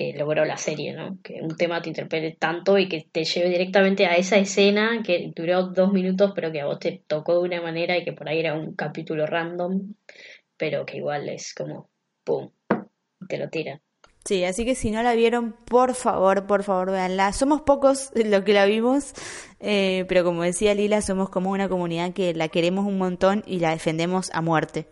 que 0.00 0.14
logró 0.14 0.46
la 0.46 0.56
serie, 0.56 0.94
¿no? 0.94 1.18
Que 1.22 1.42
un 1.42 1.58
tema 1.58 1.82
te 1.82 1.90
interprete 1.90 2.34
tanto 2.34 2.78
y 2.78 2.88
que 2.88 3.06
te 3.12 3.22
lleve 3.22 3.50
directamente 3.50 4.06
a 4.06 4.16
esa 4.16 4.38
escena 4.38 5.02
que 5.04 5.30
duró 5.36 5.64
dos 5.64 5.92
minutos, 5.92 6.32
pero 6.34 6.50
que 6.50 6.62
a 6.62 6.64
vos 6.64 6.78
te 6.78 7.02
tocó 7.06 7.34
de 7.34 7.40
una 7.40 7.60
manera 7.60 7.98
y 7.98 8.04
que 8.04 8.14
por 8.14 8.26
ahí 8.26 8.40
era 8.40 8.54
un 8.54 8.74
capítulo 8.74 9.26
random, 9.26 9.92
pero 10.56 10.86
que 10.86 10.96
igual 10.96 11.28
es 11.28 11.52
como, 11.52 11.90
¡pum! 12.24 12.48
Te 13.28 13.36
lo 13.36 13.50
tira. 13.50 13.82
Sí, 14.24 14.42
así 14.44 14.64
que 14.64 14.74
si 14.74 14.90
no 14.90 15.02
la 15.02 15.14
vieron, 15.14 15.54
por 15.66 15.94
favor, 15.94 16.46
por 16.46 16.62
favor, 16.62 16.92
véanla. 16.92 17.34
Somos 17.34 17.60
pocos 17.60 18.10
los 18.14 18.42
que 18.42 18.54
la 18.54 18.64
vimos, 18.64 19.12
eh, 19.60 20.06
pero 20.08 20.24
como 20.24 20.44
decía 20.44 20.72
Lila, 20.72 21.02
somos 21.02 21.28
como 21.28 21.50
una 21.50 21.68
comunidad 21.68 22.14
que 22.14 22.32
la 22.32 22.48
queremos 22.48 22.86
un 22.86 22.96
montón 22.96 23.44
y 23.46 23.58
la 23.58 23.72
defendemos 23.72 24.30
a 24.32 24.40
muerte 24.40 24.86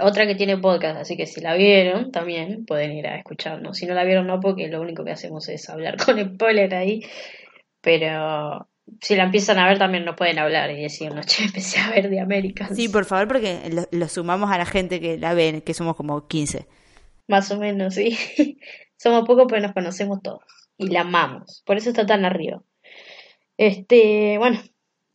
otra 0.00 0.26
que 0.26 0.34
tiene 0.34 0.56
podcast, 0.56 1.00
así 1.00 1.16
que 1.16 1.26
si 1.26 1.40
la 1.40 1.54
vieron 1.54 2.10
también 2.12 2.64
pueden 2.64 2.92
ir 2.92 3.06
a 3.06 3.16
escucharnos. 3.16 3.76
Si 3.76 3.86
no 3.86 3.94
la 3.94 4.04
vieron, 4.04 4.26
no, 4.26 4.40
porque 4.40 4.68
lo 4.68 4.80
único 4.80 5.04
que 5.04 5.12
hacemos 5.12 5.48
es 5.48 5.68
hablar 5.68 5.96
con 6.04 6.18
spoiler 6.18 6.74
ahí. 6.74 7.02
Pero 7.80 8.68
si 9.00 9.16
la 9.16 9.24
empiezan 9.24 9.58
a 9.58 9.68
ver 9.68 9.78
también 9.78 10.04
nos 10.04 10.16
pueden 10.16 10.38
hablar 10.38 10.70
y 10.70 10.82
decir, 10.82 11.14
no, 11.14 11.22
che, 11.22 11.44
empecé 11.44 11.80
a 11.80 11.90
ver 11.90 12.08
de 12.08 12.20
América. 12.20 12.68
Sí, 12.74 12.88
por 12.88 13.04
favor, 13.04 13.28
porque 13.28 13.86
lo, 13.90 14.08
sumamos 14.08 14.50
a 14.50 14.58
la 14.58 14.66
gente 14.66 15.00
que 15.00 15.18
la 15.18 15.34
ven, 15.34 15.60
que 15.60 15.74
somos 15.74 15.96
como 15.96 16.26
15. 16.26 16.66
Más 17.26 17.50
o 17.50 17.58
menos, 17.58 17.94
sí. 17.94 18.16
somos 18.96 19.26
pocos, 19.26 19.46
pero 19.48 19.60
nos 19.60 19.72
conocemos 19.72 20.22
todos. 20.22 20.42
Y 20.76 20.88
la 20.88 21.02
amamos. 21.02 21.62
Por 21.66 21.76
eso 21.76 21.90
está 21.90 22.06
tan 22.06 22.24
arriba. 22.24 22.62
Este, 23.56 24.38
bueno, 24.38 24.60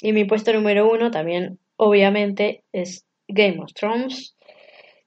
y 0.01 0.14
mi 0.14 0.26
puesto 0.26 0.51
número 0.53 0.91
uno 0.91 1.11
también, 1.11 1.59
obviamente, 1.78 2.64
es 2.74 3.05
Game 3.28 3.59
of 3.59 3.74
Thrones. 3.74 4.33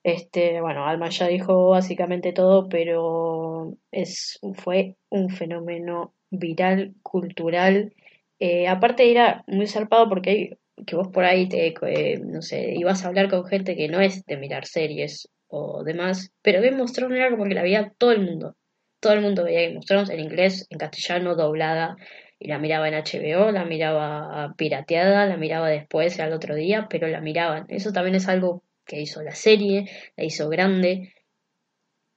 Este, 0.06 0.60
bueno, 0.60 0.86
Alma 0.86 1.08
ya 1.10 1.26
dijo 1.26 1.70
básicamente 1.70 2.32
todo, 2.32 2.68
pero 2.68 3.76
es, 3.90 4.38
fue 4.54 4.94
un 5.08 5.30
fenómeno 5.30 6.14
viral, 6.30 6.94
cultural. 7.02 7.92
Eh, 8.38 8.68
aparte 8.68 9.10
era 9.10 9.42
muy 9.48 9.66
zarpado 9.66 10.08
porque 10.08 10.30
hay, 10.30 10.84
que 10.86 10.94
vos 10.94 11.08
por 11.08 11.24
ahí 11.24 11.48
te, 11.48 11.74
eh, 11.82 12.20
no 12.24 12.40
sé, 12.40 12.74
ibas 12.76 13.04
a 13.04 13.08
hablar 13.08 13.28
con 13.28 13.46
gente 13.46 13.74
que 13.74 13.88
no 13.88 14.00
es 14.00 14.24
de 14.26 14.36
mirar 14.36 14.66
series 14.66 15.28
o 15.48 15.82
demás, 15.82 16.32
pero 16.40 16.62
Game 16.62 16.80
of 16.80 16.92
Thrones 16.92 17.18
era 17.18 17.30
como 17.30 17.42
que 17.42 17.54
la 17.54 17.62
veía 17.62 17.92
todo 17.98 18.12
el 18.12 18.20
mundo. 18.20 18.54
Todo 19.00 19.14
el 19.14 19.22
mundo 19.22 19.42
veía 19.42 19.62
Game 19.62 19.78
of 19.78 19.86
Thrones 19.86 20.10
en 20.10 20.20
inglés, 20.20 20.68
en 20.70 20.78
castellano, 20.78 21.34
doblada, 21.34 21.96
y 22.38 22.46
la 22.46 22.60
miraba 22.60 22.86
en 22.86 22.94
HBO, 22.94 23.50
la 23.50 23.64
miraba 23.64 24.54
pirateada, 24.56 25.26
la 25.26 25.36
miraba 25.36 25.68
después 25.68 26.20
al 26.20 26.32
otro 26.32 26.54
día, 26.54 26.86
pero 26.88 27.08
la 27.08 27.20
miraban. 27.20 27.66
Eso 27.70 27.92
también 27.92 28.14
es 28.14 28.28
algo 28.28 28.62
que 28.86 29.00
hizo 29.00 29.22
la 29.22 29.34
serie, 29.34 29.90
la 30.16 30.24
hizo 30.24 30.48
grande. 30.48 31.12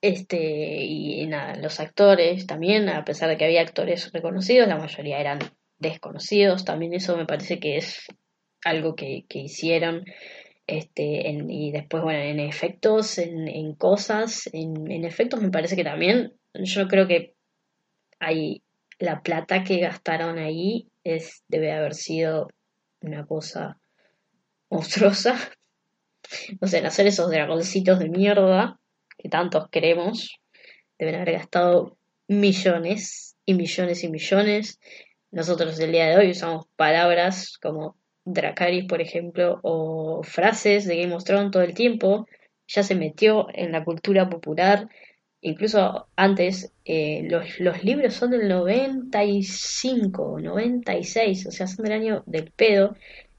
Este, 0.02 0.86
y 0.86 1.26
nada, 1.28 1.56
los 1.56 1.80
actores 1.80 2.48
también, 2.48 2.88
a 2.88 3.04
pesar 3.04 3.30
de 3.30 3.38
que 3.38 3.46
había 3.46 3.62
actores 3.62 4.12
reconocidos, 4.14 4.68
la 4.68 4.78
mayoría 4.78 5.20
eran 5.20 5.40
desconocidos, 5.78 6.64
también 6.64 6.94
eso 6.94 7.18
me 7.18 7.26
parece 7.26 7.60
que 7.60 7.78
es 7.78 8.08
algo 8.64 8.96
que, 8.96 9.26
que 9.28 9.40
hicieron. 9.40 10.06
Este, 10.68 11.36
y 11.50 11.72
después, 11.72 12.04
bueno, 12.04 12.20
en 12.20 12.40
efectos, 12.40 13.18
en, 13.18 13.48
en 13.48 13.74
cosas, 13.74 14.48
en, 14.54 14.90
en 14.92 15.04
efectos 15.04 15.42
me 15.42 15.50
parece 15.50 15.76
que 15.76 15.84
también, 15.84 16.34
yo 16.54 16.88
creo 16.88 17.08
que 17.08 17.34
hay 18.20 18.62
la 19.00 19.22
plata 19.22 19.64
que 19.64 19.80
gastaron 19.80 20.38
ahí 20.38 20.90
es, 21.04 21.44
debe 21.48 21.72
haber 21.72 21.96
sido 21.96 22.50
una 23.02 23.26
cosa 23.26 23.80
monstruosa, 24.70 25.36
no 26.62 26.68
sé, 26.68 26.80
en 26.80 26.86
hacer 26.86 27.08
esos 27.08 27.30
dragoncitos 27.30 28.00
de 28.00 28.10
mierda 28.10 28.80
que 29.18 29.30
tantos 29.30 29.70
queremos, 29.70 30.40
deben 30.98 31.16
haber 31.16 31.34
gastado 31.34 31.98
millones 32.28 33.36
y 33.46 33.54
millones 33.54 34.04
y 34.04 34.10
millones. 34.10 34.80
Nosotros 35.32 35.80
el 35.80 35.92
día 35.92 36.08
de 36.08 36.18
hoy 36.18 36.32
usamos 36.32 36.68
palabras 36.76 37.58
como 37.58 37.98
Dracaris, 38.26 38.86
por 38.86 39.02
ejemplo, 39.02 39.60
o 39.64 40.22
frases 40.24 40.86
de 40.86 41.02
Game 41.02 41.14
of 41.14 41.24
Thrones 41.24 41.52
todo 41.52 41.64
el 41.64 41.74
tiempo. 41.74 42.28
Ya 42.68 42.84
se 42.84 42.96
metió 42.96 43.48
en 43.54 43.72
la 43.72 43.84
cultura 43.84 44.30
popular. 44.30 44.88
Incluso 45.42 46.08
antes, 46.16 46.72
eh, 46.86 47.24
los, 47.30 47.60
los 47.60 47.84
libros 47.84 48.14
son 48.14 48.32
del 48.32 48.48
95, 48.48 50.40
96, 50.42 51.48
o 51.48 51.52
sea, 51.52 51.68
son 51.68 51.86
del 51.86 51.94
año 51.94 52.24
del 52.26 52.52
pedo. 52.52 52.96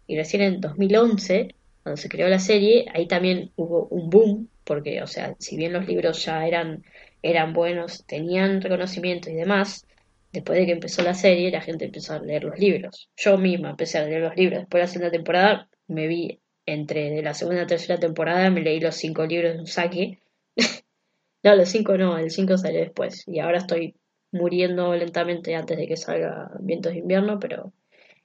Y 0.07 0.17
recién 0.17 0.43
en 0.43 0.61
2011 0.61 1.55
cuando 1.83 1.97
se 2.01 2.09
creó 2.09 2.29
la 2.29 2.39
serie, 2.39 2.87
ahí 2.93 3.07
también 3.07 3.53
hubo 3.57 3.87
un 3.89 4.11
boom, 4.11 4.49
porque, 4.65 5.03
o 5.03 5.07
sea, 5.07 5.35
si 5.39 5.57
bien 5.57 5.73
los 5.73 5.87
libros 5.87 6.25
ya 6.25 6.47
eran 6.47 6.85
eran 7.23 7.53
buenos, 7.53 8.05
tenían 8.07 8.61
reconocimiento 8.61 9.31
y 9.31 9.35
demás, 9.35 9.87
después 10.33 10.59
de 10.59 10.67
que 10.67 10.73
empezó 10.73 11.03
la 11.03 11.15
serie, 11.15 11.51
la 11.51 11.61
gente 11.61 11.87
empezó 11.87 12.15
a 12.15 12.21
leer 12.21 12.45
los 12.45 12.59
libros. 12.59 13.11
Yo 13.17 13.39
misma 13.39 13.71
empecé 13.71 13.99
a 13.99 14.05
leer 14.05 14.23
los 14.23 14.37
libros. 14.37 14.61
Después 14.61 14.81
de 14.81 14.85
la 14.85 14.93
segunda 14.93 15.11
temporada, 15.11 15.69
me 15.87 16.07
vi 16.07 16.41
entre 16.67 17.11
de 17.11 17.23
la 17.23 17.35
segunda 17.35 17.63
y 17.63 17.67
tercera 17.67 17.99
temporada, 17.99 18.51
me 18.51 18.61
leí 18.61 18.81
los 18.81 18.95
cinco 18.95 19.27
libros 19.27 19.55
de 19.55 19.61
un 19.61 19.67
saque. 19.67 20.19
no, 21.43 21.57
los 21.57 21.69
cinco 21.69 21.97
no, 21.99 22.19
el 22.19 22.31
cinco 22.31 22.57
salió 22.57 22.81
después. 22.81 23.25
Y 23.27 23.41
ahora 23.41 23.59
estoy 23.59 23.97
muriendo 24.33 24.95
lentamente 24.95 25.55
antes 25.57 25.77
de 25.77 25.89
que 25.89 25.97
salga 25.97 26.51
Vientos 26.61 26.93
de 26.93 27.01
Invierno, 27.01 27.39
pero 27.41 27.73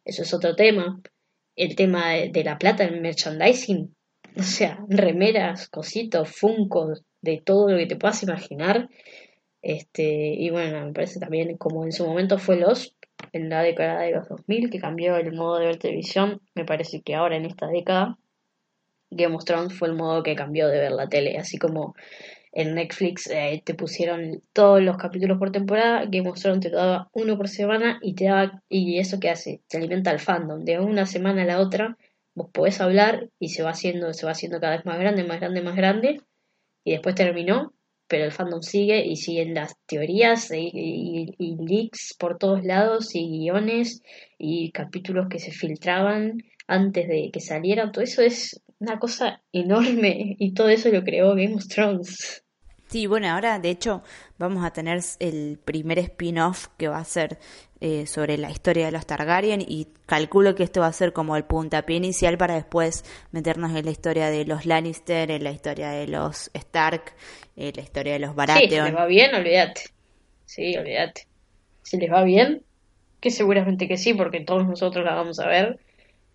eso 0.03 0.21
es 0.21 0.33
otro 0.33 0.55
tema. 0.55 1.01
El 1.55 1.75
tema 1.75 2.11
de, 2.11 2.43
la 2.43 2.57
plata 2.57 2.83
en 2.83 3.01
merchandising, 3.01 3.95
o 4.37 4.43
sea, 4.43 4.79
remeras, 4.87 5.69
cositos, 5.69 6.29
funcos, 6.29 7.03
de 7.21 7.41
todo 7.43 7.71
lo 7.71 7.77
que 7.77 7.87
te 7.87 7.95
puedas 7.95 8.21
imaginar. 8.23 8.89
Este, 9.61 10.03
y 10.03 10.49
bueno, 10.51 10.85
me 10.85 10.93
parece 10.93 11.19
también 11.19 11.57
como 11.57 11.85
en 11.85 11.91
su 11.91 12.05
momento 12.05 12.37
fue 12.37 12.57
los 12.57 12.95
en 13.31 13.49
la 13.49 13.63
década 13.63 14.01
de 14.01 14.11
los 14.11 14.27
2000 14.27 14.69
que 14.69 14.79
cambió 14.79 15.17
el 15.17 15.33
modo 15.33 15.57
de 15.57 15.67
ver 15.67 15.77
televisión, 15.77 16.41
me 16.53 16.65
parece 16.65 17.01
que 17.01 17.15
ahora 17.15 17.37
en 17.37 17.45
esta 17.45 17.67
década 17.67 18.17
Game 19.09 19.35
of 19.35 19.45
Thrones 19.45 19.73
fue 19.73 19.87
el 19.87 19.95
modo 19.95 20.23
que 20.23 20.35
cambió 20.35 20.67
de 20.67 20.79
ver 20.79 20.91
la 20.91 21.07
tele, 21.07 21.37
así 21.37 21.57
como 21.57 21.95
en 22.55 22.73
Netflix 22.73 23.27
eh, 23.27 23.61
te 23.65 23.75
pusieron 23.75 24.41
todos 24.53 24.81
los 24.81 24.95
capítulos 24.97 25.37
por 25.37 25.51
temporada, 25.51 26.05
Game 26.07 26.29
of 26.29 26.39
Thrones 26.39 26.61
te 26.61 26.69
daba 26.69 27.09
uno 27.11 27.37
por 27.37 27.49
semana 27.49 27.99
y 28.01 28.15
te 28.15 28.25
daba 28.25 28.63
y 28.69 28.97
eso 28.97 29.19
que 29.19 29.29
hace, 29.29 29.61
te 29.67 29.77
alimenta 29.77 30.11
el 30.11 30.19
fandom, 30.19 30.63
de 30.63 30.79
una 30.79 31.05
semana 31.05 31.43
a 31.43 31.45
la 31.45 31.59
otra 31.59 31.97
vos 32.33 32.49
podés 32.53 32.79
hablar 32.79 33.29
y 33.39 33.49
se 33.49 33.61
va 33.61 33.71
haciendo, 33.71 34.13
se 34.13 34.25
va 34.25 34.31
haciendo 34.31 34.59
cada 34.61 34.77
vez 34.77 34.85
más 34.85 34.97
grande, 34.97 35.25
más 35.25 35.39
grande, 35.39 35.61
más 35.61 35.75
grande 35.75 36.21
y 36.85 36.91
después 36.93 37.13
terminó, 37.13 37.73
pero 38.07 38.23
el 38.23 38.31
fandom 38.31 38.61
sigue 38.61 39.05
y 39.05 39.17
siguen 39.17 39.53
las 39.53 39.75
teorías 39.85 40.49
y, 40.51 41.35
y 41.37 41.57
leaks 41.57 42.15
por 42.17 42.37
todos 42.37 42.63
lados 42.63 43.15
y 43.15 43.39
guiones 43.39 44.01
y 44.37 44.71
capítulos 44.71 45.27
que 45.29 45.39
se 45.39 45.51
filtraban 45.51 46.37
antes 46.67 47.07
de 47.09 47.31
que 47.33 47.41
salieran, 47.41 47.91
todo 47.91 48.03
eso 48.03 48.21
es 48.21 48.61
una 48.79 48.97
cosa 48.97 49.43
enorme 49.51 50.37
y 50.39 50.53
todo 50.53 50.69
eso 50.69 50.89
lo 50.89 51.03
creó 51.03 51.35
Game 51.35 51.55
of 51.55 51.67
Thrones. 51.67 52.44
Sí, 52.87 53.07
bueno, 53.07 53.27
ahora 53.27 53.59
de 53.59 53.69
hecho 53.69 54.03
vamos 54.37 54.63
a 54.63 54.71
tener 54.71 54.99
el 55.19 55.59
primer 55.63 55.99
spin-off 55.99 56.67
que 56.77 56.87
va 56.87 56.99
a 56.99 57.03
ser 57.03 57.39
eh, 57.81 58.05
sobre 58.05 58.37
la 58.37 58.51
historia 58.51 58.85
de 58.85 58.91
los 58.91 59.05
Targaryen 59.05 59.61
y 59.61 59.87
calculo 60.05 60.55
que 60.55 60.63
esto 60.63 60.81
va 60.81 60.87
a 60.87 60.93
ser 60.93 61.11
como 61.11 61.35
el 61.35 61.43
puntapié 61.43 61.97
inicial 61.97 62.37
para 62.37 62.55
después 62.55 63.03
meternos 63.31 63.75
en 63.75 63.85
la 63.85 63.91
historia 63.91 64.29
de 64.29 64.45
los 64.45 64.65
Lannister, 64.65 65.29
en 65.31 65.43
la 65.43 65.51
historia 65.51 65.89
de 65.89 66.07
los 66.07 66.51
Stark, 66.53 67.13
en 67.55 67.73
la 67.75 67.81
historia 67.81 68.13
de 68.13 68.19
los 68.19 68.35
Baratheon. 68.35 68.69
Sí, 68.69 68.75
si 68.75 68.81
les 68.81 68.95
va 68.95 69.05
bien, 69.07 69.35
olvídate. 69.35 69.81
Sí, 70.45 70.77
olvídate. 70.77 71.27
Si 71.81 71.97
les 71.97 72.11
va 72.11 72.23
bien, 72.23 72.63
que 73.19 73.31
seguramente 73.31 73.87
que 73.87 73.97
sí, 73.97 74.13
porque 74.13 74.41
todos 74.41 74.67
nosotros 74.67 75.03
la 75.03 75.15
vamos 75.15 75.39
a 75.39 75.47
ver, 75.47 75.79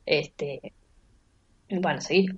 este, 0.04 0.72
van 1.70 1.98
a 1.98 2.00
seguir. 2.00 2.36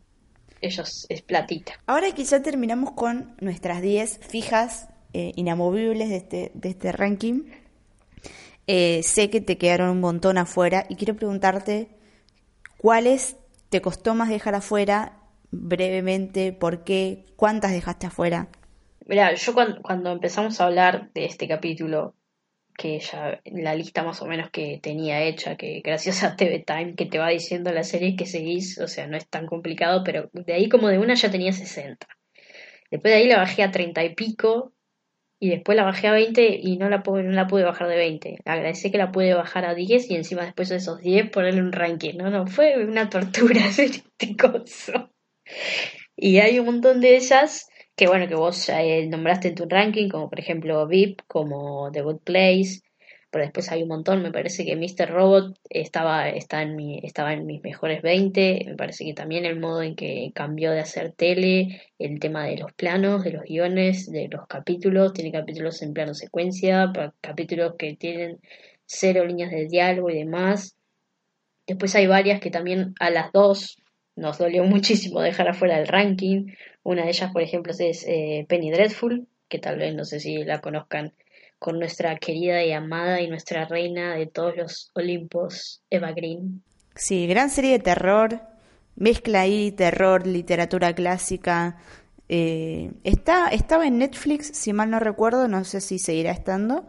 Ellos 0.62 1.06
es 1.08 1.22
platita. 1.22 1.72
Ahora 1.86 2.12
que 2.12 2.24
ya 2.24 2.40
terminamos 2.40 2.92
con 2.92 3.34
nuestras 3.40 3.82
10 3.82 4.18
fijas 4.18 4.88
eh, 5.12 5.32
inamovibles 5.36 6.08
de 6.08 6.16
este, 6.16 6.52
de 6.54 6.68
este 6.70 6.92
ranking, 6.92 7.42
eh, 8.66 9.02
sé 9.02 9.28
que 9.28 9.40
te 9.40 9.58
quedaron 9.58 9.90
un 9.90 10.00
montón 10.00 10.38
afuera 10.38 10.86
y 10.88 10.96
quiero 10.96 11.16
preguntarte 11.16 11.88
cuáles 12.78 13.36
te 13.68 13.82
costó 13.82 14.14
más 14.14 14.28
dejar 14.28 14.54
afuera 14.54 15.18
brevemente, 15.50 16.52
por 16.52 16.84
qué, 16.84 17.26
cuántas 17.36 17.72
dejaste 17.72 18.06
afuera. 18.06 18.48
Mira, 19.06 19.34
yo 19.34 19.52
cuando, 19.52 19.82
cuando 19.82 20.12
empezamos 20.12 20.60
a 20.60 20.66
hablar 20.66 21.10
de 21.12 21.26
este 21.26 21.48
capítulo, 21.48 22.14
que 22.76 22.98
ya 22.98 23.40
la 23.44 23.74
lista 23.74 24.02
más 24.02 24.22
o 24.22 24.26
menos 24.26 24.50
que 24.50 24.78
tenía 24.82 25.22
hecha, 25.22 25.56
que 25.56 25.80
gracias 25.84 26.22
a 26.22 26.36
TV 26.36 26.64
Time 26.66 26.94
que 26.94 27.06
te 27.06 27.18
va 27.18 27.28
diciendo 27.28 27.72
la 27.72 27.84
serie 27.84 28.16
que 28.16 28.26
seguís, 28.26 28.78
o 28.78 28.88
sea, 28.88 29.06
no 29.06 29.16
es 29.16 29.28
tan 29.28 29.46
complicado, 29.46 30.02
pero 30.04 30.30
de 30.32 30.52
ahí 30.52 30.68
como 30.68 30.88
de 30.88 30.98
una 30.98 31.14
ya 31.14 31.30
tenía 31.30 31.52
60. 31.52 32.06
Después 32.90 33.12
de 33.12 33.20
ahí 33.20 33.28
la 33.28 33.38
bajé 33.38 33.62
a 33.62 33.70
30 33.70 34.04
y 34.04 34.14
pico 34.14 34.72
y 35.40 35.50
después 35.50 35.76
la 35.76 35.84
bajé 35.84 36.06
a 36.06 36.12
20 36.12 36.60
y 36.62 36.76
no 36.76 36.88
la, 36.88 37.02
pude, 37.02 37.24
no 37.24 37.32
la 37.32 37.46
pude 37.46 37.64
bajar 37.64 37.88
de 37.88 37.96
20. 37.96 38.38
Agradecé 38.44 38.92
que 38.92 38.98
la 38.98 39.10
pude 39.10 39.34
bajar 39.34 39.64
a 39.64 39.74
10 39.74 40.10
y 40.10 40.14
encima 40.14 40.44
después 40.44 40.68
de 40.68 40.76
esos 40.76 41.00
10 41.00 41.30
ponerle 41.30 41.62
un 41.62 41.72
ranking. 41.72 42.16
No, 42.16 42.30
no, 42.30 42.46
fue 42.46 42.84
una 42.84 43.10
tortura 43.10 43.64
hacer 43.64 43.90
este 43.90 44.36
coso. 44.36 45.10
Y 46.16 46.38
hay 46.38 46.58
un 46.58 46.66
montón 46.66 47.00
de 47.00 47.16
ellas 47.16 47.66
que 47.96 48.06
bueno, 48.06 48.28
que 48.28 48.34
vos 48.34 48.68
eh, 48.68 49.06
nombraste 49.08 49.48
en 49.48 49.54
tu 49.54 49.66
ranking, 49.68 50.08
como 50.08 50.28
por 50.28 50.40
ejemplo 50.40 50.86
VIP, 50.86 51.22
como 51.26 51.90
The 51.92 52.02
Good 52.02 52.20
Place, 52.20 52.80
pero 53.32 53.44
después 53.44 53.72
hay 53.72 53.82
un 53.82 53.88
montón, 53.88 54.22
me 54.22 54.30
parece 54.30 54.66
que 54.66 54.76
Mr. 54.76 55.10
Robot 55.10 55.58
estaba, 55.70 56.28
está 56.28 56.60
en 56.60 56.76
mi, 56.76 57.00
estaba 57.02 57.32
en 57.32 57.46
mis 57.46 57.62
mejores 57.62 58.02
20, 58.02 58.64
me 58.66 58.76
parece 58.76 59.06
que 59.06 59.14
también 59.14 59.46
el 59.46 59.58
modo 59.58 59.82
en 59.82 59.96
que 59.96 60.32
cambió 60.34 60.70
de 60.70 60.80
hacer 60.80 61.12
tele, 61.12 61.80
el 61.98 62.20
tema 62.20 62.44
de 62.44 62.58
los 62.58 62.74
planos, 62.74 63.24
de 63.24 63.32
los 63.32 63.44
guiones, 63.44 64.10
de 64.12 64.28
los 64.28 64.46
capítulos, 64.46 65.14
tiene 65.14 65.32
capítulos 65.32 65.80
en 65.80 65.94
plano 65.94 66.12
secuencia, 66.12 66.92
capítulos 67.22 67.74
que 67.78 67.96
tienen 67.96 68.38
cero 68.84 69.24
líneas 69.24 69.50
de 69.50 69.66
diálogo 69.66 70.10
y 70.10 70.18
demás. 70.18 70.76
Después 71.66 71.94
hay 71.94 72.06
varias 72.06 72.38
que 72.38 72.50
también 72.50 72.94
a 73.00 73.08
las 73.08 73.32
dos 73.32 73.78
nos 74.16 74.38
dolió 74.38 74.64
muchísimo 74.64 75.20
dejar 75.20 75.48
afuera 75.48 75.78
del 75.78 75.88
ranking. 75.88 76.52
Una 76.82 77.04
de 77.04 77.10
ellas, 77.10 77.32
por 77.32 77.42
ejemplo, 77.42 77.72
es 77.78 78.04
eh, 78.06 78.46
Penny 78.48 78.70
Dreadful, 78.70 79.26
que 79.48 79.58
tal 79.58 79.78
vez 79.78 79.94
no 79.94 80.04
sé 80.04 80.20
si 80.20 80.44
la 80.44 80.60
conozcan, 80.60 81.12
con 81.58 81.78
nuestra 81.78 82.16
querida 82.16 82.64
y 82.64 82.72
amada 82.72 83.20
y 83.20 83.28
nuestra 83.28 83.64
reina 83.66 84.16
de 84.16 84.26
todos 84.26 84.56
los 84.56 84.90
Olimpos, 84.94 85.80
Eva 85.90 86.10
Green. 86.10 86.62
Sí, 86.96 87.28
gran 87.28 87.50
serie 87.50 87.72
de 87.72 87.78
terror, 87.78 88.40
mezcla 88.96 89.42
ahí 89.42 89.70
terror, 89.70 90.26
literatura 90.26 90.92
clásica. 90.92 91.78
Eh, 92.28 92.90
está, 93.04 93.48
estaba 93.48 93.86
en 93.86 93.98
Netflix, 93.98 94.48
si 94.48 94.72
mal 94.72 94.90
no 94.90 94.98
recuerdo, 94.98 95.46
no 95.46 95.62
sé 95.64 95.80
si 95.80 96.00
seguirá 96.00 96.32
estando. 96.32 96.86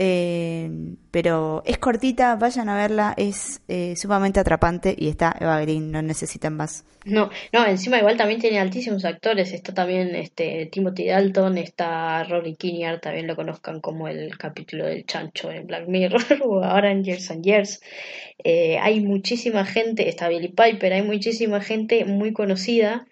Eh, 0.00 0.70
pero 1.10 1.64
es 1.66 1.78
cortita, 1.78 2.36
vayan 2.36 2.68
a 2.68 2.76
verla, 2.76 3.14
es 3.16 3.62
eh, 3.66 3.96
sumamente 3.96 4.38
atrapante 4.38 4.94
y 4.96 5.08
está 5.08 5.34
Eva 5.40 5.60
Green, 5.60 5.90
no 5.90 6.00
necesitan 6.02 6.56
más. 6.56 6.84
No, 7.04 7.30
no, 7.52 7.66
encima 7.66 7.98
igual 7.98 8.16
también 8.16 8.40
tiene 8.40 8.60
altísimos 8.60 9.04
actores, 9.04 9.52
está 9.52 9.74
también 9.74 10.14
este 10.14 10.66
Timothy 10.66 11.06
Dalton, 11.08 11.58
está 11.58 12.22
Rory 12.22 12.54
Kinnear, 12.54 13.00
también 13.00 13.26
lo 13.26 13.34
conozcan 13.34 13.80
como 13.80 14.06
el 14.06 14.38
capítulo 14.38 14.86
del 14.86 15.04
chancho 15.04 15.50
en 15.50 15.66
Black 15.66 15.88
Mirror 15.88 16.22
o 16.44 16.62
ahora 16.62 16.92
en 16.92 17.02
Years 17.02 17.32
and 17.32 17.44
Years. 17.44 17.80
Eh, 18.44 18.78
hay 18.78 19.00
muchísima 19.00 19.64
gente, 19.64 20.08
está 20.08 20.28
Billy 20.28 20.48
Piper, 20.48 20.92
hay 20.92 21.02
muchísima 21.02 21.60
gente 21.60 22.04
muy 22.04 22.32
conocida. 22.32 23.08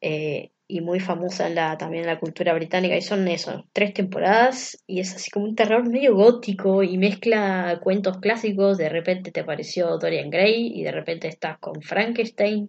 Eh, 0.00 0.50
y 0.68 0.82
muy 0.82 1.00
famosa 1.00 1.46
en 1.46 1.54
la, 1.54 1.78
también 1.78 2.04
en 2.04 2.10
la 2.10 2.20
cultura 2.20 2.52
británica, 2.52 2.94
y 2.96 3.00
son 3.00 3.26
eso, 3.26 3.66
tres 3.72 3.94
temporadas, 3.94 4.84
y 4.86 5.00
es 5.00 5.14
así 5.14 5.30
como 5.30 5.46
un 5.46 5.56
terror 5.56 5.88
medio 5.88 6.14
gótico, 6.14 6.82
y 6.82 6.98
mezcla 6.98 7.80
cuentos 7.82 8.18
clásicos, 8.18 8.76
de 8.76 8.90
repente 8.90 9.32
te 9.32 9.40
apareció 9.40 9.96
Dorian 9.96 10.28
Gray, 10.28 10.70
y 10.74 10.84
de 10.84 10.92
repente 10.92 11.26
estás 11.26 11.58
con 11.58 11.80
Frankenstein, 11.80 12.68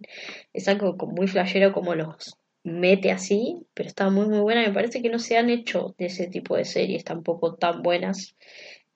es 0.54 0.66
algo 0.66 0.96
muy 1.08 1.28
flashero 1.28 1.72
como 1.72 1.94
los 1.94 2.38
mete 2.64 3.12
así, 3.12 3.66
pero 3.74 3.88
está 3.88 4.08
muy 4.10 4.26
muy 4.26 4.40
buena, 4.40 4.62
me 4.62 4.72
parece 4.72 5.02
que 5.02 5.10
no 5.10 5.18
se 5.18 5.36
han 5.36 5.50
hecho 5.50 5.94
de 5.98 6.06
ese 6.06 6.26
tipo 6.26 6.56
de 6.56 6.64
series 6.64 7.04
tampoco 7.04 7.56
tan 7.56 7.82
buenas, 7.82 8.34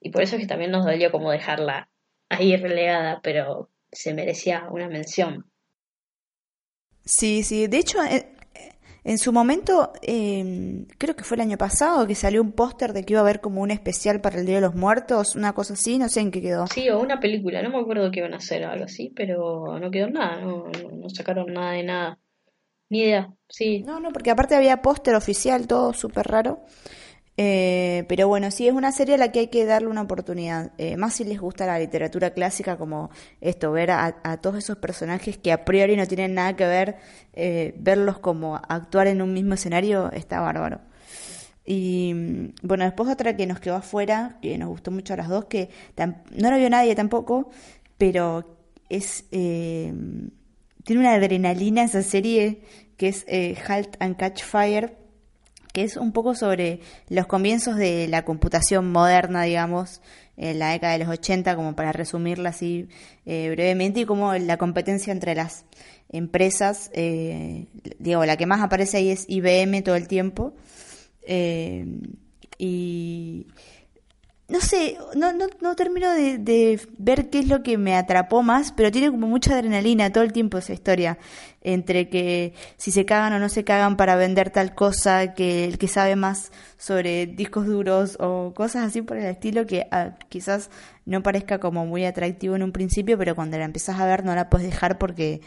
y 0.01 0.11
por 0.11 0.23
eso 0.23 0.37
es 0.37 0.43
que 0.43 0.49
también 0.49 0.71
nos 0.71 0.87
dolió 0.87 1.11
como 1.11 1.31
dejarla 1.31 1.91
ahí 2.31 2.57
relegada, 2.57 3.21
pero 3.23 3.71
se 3.93 4.15
merecía 4.15 4.67
una 4.71 4.89
mención. 4.89 5.45
Sí, 7.05 7.43
sí, 7.43 7.67
de 7.67 7.79
hecho 7.79 8.03
eh, 8.03 8.34
en 9.05 9.19
su 9.19 9.33
momento, 9.33 9.93
em, 10.01 10.87
creo 10.97 11.15
que 11.15 11.25
fue 11.25 11.37
el 11.37 11.43
año 11.43 11.59
pasado, 11.59 12.07
que 12.07 12.15
salió 12.15 12.41
un 12.41 12.53
póster 12.53 12.95
de 12.95 13.05
que 13.05 13.13
iba 13.13 13.21
a 13.21 13.23
haber 13.23 13.43
como 13.43 13.61
un 13.61 13.71
especial 13.71 14.23
para 14.23 14.41
el 14.41 14.47
Día 14.47 14.57
de 14.57 14.61
los 14.63 14.75
Muertos, 14.75 15.37
una 15.37 15.53
cosa 15.53 15.75
así, 15.75 15.99
no 15.99 16.09
sé 16.09 16.21
en 16.21 16.31
qué 16.31 16.41
quedó. 16.41 16.67
Sí, 16.69 16.89
o 16.89 17.01
una 17.01 17.21
película, 17.21 17.63
no 17.63 17.69
me 17.69 17.79
acuerdo 17.79 18.11
que 18.11 18.21
iban 18.21 18.33
a 18.33 18.39
hacer, 18.39 18.65
algo 18.65 18.87
así, 18.87 19.13
pero 19.15 19.79
no 19.79 19.91
quedó 19.91 20.09
nada, 20.09 20.41
no, 20.41 20.71
no 20.91 21.11
sacaron 21.11 21.53
nada 21.53 21.73
de 21.73 21.83
nada. 21.83 22.19
Ni 22.89 23.01
idea, 23.01 23.31
sí. 23.49 23.83
No, 23.83 24.01
no, 24.01 24.11
porque 24.11 24.31
aparte 24.31 24.55
había 24.55 24.81
póster 24.81 25.15
oficial, 25.15 25.67
todo 25.67 25.93
súper 25.93 26.27
raro. 26.27 26.65
Eh, 27.37 28.05
pero 28.09 28.29
bueno, 28.29 28.51
sí, 28.53 28.69
es 28.69 28.75
una 28.75 28.93
serie 28.93 29.17
a 29.17 29.19
la 29.19 29.33
que 29.33 29.41
hay 29.41 29.47
que 29.49 29.65
darle 29.65 29.89
una 29.89 30.03
oportunidad. 30.03 30.73
Eh, 30.79 30.97
más 30.97 31.15
si 31.15 31.25
les 31.25 31.41
gusta 31.41 31.67
la 31.67 31.79
literatura 31.79 32.31
clásica, 32.31 32.77
como 32.77 33.11
esto, 33.41 33.73
ver 33.73 33.91
a, 33.91 34.39
todos 34.41 34.57
esos 34.59 34.79
personajes 34.79 35.37
que 35.39 35.53
a 35.53 35.65
priori 35.65 35.97
no 35.97 36.07
tienen 36.07 36.35
nada 36.35 36.55
que 36.57 36.67
ver, 36.67 36.97
eh, 37.33 37.75
verlos 37.79 38.19
como 38.21 38.57
actuar 38.57 39.09
en 39.09 39.21
un 39.23 39.33
mismo 39.33 39.55
escenario, 39.55 40.13
está 40.13 40.41
bárbaro. 40.41 40.81
Y 41.65 42.13
mm, 42.15 42.55
bueno, 42.63 42.85
después 42.85 43.09
otra 43.11 43.37
que 43.37 43.47
nos 43.47 43.59
quedó 43.61 43.77
afuera, 43.77 44.39
que 44.41 44.57
nos 44.59 44.69
gustó 44.69 44.91
mucho 44.91 45.15
a 45.15 45.17
las 45.17 45.29
dos, 45.29 45.47
que 45.47 45.71
no 45.97 46.51
la 46.51 46.57
vio 46.57 46.71
nadie 46.71 46.95
tampoco, 46.95 47.51
pero 47.99 48.59
es 48.89 49.25
tiene 49.31 51.01
una 51.01 51.15
adrenalina 51.15 51.83
esa 51.85 52.03
serie 52.03 52.61
que 52.97 53.09
es 53.09 53.27
Halt 53.69 53.97
and 54.01 54.17
Catch 54.17 54.45
Fire 54.45 55.04
que 55.75 55.83
es 55.83 55.97
un 55.97 56.13
poco 56.13 56.37
sobre 56.37 56.79
los 57.09 57.27
comienzos 57.27 57.75
de 57.75 58.07
la 58.07 58.25
computación 58.25 58.93
moderna, 58.93 59.43
digamos, 59.43 60.01
en 60.37 60.61
la 60.61 60.71
década 60.71 60.93
de 60.93 61.01
los 61.01 61.09
80, 61.09 61.57
como 61.57 61.75
para 61.75 61.91
resumirla 61.91 62.51
así 62.51 62.87
eh, 63.27 63.51
brevemente, 63.51 63.99
y 63.99 64.05
como 64.05 64.33
la 64.35 64.57
competencia 64.57 65.13
entre 65.13 65.35
las 65.35 65.65
empresas, 66.11 66.93
eh, 66.95 67.67
digo, 67.99 68.25
la 68.25 68.37
que 68.37 68.47
más 68.47 68.61
aparece 68.61 68.99
ahí 68.99 69.11
es 69.11 69.25
IBM 69.27 69.83
todo 69.83 69.97
el 69.97 70.07
tiempo, 70.07 70.55
eh, 71.27 71.85
y 72.57 73.49
no 74.47 74.61
sé, 74.61 74.99
no, 75.17 75.33
no, 75.33 75.47
no 75.63 75.75
termino 75.75 76.13
de, 76.13 76.79
ver 76.99 77.31
qué 77.31 77.39
es 77.39 77.49
lo 77.49 77.63
que 77.63 77.79
me 77.79 77.97
atrapó 77.97 78.43
más, 78.43 78.73
pero 78.73 78.91
tiene 78.91 79.11
como 79.11 79.27
mucha 79.27 79.55
adrenalina 79.55 80.13
todo 80.13 80.23
el 80.23 80.35
tiempo 80.35 80.59
esa 80.59 80.75
historia, 80.75 81.19
entre 81.63 82.11
que 82.11 82.53
si 82.77 82.91
se 82.91 83.07
cagan 83.07 83.33
o 83.33 83.39
no 83.39 83.49
se 83.49 83.65
cagan 83.65 83.97
para 83.97 84.17
vender 84.17 84.51
tal 84.51 84.75
cosa, 84.75 85.33
que 85.33 85.65
el 85.65 85.79
que 85.79 85.89
sabe 85.89 86.15
más 86.15 86.53
sobre 86.77 87.27
discos 87.27 87.67
duros 87.67 88.19
o 88.21 88.53
cosas 88.55 88.85
así 88.85 89.01
por 89.01 89.17
el 89.17 89.25
estilo 89.25 89.67
que 89.67 89.87
ah, 89.91 90.17
quizás 90.29 90.71
no 91.07 91.23
parezca 91.23 91.59
como 91.59 91.87
muy 91.87 92.05
atractivo 92.05 92.55
en 92.55 92.63
un 92.63 92.73
principio, 92.73 93.17
pero 93.17 93.35
cuando 93.35 93.57
la 93.57 93.65
empezás 93.65 93.99
a 93.99 94.07
ver 94.07 94.25
no 94.27 94.35
la 94.35 94.51
puedes 94.51 94.67
dejar 94.67 94.99
porque 94.99 95.41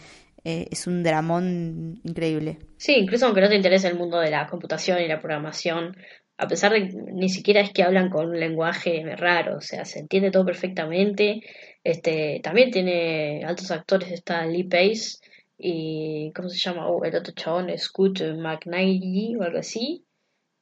eh, 0.44 0.68
es 0.72 0.88
un 0.88 1.04
dramón 1.04 2.00
increíble. 2.04 2.58
Sí, 2.78 2.96
incluso 2.96 3.28
aunque 3.28 3.42
no 3.42 3.50
te 3.50 3.56
interese 3.56 3.88
el 3.88 3.96
mundo 3.96 4.20
de 4.20 4.32
la 4.32 4.48
computación 4.48 5.00
y 5.02 5.08
la 5.08 5.20
programación, 5.20 5.96
a 6.38 6.48
pesar 6.48 6.72
de 6.72 6.88
que 6.88 6.96
ni 6.96 7.30
siquiera 7.30 7.62
es 7.62 7.72
que 7.72 7.84
hablan 7.84 8.10
con 8.10 8.28
un 8.28 8.40
lenguaje 8.40 9.04
raro, 9.16 9.58
o 9.58 9.62
sea, 9.62 9.86
se 9.86 10.00
entiende 10.00 10.32
todo 10.32 10.46
perfectamente. 10.46 11.42
Este, 11.84 12.40
también 12.44 12.70
tiene 12.72 13.44
altos 13.44 13.72
actores, 13.72 14.12
está 14.12 14.46
Lee 14.46 14.64
Pace 14.64 15.18
y 15.58 16.32
¿cómo 16.36 16.50
se 16.50 16.60
llama? 16.60 16.88
Oh, 16.88 17.04
el 17.04 17.16
otro 17.16 17.34
chabón, 17.34 17.76
Scoot 17.76 18.22
McNally 18.38 19.36
o 19.36 19.44
algo 19.44 19.60
así. 19.60 20.06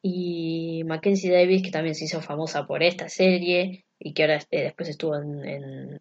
Y 0.02 0.84
Mackenzie 0.86 1.32
Davis, 1.32 1.64
que 1.64 1.72
también 1.72 1.96
se 1.96 2.06
hizo 2.06 2.22
famosa 2.22 2.66
por 2.66 2.84
esta 2.84 3.10
serie 3.10 3.86
y 4.00 4.14
que 4.14 4.24
ahora 4.24 4.36
este, 4.36 4.62
después 4.62 4.88
estuvo 4.88 5.16
en, 5.16 5.98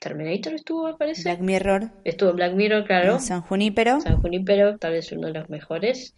Terminator, 0.00 0.54
estuvo, 0.54 0.86
me 0.86 0.94
parece. 0.94 1.24
Black 1.24 1.40
Mirror. 1.40 1.90
Estuvo 2.04 2.30
en 2.30 2.36
Black 2.36 2.54
Mirror, 2.54 2.86
claro. 2.86 3.18
San 3.18 3.42
Junípero. 3.42 4.00
San 4.00 4.22
Junípero, 4.22 4.78
tal 4.78 4.92
vez 4.92 5.12
uno 5.12 5.26
de 5.26 5.34
los 5.34 5.50
mejores. 5.50 6.14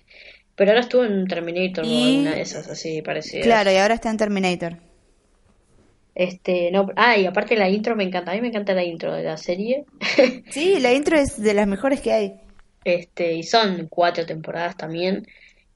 Pero 0.63 0.71
ahora 0.71 0.83
estuvo 0.83 1.05
en 1.05 1.27
Terminator, 1.27 1.85
y... 1.85 2.19
una 2.21 2.37
de 2.37 2.43
esas 2.43 2.69
así 2.69 3.03
parecidas. 3.03 3.45
Claro, 3.45 3.73
y 3.73 3.79
ahora 3.79 3.95
está 3.95 4.11
en 4.11 4.17
Terminator. 4.17 4.77
Este, 6.15 6.71
no, 6.71 6.87
ah, 6.95 7.17
y 7.17 7.27
aparte 7.27 7.57
la 7.57 7.69
intro 7.69 7.97
me 7.97 8.05
encanta, 8.05 8.31
a 8.31 8.35
mí 8.37 8.41
me 8.43 8.47
encanta 8.47 8.73
la 8.73 8.85
intro 8.85 9.13
de 9.13 9.25
la 9.25 9.37
serie. 9.39 9.87
sí, 10.51 10.79
la 10.79 10.93
intro 10.93 11.19
es 11.19 11.43
de 11.43 11.55
las 11.55 11.67
mejores 11.67 12.01
que 12.01 12.13
hay. 12.13 12.35
Este, 12.85 13.33
y 13.33 13.43
son 13.43 13.89
cuatro 13.91 14.25
temporadas 14.25 14.77
también. 14.77 15.27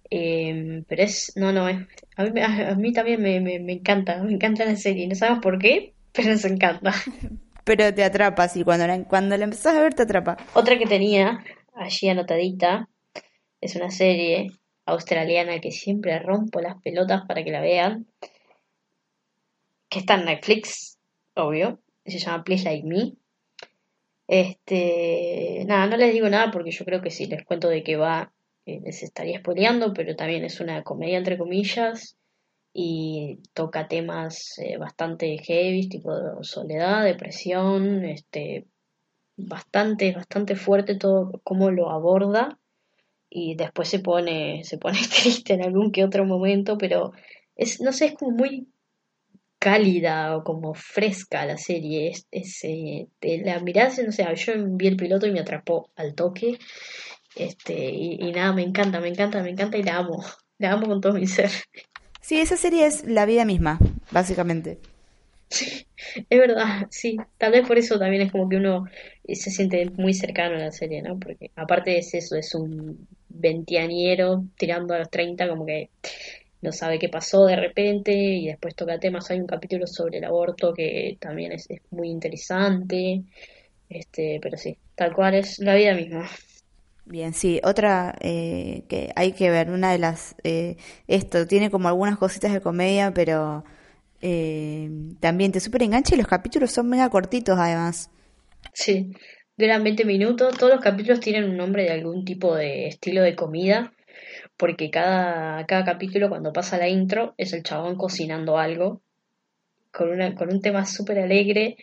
Em, 0.08 0.84
pero 0.84 1.02
es, 1.02 1.32
no, 1.34 1.50
no, 1.50 1.68
es, 1.68 1.78
a, 2.16 2.22
mí, 2.22 2.40
a, 2.40 2.74
mí 2.76 2.92
también 2.92 3.20
me, 3.20 3.40
me, 3.40 3.58
me, 3.58 3.72
encanta, 3.72 4.22
me 4.22 4.34
encanta 4.34 4.64
la 4.66 4.76
serie. 4.76 5.08
No 5.08 5.16
sabemos 5.16 5.42
por 5.42 5.58
qué, 5.58 5.94
pero 6.12 6.28
nos 6.28 6.44
encanta. 6.44 6.94
pero 7.64 7.92
te 7.92 8.04
atrapa, 8.04 8.46
sí, 8.46 8.62
cuando 8.62 8.86
la, 8.86 9.02
cuando 9.02 9.36
la 9.36 9.42
empezás 9.42 9.74
a 9.74 9.82
ver 9.82 9.94
te 9.94 10.04
atrapa. 10.04 10.36
Otra 10.54 10.78
que 10.78 10.86
tenía 10.86 11.42
allí 11.74 12.08
anotadita 12.08 12.88
es 13.60 13.74
una 13.74 13.90
serie 13.90 14.52
australiana 14.86 15.60
que 15.60 15.72
siempre 15.72 16.18
rompo 16.20 16.60
las 16.60 16.80
pelotas 16.80 17.22
para 17.26 17.44
que 17.44 17.50
la 17.50 17.60
vean, 17.60 18.06
que 19.88 19.98
está 19.98 20.14
en 20.14 20.26
Netflix, 20.26 20.98
obvio, 21.34 21.80
se 22.04 22.18
llama 22.18 22.44
Please 22.44 22.64
Like 22.64 22.86
Me. 22.86 23.12
Este, 24.28 25.64
nada, 25.66 25.86
no 25.86 25.96
les 25.96 26.12
digo 26.12 26.28
nada 26.28 26.50
porque 26.50 26.70
yo 26.70 26.84
creo 26.84 27.02
que 27.02 27.10
si 27.10 27.26
les 27.26 27.44
cuento 27.44 27.68
de 27.68 27.82
qué 27.82 27.96
va, 27.96 28.32
eh, 28.64 28.80
les 28.84 29.02
estaría 29.02 29.40
spoileando, 29.40 29.92
pero 29.92 30.16
también 30.16 30.44
es 30.44 30.60
una 30.60 30.82
comedia 30.82 31.18
entre 31.18 31.38
comillas 31.38 32.16
y 32.72 33.40
toca 33.54 33.88
temas 33.88 34.58
eh, 34.58 34.76
bastante 34.76 35.38
heavy, 35.38 35.88
tipo 35.88 36.10
soledad, 36.42 37.04
depresión, 37.04 38.04
este, 38.04 38.66
bastante, 39.36 40.12
bastante 40.12 40.56
fuerte 40.56 40.96
todo 40.96 41.40
cómo 41.44 41.70
lo 41.70 41.90
aborda 41.90 42.58
y 43.28 43.54
después 43.54 43.88
se 43.88 43.98
pone, 43.98 44.64
se 44.64 44.78
pone 44.78 44.98
triste 45.22 45.54
en 45.54 45.62
algún 45.62 45.92
que 45.92 46.04
otro 46.04 46.24
momento, 46.24 46.78
pero 46.78 47.12
es, 47.54 47.80
no 47.80 47.92
sé, 47.92 48.06
es 48.06 48.14
como 48.14 48.32
muy 48.32 48.68
cálida 49.58 50.36
o 50.36 50.44
como 50.44 50.74
fresca 50.74 51.44
la 51.44 51.56
serie. 51.56 52.10
Es, 52.10 52.26
es 52.30 52.60
eh, 52.64 53.08
la 53.20 53.58
mirada, 53.60 53.90
no 54.04 54.12
sé, 54.12 54.26
yo 54.36 54.52
vi 54.68 54.86
el 54.86 54.96
piloto 54.96 55.26
y 55.26 55.32
me 55.32 55.40
atrapó 55.40 55.90
al 55.96 56.14
toque. 56.14 56.58
Este, 57.34 57.90
y, 57.90 58.32
nada, 58.32 58.52
me 58.52 58.62
encanta, 58.62 59.00
me 59.00 59.08
encanta, 59.08 59.42
me 59.42 59.50
encanta 59.50 59.76
y 59.76 59.82
la 59.82 59.96
amo. 59.96 60.24
La 60.58 60.72
amo 60.72 60.86
con 60.86 61.02
todo 61.02 61.12
mi 61.12 61.26
ser. 61.26 61.50
Sí, 62.22 62.40
esa 62.40 62.56
serie 62.56 62.86
es 62.86 63.04
la 63.04 63.26
vida 63.26 63.44
misma, 63.44 63.78
básicamente. 64.10 64.78
Sí, 65.48 65.86
es 66.28 66.38
verdad, 66.40 66.88
sí. 66.90 67.16
Tal 67.38 67.52
vez 67.52 67.64
por 67.64 67.78
eso 67.78 68.00
también 68.00 68.22
es 68.22 68.32
como 68.32 68.48
que 68.48 68.56
uno 68.56 68.86
se 69.34 69.50
siente 69.50 69.90
muy 69.96 70.14
cercano 70.14 70.56
a 70.56 70.58
la 70.58 70.72
serie, 70.72 71.02
¿no? 71.02 71.18
Porque 71.18 71.50
aparte 71.56 71.98
es 71.98 72.14
eso, 72.14 72.36
es 72.36 72.54
un 72.54 73.08
veintianiero 73.28 74.44
tirando 74.56 74.94
a 74.94 74.98
los 74.98 75.10
30, 75.10 75.48
como 75.48 75.66
que 75.66 75.90
no 76.62 76.72
sabe 76.72 76.98
qué 76.98 77.08
pasó 77.08 77.46
de 77.46 77.56
repente 77.56 78.12
y 78.12 78.46
después 78.46 78.74
toca 78.74 78.98
temas. 78.98 79.30
Hay 79.30 79.40
un 79.40 79.46
capítulo 79.46 79.86
sobre 79.86 80.18
el 80.18 80.24
aborto 80.24 80.72
que 80.72 81.16
también 81.20 81.52
es, 81.52 81.68
muy 81.90 82.08
interesante, 82.08 83.22
este, 83.88 84.38
pero 84.42 84.56
sí, 84.56 84.76
tal 84.94 85.14
cual 85.14 85.34
es 85.34 85.58
la 85.58 85.74
vida 85.74 85.94
misma. 85.94 86.28
Bien, 87.04 87.34
sí, 87.34 87.60
otra 87.62 88.16
eh, 88.20 88.82
que 88.88 89.12
hay 89.14 89.32
que 89.32 89.48
ver, 89.50 89.70
una 89.70 89.92
de 89.92 89.98
las, 89.98 90.34
eh, 90.42 90.76
esto 91.06 91.46
tiene 91.46 91.70
como 91.70 91.88
algunas 91.88 92.18
cositas 92.18 92.52
de 92.52 92.60
comedia, 92.60 93.12
pero 93.14 93.64
eh, 94.20 94.90
también 95.20 95.52
te 95.52 95.60
super 95.60 95.82
engancha 95.84 96.14
y 96.14 96.18
los 96.18 96.26
capítulos 96.26 96.72
son 96.72 96.88
mega 96.88 97.08
cortitos 97.08 97.58
además. 97.58 98.10
Sí, 98.72 99.12
duran 99.56 99.84
20 99.84 100.04
minutos. 100.04 100.56
Todos 100.56 100.72
los 100.74 100.82
capítulos 100.82 101.20
tienen 101.20 101.44
un 101.44 101.56
nombre 101.56 101.84
de 101.84 101.90
algún 101.90 102.24
tipo 102.24 102.54
de 102.54 102.88
estilo 102.88 103.22
de 103.22 103.36
comida, 103.36 103.92
porque 104.56 104.90
cada, 104.90 105.66
cada 105.66 105.84
capítulo 105.84 106.28
cuando 106.28 106.52
pasa 106.52 106.78
la 106.78 106.88
intro 106.88 107.34
es 107.38 107.52
el 107.52 107.62
chabón 107.62 107.96
cocinando 107.96 108.58
algo, 108.58 109.02
con, 109.92 110.10
una, 110.10 110.34
con 110.34 110.52
un 110.52 110.60
tema 110.60 110.86
súper 110.86 111.18
alegre. 111.18 111.76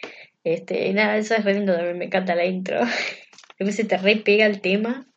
Este, 0.44 0.92
nada, 0.94 1.18
eso 1.18 1.36
es 1.36 1.46
re 1.46 1.54
lindo 1.56 1.74
también, 1.76 1.98
me 1.98 2.06
encanta 2.06 2.36
la 2.36 2.46
intro. 2.46 2.82
A 3.60 3.66
veces 3.66 3.88
te 3.88 3.98
re 3.98 4.18
pega 4.18 4.46
el 4.46 4.62
tema. 4.62 5.08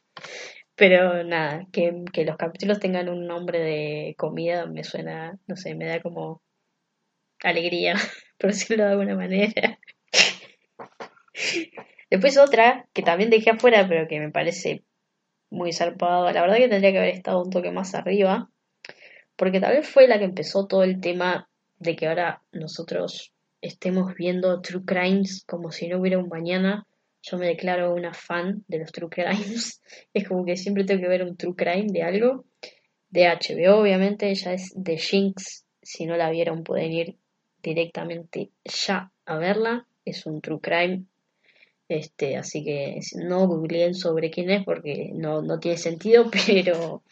Pero 0.77 1.25
nada, 1.25 1.67
que, 1.73 2.05
que 2.13 2.25
los 2.25 2.37
capítulos 2.37 2.81
tengan 2.81 3.09
un 3.09 3.27
nombre 3.27 3.61
de 3.61 4.15
comida 4.19 4.67
me 4.67 4.85
suena, 4.85 5.39
no 5.47 5.57
sé, 5.57 5.75
me 5.75 5.87
da 5.87 6.03
como 6.03 6.43
alegría, 7.43 7.95
por 8.39 8.51
decirlo 8.51 8.85
de 8.85 8.91
alguna 8.91 9.17
manera. 9.17 9.79
Después 12.11 12.39
otra 12.39 12.87
que 12.93 13.03
también 13.03 13.31
dejé 13.31 13.51
afuera, 13.51 13.87
pero 13.89 14.07
que 14.09 14.21
me 14.21 14.31
parece 14.31 14.85
muy 15.51 15.73
zarpado. 15.73 16.31
La 16.31 16.41
verdad 16.43 16.57
que 16.57 16.69
tendría 16.69 16.93
que 16.93 16.99
haber 16.99 17.15
estado 17.15 17.43
un 17.43 17.51
toque 17.51 17.71
más 17.71 17.95
arriba. 17.95 18.51
Porque 19.37 19.61
tal 19.61 19.77
vez 19.77 19.89
fue 19.89 20.09
la 20.09 20.19
que 20.19 20.25
empezó 20.25 20.67
todo 20.67 20.83
el 20.83 21.01
tema 21.01 21.49
de 21.79 21.95
que 21.95 22.07
ahora 22.07 22.43
nosotros 22.53 23.33
estemos 23.61 24.15
viendo 24.15 24.61
True 24.63 24.85
Crimes 24.85 25.45
como 25.47 25.71
si 25.71 25.89
no 25.89 25.99
hubiera 25.99 26.19
un 26.19 26.29
mañana. 26.29 26.87
Yo 27.23 27.37
me 27.39 27.47
declaro 27.49 27.93
una 27.93 28.15
fan 28.15 28.65
de 28.69 28.79
los 28.79 28.93
True 28.93 29.11
Crimes. 29.11 29.83
Es 30.15 30.29
como 30.29 30.45
que 30.45 30.57
siempre 30.57 30.85
tengo 30.85 31.03
que 31.03 31.09
ver 31.09 31.23
un 31.23 31.37
True 31.37 31.55
Crime 31.57 31.89
de 31.93 32.03
algo. 32.03 32.45
De 33.11 33.27
HBO, 33.29 33.81
obviamente, 33.81 34.35
ya 34.35 34.53
es 34.53 34.73
de 34.75 34.97
Jinx. 34.97 35.65
Si 35.83 36.07
no 36.07 36.17
la 36.17 36.31
vieron, 36.31 36.65
pueden 36.65 36.93
ir 36.93 37.17
directamente 37.63 38.51
ya 38.65 39.13
a 39.27 39.39
verla. 39.39 39.87
Es 40.05 40.25
un 40.27 40.41
True 40.41 40.61
Crime 40.61 41.05
este, 41.89 42.37
así 42.37 42.65
que 42.65 43.01
no 43.15 43.47
googleen 43.47 43.95
sobre 43.95 44.31
quién 44.31 44.51
es 44.51 44.65
porque 44.65 45.11
no, 45.15 45.43
no 45.43 45.59
tiene 45.59 45.79
sentido, 45.79 46.31
pero 46.47 47.03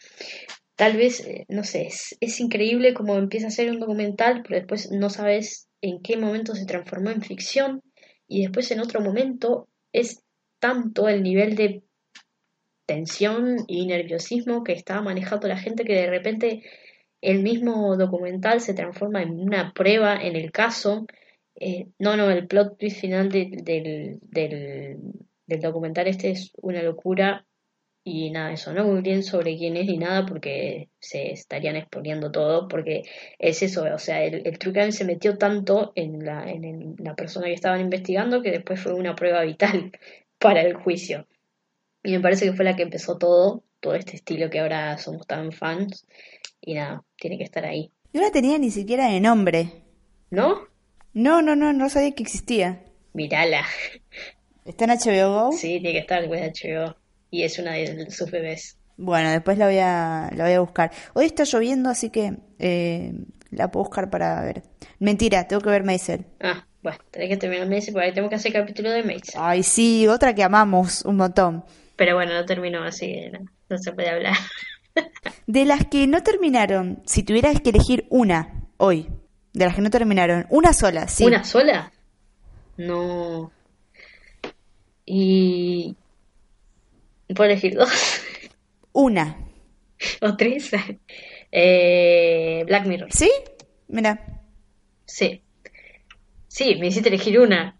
tal 0.76 0.96
vez, 0.96 1.20
eh, 1.20 1.44
no 1.48 1.64
sé, 1.64 1.86
es, 1.86 2.16
es 2.20 2.40
increíble 2.40 2.94
como 2.94 3.16
empieza 3.16 3.48
a 3.48 3.50
ser 3.50 3.70
un 3.70 3.80
documental, 3.80 4.42
pero 4.42 4.56
después 4.56 4.90
no 4.90 5.10
sabes 5.10 5.68
en 5.80 6.02
qué 6.02 6.16
momento 6.16 6.54
se 6.54 6.66
transformó 6.66 7.10
en 7.10 7.22
ficción 7.22 7.82
y 8.26 8.42
después 8.42 8.70
en 8.70 8.80
otro 8.80 9.00
momento 9.00 9.68
es 9.92 10.22
tanto 10.58 11.08
el 11.08 11.22
nivel 11.22 11.56
de 11.56 11.82
tensión 12.86 13.64
y 13.66 13.86
nerviosismo 13.86 14.64
que 14.64 14.72
estaba 14.72 15.02
manejando 15.02 15.48
la 15.48 15.58
gente 15.58 15.84
que 15.84 15.94
de 15.94 16.06
repente 16.06 16.62
el 17.20 17.42
mismo 17.42 17.96
documental 17.96 18.60
se 18.60 18.74
transforma 18.74 19.22
en 19.22 19.40
una 19.40 19.72
prueba 19.72 20.16
en 20.16 20.36
el 20.36 20.52
caso 20.52 21.06
eh, 21.56 21.88
no, 21.98 22.16
no, 22.16 22.30
el 22.30 22.46
plot 22.46 22.78
twist 22.78 23.00
final 23.00 23.28
del, 23.28 24.18
del, 24.22 25.60
documental 25.60 26.08
este 26.08 26.30
es 26.30 26.52
una 26.60 26.82
locura 26.82 27.46
y 28.02 28.30
nada, 28.30 28.52
eso, 28.52 28.72
no 28.72 28.84
muy 28.84 29.00
bien 29.00 29.22
sobre 29.22 29.56
quién 29.56 29.76
es 29.76 29.86
ni 29.86 29.96
nada 29.96 30.26
porque 30.26 30.90
se 30.98 31.30
estarían 31.32 31.76
exponiendo 31.76 32.30
todo, 32.30 32.68
porque 32.68 33.04
es 33.38 33.62
eso, 33.62 33.84
o 33.84 33.98
sea, 33.98 34.22
el, 34.24 34.46
el 34.46 34.92
se 34.92 35.04
metió 35.04 35.38
tanto 35.38 35.92
en 35.94 36.24
la, 36.24 36.50
en 36.50 36.96
la 36.98 37.14
persona 37.14 37.46
que 37.46 37.54
estaban 37.54 37.80
investigando 37.80 38.42
que 38.42 38.50
después 38.50 38.80
fue 38.80 38.92
una 38.92 39.14
prueba 39.14 39.42
vital 39.42 39.92
para 40.38 40.60
el 40.60 40.74
juicio. 40.74 41.26
Y 42.02 42.12
me 42.12 42.20
parece 42.20 42.44
que 42.44 42.52
fue 42.52 42.66
la 42.66 42.76
que 42.76 42.82
empezó 42.82 43.16
todo, 43.16 43.64
todo 43.80 43.94
este 43.94 44.16
estilo 44.16 44.50
que 44.50 44.60
ahora 44.60 44.98
somos 44.98 45.26
tan 45.26 45.52
fans. 45.52 46.06
y 46.60 46.74
nada, 46.74 47.02
tiene 47.16 47.38
que 47.38 47.44
estar 47.44 47.64
ahí. 47.64 47.90
Yo 48.12 48.20
no 48.20 48.30
tenía 48.30 48.58
ni 48.58 48.70
siquiera 48.70 49.08
de 49.08 49.20
nombre. 49.20 49.70
¿No? 50.30 50.73
No, 51.14 51.42
no, 51.42 51.54
no, 51.54 51.72
no 51.72 51.88
sabía 51.88 52.12
que 52.12 52.24
existía. 52.24 52.82
Mirala. 53.12 53.64
¿Está 54.64 54.84
en 54.84 54.90
HBO 54.90 55.32
Go? 55.32 55.52
Sí, 55.52 55.80
tiene 55.80 55.92
que 55.92 55.98
estar 55.98 56.28
de 56.28 56.28
HBO. 56.28 56.96
Y 57.30 57.44
es 57.44 57.58
una 57.58 57.72
de 57.72 58.10
sus 58.10 58.30
bebés. 58.30 58.76
Bueno, 58.96 59.30
después 59.30 59.56
la 59.58 59.66
voy 59.66 59.78
a, 59.78 60.30
la 60.34 60.44
voy 60.44 60.52
a 60.52 60.60
buscar. 60.60 60.90
Hoy 61.14 61.26
está 61.26 61.44
lloviendo, 61.44 61.88
así 61.90 62.10
que 62.10 62.34
eh, 62.58 63.12
la 63.50 63.70
puedo 63.70 63.84
buscar 63.84 64.10
para 64.10 64.42
ver. 64.42 64.62
Mentira, 64.98 65.46
tengo 65.46 65.62
que 65.62 65.70
ver 65.70 65.84
Maisel. 65.84 66.26
Ah, 66.40 66.66
bueno, 66.82 66.98
tenés 67.10 67.28
que 67.28 67.36
terminar 67.36 67.68
Maisel 67.68 67.92
porque 67.92 68.06
ahí 68.06 68.12
tenemos 68.12 68.30
que 68.30 68.36
hacer 68.36 68.52
capítulo 68.52 68.90
de 68.90 69.02
Maisel. 69.02 69.34
Ay, 69.38 69.62
sí, 69.62 70.06
otra 70.08 70.34
que 70.34 70.42
amamos 70.42 71.04
un 71.04 71.16
montón. 71.16 71.64
Pero 71.96 72.16
bueno, 72.16 72.34
no 72.34 72.44
terminó 72.44 72.82
así, 72.82 73.16
no, 73.32 73.40
no 73.68 73.78
se 73.78 73.92
puede 73.92 74.10
hablar. 74.10 74.36
De 75.46 75.64
las 75.64 75.86
que 75.86 76.06
no 76.06 76.22
terminaron, 76.22 77.02
si 77.06 77.22
tuvieras 77.22 77.60
que 77.60 77.70
elegir 77.70 78.06
una 78.10 78.64
hoy, 78.76 79.08
de 79.54 79.64
las 79.64 79.74
que 79.74 79.80
no 79.80 79.88
terminaron, 79.88 80.46
una 80.50 80.72
sola, 80.74 81.08
sí. 81.08 81.24
¿Una 81.24 81.42
sola? 81.44 81.90
No. 82.76 83.50
Y. 85.06 85.96
Puedo 87.34 87.44
elegir 87.50 87.74
dos. 87.74 87.90
Una. 88.92 89.36
o 90.20 90.36
tres. 90.36 90.70
Eh, 91.50 92.64
Black 92.66 92.86
Mirror. 92.86 93.12
¿Sí? 93.12 93.30
Mira. 93.88 94.42
Sí. 95.06 95.42
Sí, 96.48 96.76
me 96.76 96.88
hiciste 96.88 97.08
elegir 97.08 97.38
una. 97.40 97.76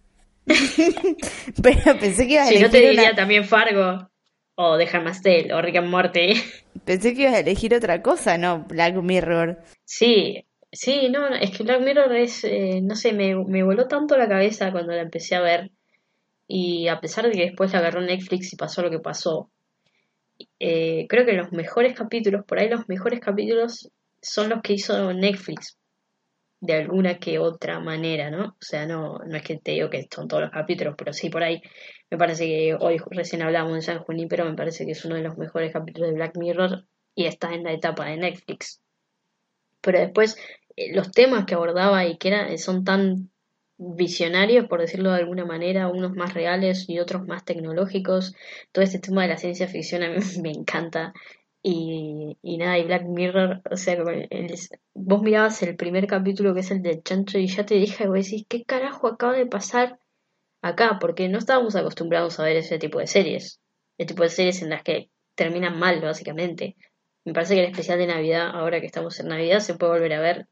Pero 1.63 1.99
pensé 1.99 2.27
que 2.27 2.35
ibas 2.35 2.47
a 2.47 2.49
Si 2.51 2.55
elegir 2.57 2.67
no 2.67 2.71
te 2.71 2.81
diría 2.81 3.03
una- 3.05 3.15
también 3.15 3.45
Fargo. 3.45 4.11
O 4.57 4.79
The 4.79 4.87
Handmaid's 4.87 5.23
Tale. 5.23 5.53
O 5.53 5.61
Rick 5.61 5.77
and 5.77 5.89
Morty. 5.89 6.41
Pensé 6.85 7.15
que 7.15 7.23
ibas 7.23 7.35
a 7.35 7.41
elegir 7.41 7.75
otra 7.75 8.03
cosa, 8.03 8.39
no 8.39 8.61
Black 8.69 8.95
Mirror. 8.95 9.61
Sí. 9.85 10.47
Sí, 10.75 11.09
no, 11.09 11.29
es 11.29 11.57
que 11.57 11.63
Black 11.63 11.81
Mirror 11.83 12.13
es, 12.17 12.43
eh, 12.45 12.81
no 12.83 12.97
sé, 12.97 13.13
me, 13.13 13.35
me 13.47 13.63
voló 13.63 13.87
tanto 13.87 14.17
la 14.17 14.29
cabeza 14.29 14.73
cuando 14.73 14.93
la 14.93 15.03
empecé 15.03 15.37
a 15.37 15.41
ver. 15.41 15.71
Y 16.49 16.89
a 16.89 17.01
pesar 17.01 17.27
de 17.27 17.33
que 17.33 17.45
después 17.47 17.73
la 17.73 17.79
agarró 17.79 18.01
Netflix 18.01 18.53
y 18.53 18.57
pasó 18.57 18.83
lo 18.83 18.91
que 18.91 18.99
pasó, 18.99 19.51
eh, 20.59 21.07
creo 21.09 21.25
que 21.25 21.33
los 21.35 21.53
mejores 21.53 21.95
capítulos, 21.95 22.45
por 22.45 22.59
ahí 22.59 22.69
los 22.69 22.89
mejores 22.89 23.21
capítulos 23.21 23.91
son 24.21 24.49
los 24.51 24.63
que 24.63 24.75
hizo 24.75 25.13
Netflix. 25.15 25.79
De 26.61 26.75
alguna 26.75 27.19
que 27.19 27.39
otra 27.39 27.79
manera, 27.79 28.31
¿no? 28.31 28.47
O 28.47 28.57
sea, 28.63 28.87
no, 28.87 29.19
no 29.19 29.37
es 29.37 29.43
que 29.43 29.59
te 29.59 29.73
digo 29.73 29.91
que 29.91 30.09
son 30.11 30.29
todos 30.29 30.45
los 30.45 30.51
capítulos, 30.51 30.95
pero 30.97 31.13
sí 31.13 31.29
por 31.31 31.45
ahí. 31.45 31.63
Me 32.11 32.19
parece 32.19 32.47
que 32.47 32.77
hoy 32.81 32.97
recién 33.11 33.43
hablamos 33.43 33.75
de 33.75 33.83
San 33.83 33.99
Junín, 34.01 34.29
pero 34.29 34.45
me 34.47 34.57
parece 34.57 34.87
que 34.87 34.93
es 34.93 35.05
uno 35.05 35.15
de 35.17 35.23
los 35.23 35.37
mejores 35.37 35.73
capítulos 35.73 36.11
de 36.11 36.17
Black 36.17 36.37
Mirror 36.37 36.85
y 37.15 37.27
está 37.27 37.53
en 37.55 37.65
la 37.65 37.73
etapa 37.73 38.07
de 38.07 38.17
Netflix. 38.17 38.81
Pero 39.83 39.99
después, 39.99 40.37
los 40.93 41.11
temas 41.13 41.45
que 41.47 41.55
abordaba 41.55 42.05
y 42.07 42.17
que 42.19 42.29
era, 42.29 42.59
son 42.59 42.85
tan 42.85 43.31
visionarios, 43.77 44.67
por 44.69 44.81
decirlo 44.81 45.11
de 45.13 45.19
alguna 45.19 45.45
manera, 45.45 45.89
unos 45.89 46.13
más 46.15 46.35
reales 46.35 46.89
y 46.89 46.99
otros 47.01 47.27
más 47.27 47.45
tecnológicos. 47.45 48.35
Todo 48.73 48.85
este 48.85 48.99
tema 49.01 49.23
de 49.23 49.29
la 49.29 49.37
ciencia 49.39 49.69
ficción 49.69 50.03
a 50.03 50.11
mí 50.11 50.17
me 50.43 50.51
encanta. 50.51 51.13
Y, 51.63 52.37
y 52.43 52.59
nada, 52.59 52.79
y 52.79 52.85
Black 52.85 53.05
Mirror, 53.05 53.63
o 53.71 53.77
sea, 53.77 53.95
el- 53.95 54.55
vos 54.95 55.23
mirabas 55.23 55.63
el 55.63 55.77
primer 55.77 56.07
capítulo 56.07 56.53
que 56.55 56.61
es 56.61 56.71
el 56.71 56.83
del 56.83 57.03
chancho 57.03 57.39
y 57.39 57.47
ya 57.47 57.65
te 57.67 57.75
dije, 57.77 58.07
vos 58.07 58.17
decís, 58.17 58.45
¿qué 58.49 58.65
carajo 58.65 59.09
acaba 59.09 59.33
de 59.35 59.47
pasar 59.47 59.99
acá? 60.63 60.99
Porque 61.01 61.29
no 61.29 61.39
estábamos 61.39 61.77
acostumbrados 61.77 62.41
a 62.41 62.45
ver 62.45 62.57
ese 62.57 62.79
tipo 62.79 62.99
de 62.99 63.07
series. 63.07 63.61
El 63.99 64.07
tipo 64.09 64.23
de 64.25 64.31
series 64.31 64.63
en 64.63 64.71
las 64.71 64.83
que 64.83 65.11
terminan 65.37 65.79
mal, 65.79 66.01
básicamente. 66.01 66.77
Me 67.25 67.33
parece 67.33 67.55
que 67.55 67.61
el 67.65 67.71
especial 67.71 67.99
de 67.99 68.07
Navidad, 68.09 68.51
ahora 68.51 68.81
que 68.81 68.87
estamos 68.87 69.19
en 69.21 69.29
Navidad, 69.29 69.61
se 69.61 69.75
puede 69.75 69.93
volver 69.93 70.13
a 70.15 70.21
ver. 70.21 70.47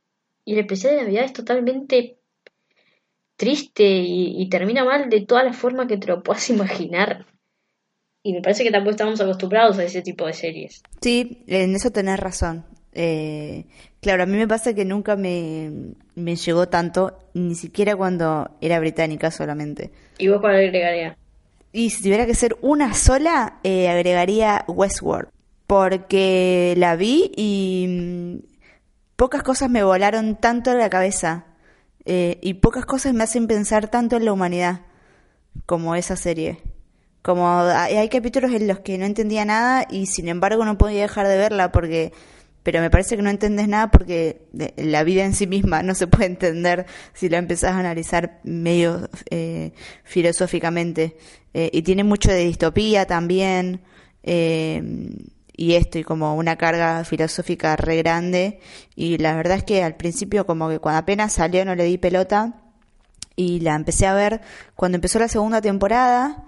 Y 0.44 0.54
el 0.54 0.60
especial 0.60 0.96
de 0.96 1.02
Navidad 1.02 1.24
es 1.24 1.32
totalmente 1.32 2.18
triste 3.36 3.84
y, 3.84 4.40
y 4.40 4.48
termina 4.48 4.84
mal 4.84 5.08
de 5.08 5.20
todas 5.22 5.44
las 5.44 5.56
formas 5.56 5.86
que 5.86 5.96
te 5.96 6.08
lo 6.08 6.22
puedas 6.22 6.48
imaginar. 6.50 7.26
Y 8.24 8.32
me 8.32 8.40
parece 8.40 8.62
que 8.62 8.70
tampoco 8.70 8.92
estamos 8.92 9.20
acostumbrados 9.20 9.78
a 9.78 9.84
ese 9.84 10.00
tipo 10.00 10.26
de 10.26 10.32
series. 10.32 10.82
Sí, 11.00 11.42
en 11.48 11.74
eso 11.74 11.90
tenés 11.90 12.20
razón. 12.20 12.64
Eh, 12.92 13.64
claro, 14.00 14.22
a 14.22 14.26
mí 14.26 14.36
me 14.36 14.46
pasa 14.46 14.74
que 14.74 14.84
nunca 14.84 15.16
me, 15.16 15.94
me 16.14 16.36
llegó 16.36 16.68
tanto, 16.68 17.18
ni 17.34 17.54
siquiera 17.54 17.96
cuando 17.96 18.50
era 18.60 18.78
británica 18.78 19.30
solamente. 19.30 19.90
¿Y 20.18 20.28
vos 20.28 20.40
cuál 20.40 20.56
agregarías? 20.56 21.16
Y 21.72 21.90
si 21.90 22.02
tuviera 22.02 22.26
que 22.26 22.34
ser 22.34 22.56
una 22.60 22.94
sola, 22.94 23.60
eh, 23.64 23.88
agregaría 23.88 24.64
Westworld. 24.68 25.30
Porque 25.66 26.74
la 26.76 26.96
vi 26.96 27.32
y 27.34 28.42
pocas 29.22 29.44
cosas 29.44 29.70
me 29.70 29.84
volaron 29.84 30.34
tanto 30.34 30.72
a 30.72 30.74
la 30.74 30.90
cabeza. 30.90 31.44
eh, 32.04 32.40
y 32.42 32.54
pocas 32.54 32.84
cosas 32.84 33.14
me 33.14 33.22
hacen 33.22 33.46
pensar 33.46 33.88
tanto 33.88 34.16
en 34.16 34.24
la 34.24 34.32
humanidad 34.32 34.80
como 35.64 35.94
esa 35.94 36.16
serie. 36.16 36.58
Como 37.22 37.48
hay, 37.48 38.08
capítulos 38.08 38.50
en 38.50 38.66
los 38.66 38.80
que 38.80 38.98
no 38.98 39.04
entendía 39.04 39.44
nada 39.44 39.86
y 39.88 40.06
sin 40.06 40.26
embargo 40.26 40.64
no 40.64 40.76
podía 40.76 41.02
dejar 41.02 41.28
de 41.28 41.36
verla 41.36 41.70
porque... 41.70 42.12
Pero 42.64 42.80
me 42.80 42.90
parece 42.90 43.14
que 43.14 43.22
no 43.22 43.30
entendés 43.30 43.68
nada 43.68 43.92
porque 43.92 44.48
la 44.76 45.04
vida 45.04 45.24
en 45.24 45.34
sí 45.34 45.46
misma 45.46 45.84
no 45.84 45.94
se 45.94 46.08
puede 46.08 46.26
entender 46.26 46.86
si 47.12 47.28
la 47.28 47.38
empezás 47.38 47.74
a 47.74 47.78
analizar 47.78 48.40
medio 48.42 49.08
eh, 49.30 49.72
filosóficamente. 50.02 51.16
Eh, 51.54 51.70
y 51.72 51.82
tiene 51.82 52.02
mucho 52.02 52.32
de 52.32 52.44
distopía 52.44 53.06
también. 53.06 53.82
Y 55.62 55.76
esto, 55.76 55.96
y 56.00 56.02
como 56.02 56.34
una 56.34 56.56
carga 56.56 57.04
filosófica 57.04 57.76
re 57.76 57.98
grande. 57.98 58.58
Y 58.96 59.18
la 59.18 59.36
verdad 59.36 59.58
es 59.58 59.62
que 59.62 59.84
al 59.84 59.94
principio 59.94 60.44
como 60.44 60.68
que 60.68 60.80
cuando 60.80 60.98
apenas 60.98 61.34
salió 61.34 61.64
no 61.64 61.76
le 61.76 61.84
di 61.84 61.98
pelota 61.98 62.54
y 63.36 63.60
la 63.60 63.76
empecé 63.76 64.06
a 64.08 64.14
ver 64.14 64.40
cuando 64.74 64.96
empezó 64.96 65.20
la 65.20 65.28
segunda 65.28 65.60
temporada 65.60 66.44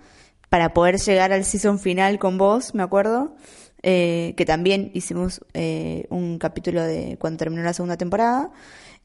para 0.48 0.74
poder 0.74 0.98
llegar 0.98 1.32
al 1.32 1.44
season 1.44 1.78
final 1.78 2.18
con 2.18 2.38
vos, 2.38 2.74
me 2.74 2.82
acuerdo, 2.82 3.36
eh, 3.84 4.34
que 4.36 4.44
también 4.44 4.90
hicimos 4.94 5.42
eh, 5.54 6.06
un 6.10 6.40
capítulo 6.40 6.82
de 6.82 7.16
cuando 7.20 7.38
terminó 7.38 7.62
la 7.62 7.72
segunda 7.72 7.96
temporada 7.96 8.50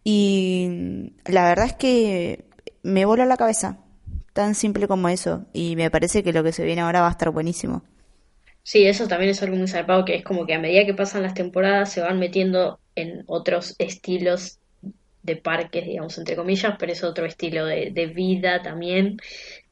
y 0.03 1.13
la 1.25 1.43
verdad 1.43 1.67
es 1.67 1.73
que 1.73 2.45
me 2.81 3.05
voló 3.05 3.25
la 3.25 3.37
cabeza, 3.37 3.77
tan 4.33 4.55
simple 4.55 4.87
como 4.87 5.07
eso 5.07 5.45
y 5.53 5.75
me 5.75 5.91
parece 5.91 6.23
que 6.23 6.33
lo 6.33 6.43
que 6.43 6.51
se 6.51 6.65
viene 6.65 6.81
ahora 6.81 7.01
va 7.01 7.09
a 7.09 7.11
estar 7.11 7.29
buenísimo. 7.29 7.83
Sí, 8.69 8.85
eso 8.85 9.07
también 9.07 9.31
es 9.31 9.41
algo 9.41 9.55
muy 9.57 9.67
zarpado, 9.67 10.05
que 10.05 10.13
es 10.13 10.23
como 10.23 10.45
que 10.45 10.53
a 10.53 10.59
medida 10.59 10.85
que 10.85 10.93
pasan 10.93 11.23
las 11.23 11.33
temporadas 11.33 11.91
se 11.91 12.01
van 12.01 12.19
metiendo 12.19 12.79
en 12.93 13.23
otros 13.25 13.73
estilos 13.79 14.59
de 15.23 15.37
parques, 15.37 15.85
digamos, 15.85 16.19
entre 16.19 16.35
comillas, 16.35 16.75
pero 16.77 16.91
es 16.91 17.03
otro 17.03 17.25
estilo 17.25 17.65
de, 17.65 17.89
de 17.91 18.05
vida 18.05 18.61
también. 18.61 19.17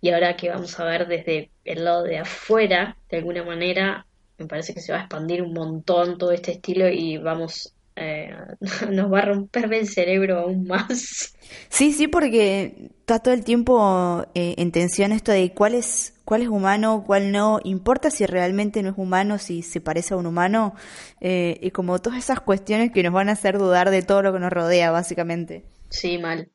Y 0.01 0.09
ahora 0.09 0.35
que 0.35 0.49
vamos 0.49 0.79
a 0.79 0.85
ver 0.85 1.07
desde 1.07 1.51
el 1.63 1.85
lado 1.85 2.01
de 2.05 2.17
afuera, 2.17 2.97
de 3.11 3.17
alguna 3.17 3.43
manera, 3.43 4.07
me 4.39 4.47
parece 4.47 4.73
que 4.73 4.81
se 4.81 4.91
va 4.91 4.97
a 4.99 5.01
expandir 5.01 5.43
un 5.43 5.53
montón 5.53 6.17
todo 6.17 6.31
este 6.31 6.53
estilo 6.53 6.89
y 6.89 7.17
vamos, 7.19 7.75
eh, 7.97 8.29
nos 8.91 9.11
va 9.11 9.19
a 9.19 9.25
romper 9.25 9.73
el 9.73 9.87
cerebro 9.87 10.39
aún 10.39 10.65
más. 10.67 11.35
Sí, 11.69 11.91
sí, 11.91 12.07
porque 12.07 12.91
está 12.99 13.19
todo 13.19 13.33
el 13.33 13.43
tiempo 13.43 14.25
eh, 14.35 14.55
en 14.57 14.71
tensión 14.71 15.11
esto 15.11 15.31
de 15.31 15.51
cuál 15.53 15.73
es, 15.73 16.13
cuál 16.25 16.41
es 16.41 16.47
humano, 16.47 17.03
cuál 17.05 17.31
no, 17.31 17.59
importa 17.63 18.11
si 18.11 18.25
realmente 18.25 18.83
no 18.83 18.91
es 18.91 18.97
humano, 18.97 19.39
si 19.39 19.61
se 19.63 19.81
parece 19.81 20.13
a 20.13 20.17
un 20.17 20.27
humano, 20.27 20.75
eh, 21.21 21.57
y 21.61 21.71
como 21.71 21.99
todas 21.99 22.19
esas 22.19 22.39
cuestiones 22.41 22.91
que 22.91 23.03
nos 23.03 23.13
van 23.13 23.29
a 23.29 23.33
hacer 23.33 23.57
dudar 23.57 23.89
de 23.89 24.03
todo 24.03 24.21
lo 24.21 24.33
que 24.33 24.39
nos 24.39 24.51
rodea, 24.51 24.91
básicamente. 24.91 25.63
Sí, 25.89 26.17
mal. 26.17 26.51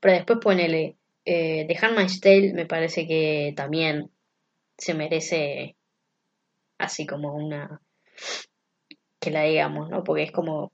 Pero 0.00 0.14
después 0.14 0.38
ponele, 0.40 0.98
eh, 1.24 1.64
The 1.66 1.78
Handmaid's 1.80 2.20
Tale 2.20 2.52
me 2.52 2.66
parece 2.66 3.06
que 3.06 3.54
también 3.56 4.10
se 4.76 4.92
merece 4.94 5.76
así 6.76 7.06
como 7.06 7.34
una 7.34 7.80
que 9.24 9.30
la 9.30 9.42
digamos, 9.42 9.90
¿no? 9.90 10.04
Porque 10.04 10.24
es 10.24 10.32
como, 10.32 10.72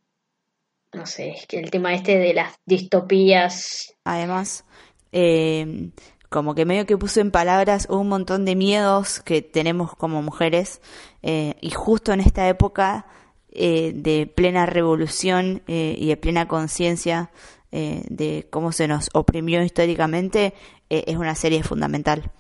no 0.93 1.07
sé, 1.07 1.31
es 1.31 1.47
que 1.47 1.59
el 1.59 1.71
tema 1.71 1.95
este 1.95 2.19
de 2.19 2.35
las 2.35 2.55
distopías, 2.67 3.95
Además, 4.05 4.65
eh, 5.13 5.91
como 6.29 6.55
que 6.55 6.65
medio 6.65 6.87
que 6.87 6.97
puso 6.97 7.21
en 7.21 7.31
palabras 7.31 7.87
un 7.91 8.09
montón 8.09 8.45
de 8.45 8.57
miedos 8.57 9.21
que 9.21 9.43
tenemos 9.43 9.95
como 9.95 10.23
mujeres, 10.23 10.81
eh, 11.23 11.55
y 11.61 11.71
justo 11.71 12.13
en 12.13 12.21
esta 12.21 12.49
época 12.49 13.07
eh, 13.53 13.91
de 13.97 14.29
plena 14.29 14.65
revolución 14.65 15.63
eh, 15.67 15.97
y 15.99 16.07
de 16.07 16.17
plena 16.17 16.47
conciencia 16.47 17.33
eh, 17.73 18.05
de 18.09 18.47
cómo 18.49 18.71
se 18.71 18.87
nos 18.87 19.11
oprimió 19.13 19.61
históricamente, 19.65 20.55
es 20.89 21.17
una 21.17 21.35
serie 21.35 21.63
fundamental. 21.63 22.31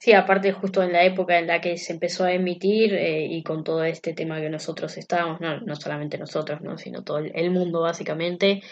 Sí, 0.00 0.12
aparte 0.14 0.52
justo 0.52 0.82
en 0.82 0.92
la 0.92 1.04
época 1.04 1.38
en 1.38 1.46
la 1.46 1.60
que 1.60 1.76
se 1.76 1.92
empezó 1.92 2.24
a 2.24 2.32
emitir 2.32 2.94
eh, 2.94 3.26
y 3.26 3.42
con 3.42 3.62
todo 3.64 3.84
este 3.84 4.14
tema 4.14 4.40
que 4.40 4.48
nosotros 4.48 4.96
estábamos, 4.96 5.40
no, 5.40 5.60
no 5.60 5.76
solamente 5.76 6.18
nosotros, 6.18 6.62
¿no? 6.62 6.78
Sino 6.78 7.04
todo 7.04 7.18
el, 7.18 7.50
mundo 7.50 7.82
básicamente, 7.82 8.62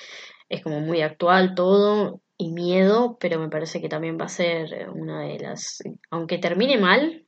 es 0.48 0.62
como 0.62 0.80
muy 0.80 1.02
actual 1.02 1.54
todo 1.54 2.22
y 2.38 2.50
miedo, 2.52 3.18
pero 3.20 3.38
me 3.38 3.50
parece 3.50 3.80
que 3.82 3.90
también 3.90 4.18
va 4.18 4.24
a 4.24 4.28
ser 4.28 4.88
una 4.88 5.22
de 5.22 5.38
las, 5.38 5.82
aunque 6.10 6.38
termine 6.38 6.78
mal, 6.78 7.24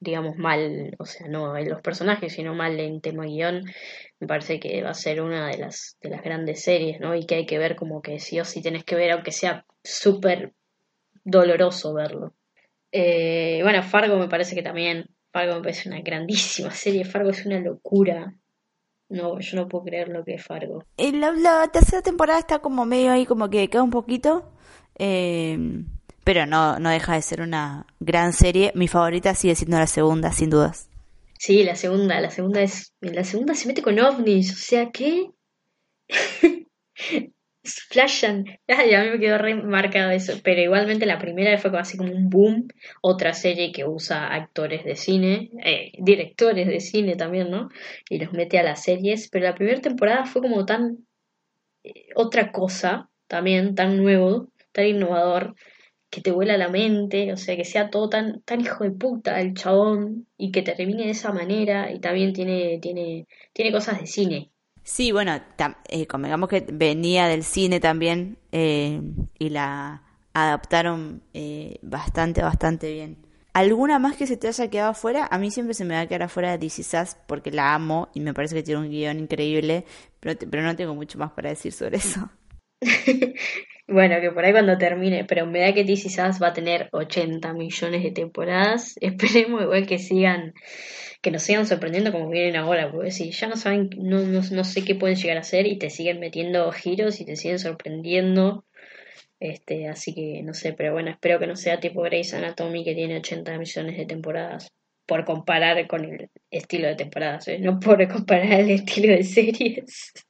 digamos, 0.00 0.36
mal, 0.36 0.96
o 0.98 1.06
sea, 1.06 1.28
no 1.28 1.56
en 1.56 1.68
los 1.70 1.80
personajes, 1.80 2.32
sino 2.32 2.54
mal 2.54 2.80
en 2.80 3.00
tema 3.00 3.24
guion, 3.24 3.62
me 4.18 4.26
parece 4.26 4.58
que 4.58 4.82
va 4.82 4.90
a 4.90 4.94
ser 4.94 5.22
una 5.22 5.48
de 5.48 5.58
las, 5.58 5.96
de 6.02 6.10
las 6.10 6.22
grandes 6.22 6.62
series, 6.64 7.00
¿no? 7.00 7.14
Y 7.14 7.24
que 7.24 7.36
hay 7.36 7.46
que 7.46 7.58
ver 7.58 7.76
como 7.76 8.02
que 8.02 8.18
sí 8.18 8.40
o 8.40 8.44
sí 8.44 8.62
tenés 8.62 8.84
que 8.84 8.96
ver, 8.96 9.12
aunque 9.12 9.32
sea 9.32 9.64
súper 9.84 10.54
doloroso 11.24 11.94
verlo. 11.94 12.34
Eh, 12.96 13.58
bueno, 13.64 13.82
Fargo 13.82 14.16
me 14.16 14.28
parece 14.28 14.54
que 14.54 14.62
también, 14.62 15.06
Fargo 15.32 15.56
me 15.56 15.62
parece 15.62 15.88
una 15.88 16.00
grandísima 16.00 16.70
serie, 16.70 17.04
Fargo 17.04 17.30
es 17.30 17.44
una 17.44 17.58
locura. 17.58 18.32
No, 19.08 19.40
yo 19.40 19.56
no 19.56 19.68
puedo 19.68 19.84
creer 19.84 20.08
lo 20.10 20.24
que 20.24 20.34
es 20.34 20.44
Fargo. 20.44 20.84
La, 20.96 21.32
la 21.32 21.68
tercera 21.72 22.02
temporada 22.02 22.38
está 22.38 22.60
como 22.60 22.84
medio 22.84 23.10
ahí, 23.10 23.26
como 23.26 23.50
que 23.50 23.68
queda 23.68 23.82
un 23.82 23.90
poquito. 23.90 24.52
Eh, 24.96 25.58
pero 26.22 26.46
no, 26.46 26.78
no 26.78 26.88
deja 26.88 27.14
de 27.14 27.22
ser 27.22 27.40
una 27.40 27.84
gran 27.98 28.32
serie. 28.32 28.70
Mi 28.76 28.86
favorita 28.86 29.34
sigue 29.34 29.56
siendo 29.56 29.76
la 29.76 29.88
segunda, 29.88 30.30
sin 30.30 30.50
dudas. 30.50 30.88
Sí, 31.36 31.64
la 31.64 31.74
segunda, 31.74 32.20
la 32.20 32.30
segunda 32.30 32.62
es. 32.62 32.94
La 33.00 33.24
segunda 33.24 33.54
se 33.54 33.66
mete 33.66 33.82
con 33.82 33.98
ovnis, 33.98 34.52
o 34.52 34.56
sea 34.56 34.90
que. 34.92 35.30
Flashan. 37.64 38.44
Ay, 38.68 38.92
a 38.94 39.02
mí 39.02 39.10
me 39.10 39.18
quedó 39.20 39.38
remarcado 39.38 40.10
eso. 40.10 40.34
Pero 40.42 40.60
igualmente 40.60 41.06
la 41.06 41.18
primera 41.18 41.56
fue 41.58 41.76
así 41.78 41.96
como 41.96 42.12
un 42.12 42.28
boom. 42.28 42.68
Otra 43.02 43.32
serie 43.32 43.72
que 43.72 43.84
usa 43.86 44.32
actores 44.34 44.84
de 44.84 44.96
cine, 44.96 45.50
eh, 45.64 45.92
directores 45.98 46.66
de 46.68 46.80
cine 46.80 47.16
también, 47.16 47.50
¿no? 47.50 47.70
Y 48.10 48.18
los 48.18 48.32
mete 48.32 48.58
a 48.58 48.62
las 48.62 48.82
series. 48.82 49.28
Pero 49.30 49.46
la 49.46 49.54
primera 49.54 49.80
temporada 49.80 50.24
fue 50.26 50.42
como 50.42 50.64
tan. 50.66 51.06
Eh, 51.84 52.08
otra 52.16 52.52
cosa, 52.52 53.10
también, 53.28 53.74
tan 53.74 53.98
nuevo, 53.98 54.50
tan 54.72 54.86
innovador 54.86 55.54
que 56.10 56.20
te 56.22 56.32
vuela 56.32 56.56
la 56.58 56.68
mente, 56.68 57.32
o 57.32 57.36
sea, 57.36 57.56
que 57.56 57.64
sea 57.64 57.90
todo 57.90 58.08
tan, 58.08 58.42
tan 58.42 58.60
hijo 58.62 58.84
de 58.84 58.92
puta 58.92 59.40
el 59.40 59.54
chabón 59.54 60.28
y 60.38 60.52
que 60.52 60.62
termine 60.62 61.04
de 61.04 61.10
esa 61.10 61.32
manera 61.32 61.92
y 61.92 62.00
también 62.00 62.32
tiene, 62.32 62.78
tiene, 62.80 63.26
tiene 63.52 63.72
cosas 63.72 64.00
de 64.00 64.06
cine. 64.06 64.52
Sí, 64.84 65.12
bueno, 65.12 65.40
eh, 65.88 66.06
convengamos 66.06 66.48
que 66.50 66.64
venía 66.70 67.26
del 67.26 67.42
cine 67.42 67.80
también 67.80 68.36
eh, 68.52 69.00
y 69.38 69.48
la 69.48 70.02
adaptaron 70.34 71.22
eh, 71.32 71.78
bastante, 71.80 72.42
bastante 72.42 72.92
bien. 72.92 73.16
¿Alguna 73.54 73.98
más 73.98 74.16
que 74.16 74.26
se 74.26 74.36
te 74.36 74.48
haya 74.48 74.68
quedado 74.68 74.90
afuera? 74.90 75.26
A 75.30 75.38
mí 75.38 75.50
siempre 75.50 75.72
se 75.74 75.86
me 75.86 75.94
va 75.94 76.00
a 76.00 76.06
quedar 76.06 76.24
afuera 76.24 76.50
de 76.50 76.58
DC 76.58 76.82
Sass 76.82 77.16
porque 77.26 77.50
la 77.50 77.74
amo 77.74 78.10
y 78.12 78.20
me 78.20 78.34
parece 78.34 78.54
que 78.54 78.62
tiene 78.62 78.82
un 78.82 78.90
guion 78.90 79.20
increíble, 79.20 79.86
pero, 80.20 80.38
pero 80.50 80.62
no 80.62 80.76
tengo 80.76 80.94
mucho 80.94 81.18
más 81.18 81.32
para 81.32 81.48
decir 81.48 81.72
sobre 81.72 81.96
eso. 81.96 82.28
Bueno, 83.86 84.18
que 84.20 84.30
por 84.30 84.44
ahí 84.44 84.52
cuando 84.52 84.78
termine, 84.78 85.24
pero 85.24 85.46
me 85.46 85.60
da 85.60 85.74
que 85.74 85.84
DC 85.84 86.08
Sass 86.08 86.42
va 86.42 86.48
a 86.48 86.52
tener 86.54 86.88
80 86.92 87.52
millones 87.52 88.02
de 88.02 88.12
temporadas. 88.12 88.94
Esperemos 89.00 89.62
igual 89.62 89.86
que 89.86 89.98
sigan, 89.98 90.54
que 91.20 91.30
nos 91.30 91.42
sigan 91.42 91.66
sorprendiendo 91.66 92.10
como 92.10 92.30
vienen 92.30 92.56
ahora, 92.56 92.90
porque 92.90 93.10
si 93.10 93.30
ya 93.30 93.46
no 93.46 93.56
saben, 93.56 93.90
no, 93.98 94.20
no, 94.20 94.40
no 94.50 94.64
sé 94.64 94.84
qué 94.84 94.94
pueden 94.94 95.16
llegar 95.16 95.36
a 95.36 95.40
hacer 95.40 95.66
y 95.66 95.78
te 95.78 95.90
siguen 95.90 96.18
metiendo 96.18 96.70
giros 96.72 97.20
y 97.20 97.26
te 97.26 97.36
siguen 97.36 97.58
sorprendiendo. 97.58 98.64
Este, 99.38 99.88
así 99.88 100.14
que 100.14 100.42
no 100.42 100.54
sé, 100.54 100.72
pero 100.72 100.92
bueno, 100.92 101.10
espero 101.10 101.38
que 101.38 101.46
no 101.46 101.56
sea 101.56 101.80
tipo 101.80 102.02
Grey's 102.02 102.32
Anatomy 102.32 102.84
que 102.84 102.94
tiene 102.94 103.18
80 103.18 103.58
millones 103.58 103.98
de 103.98 104.06
temporadas. 104.06 104.72
Por 105.06 105.26
comparar 105.26 105.86
con 105.86 106.04
el 106.06 106.30
estilo 106.50 106.88
de 106.88 106.94
temporadas, 106.96 107.48
¿eh? 107.48 107.58
no 107.58 107.78
por 107.78 108.08
comparar 108.08 108.60
el 108.60 108.70
estilo 108.70 109.12
de 109.12 109.24
series. 109.24 110.12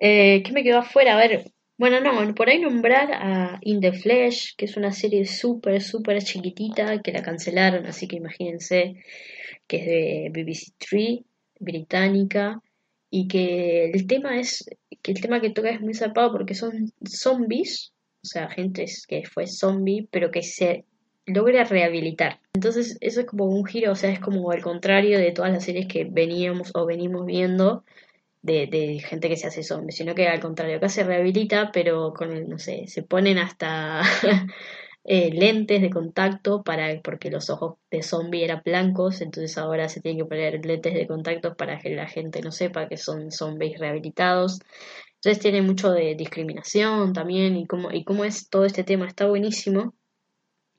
Eh, 0.00 0.44
¿Qué 0.44 0.52
me 0.52 0.62
quedó 0.62 0.78
afuera? 0.78 1.14
A 1.14 1.16
ver, 1.16 1.42
bueno, 1.78 2.00
no, 2.00 2.34
por 2.34 2.48
ahí 2.48 2.58
nombrar 2.58 3.12
a 3.12 3.58
In 3.62 3.80
the 3.80 3.92
Flesh, 3.92 4.56
que 4.56 4.64
es 4.64 4.76
una 4.76 4.92
serie 4.92 5.24
súper, 5.24 5.80
súper 5.80 6.22
chiquitita, 6.22 7.00
que 7.00 7.12
la 7.12 7.22
cancelaron, 7.22 7.86
así 7.86 8.08
que 8.08 8.16
imagínense 8.16 8.96
que 9.68 9.76
es 9.76 9.86
de 9.86 10.30
BBC 10.32 10.72
Three, 10.76 11.24
británica, 11.60 12.60
y 13.10 13.28
que 13.28 13.90
el 13.90 14.06
tema 14.08 14.40
es, 14.40 14.68
que 15.02 15.12
el 15.12 15.20
tema 15.20 15.40
que 15.40 15.50
toca 15.50 15.70
es 15.70 15.80
muy 15.80 15.94
zarpado 15.94 16.32
porque 16.32 16.54
son 16.54 16.92
zombies, 17.06 17.92
o 18.22 18.26
sea, 18.26 18.50
gente 18.50 18.84
que 19.06 19.24
fue 19.24 19.46
zombie, 19.46 20.08
pero 20.10 20.32
que 20.32 20.42
se 20.42 20.84
logra 21.26 21.62
rehabilitar. 21.62 22.40
Entonces, 22.54 22.98
eso 23.00 23.20
es 23.20 23.26
como 23.26 23.46
un 23.46 23.64
giro, 23.64 23.92
o 23.92 23.94
sea, 23.94 24.10
es 24.10 24.18
como 24.18 24.52
el 24.52 24.62
contrario 24.62 25.18
de 25.18 25.30
todas 25.30 25.52
las 25.52 25.64
series 25.64 25.86
que 25.86 26.04
veníamos 26.04 26.72
o 26.74 26.86
venimos 26.86 27.24
viendo, 27.24 27.84
de, 28.42 29.00
gente 29.06 29.28
que 29.28 29.36
se 29.36 29.46
hace 29.46 29.62
zombie, 29.62 29.92
sino 29.92 30.14
que 30.14 30.28
al 30.28 30.40
contrario, 30.40 30.76
acá 30.76 30.88
se 30.88 31.04
rehabilita, 31.04 31.70
pero 31.72 32.12
con 32.14 32.48
no 32.48 32.58
sé, 32.58 32.86
se 32.86 33.02
ponen 33.02 33.38
hasta 33.38 34.02
eh, 35.04 35.30
lentes 35.32 35.80
de 35.80 35.90
contacto 35.90 36.62
para, 36.62 37.00
porque 37.02 37.30
los 37.30 37.50
ojos 37.50 37.76
de 37.90 38.02
zombie 38.02 38.44
eran 38.44 38.62
blancos, 38.64 39.20
entonces 39.20 39.58
ahora 39.58 39.88
se 39.88 40.00
tienen 40.00 40.24
que 40.24 40.28
poner 40.28 40.64
lentes 40.64 40.94
de 40.94 41.06
contacto 41.06 41.56
para 41.56 41.78
que 41.78 41.90
la 41.90 42.06
gente 42.06 42.40
no 42.42 42.52
sepa 42.52 42.88
que 42.88 42.96
son 42.96 43.30
zombies 43.30 43.78
rehabilitados. 43.78 44.60
Entonces 45.16 45.42
tiene 45.42 45.62
mucho 45.62 45.90
de 45.90 46.14
discriminación 46.14 47.12
también 47.12 47.56
y 47.56 47.66
cómo, 47.66 47.90
y 47.90 48.04
cómo 48.04 48.24
es 48.24 48.48
todo 48.48 48.64
este 48.64 48.84
tema, 48.84 49.06
está 49.06 49.26
buenísimo, 49.26 49.94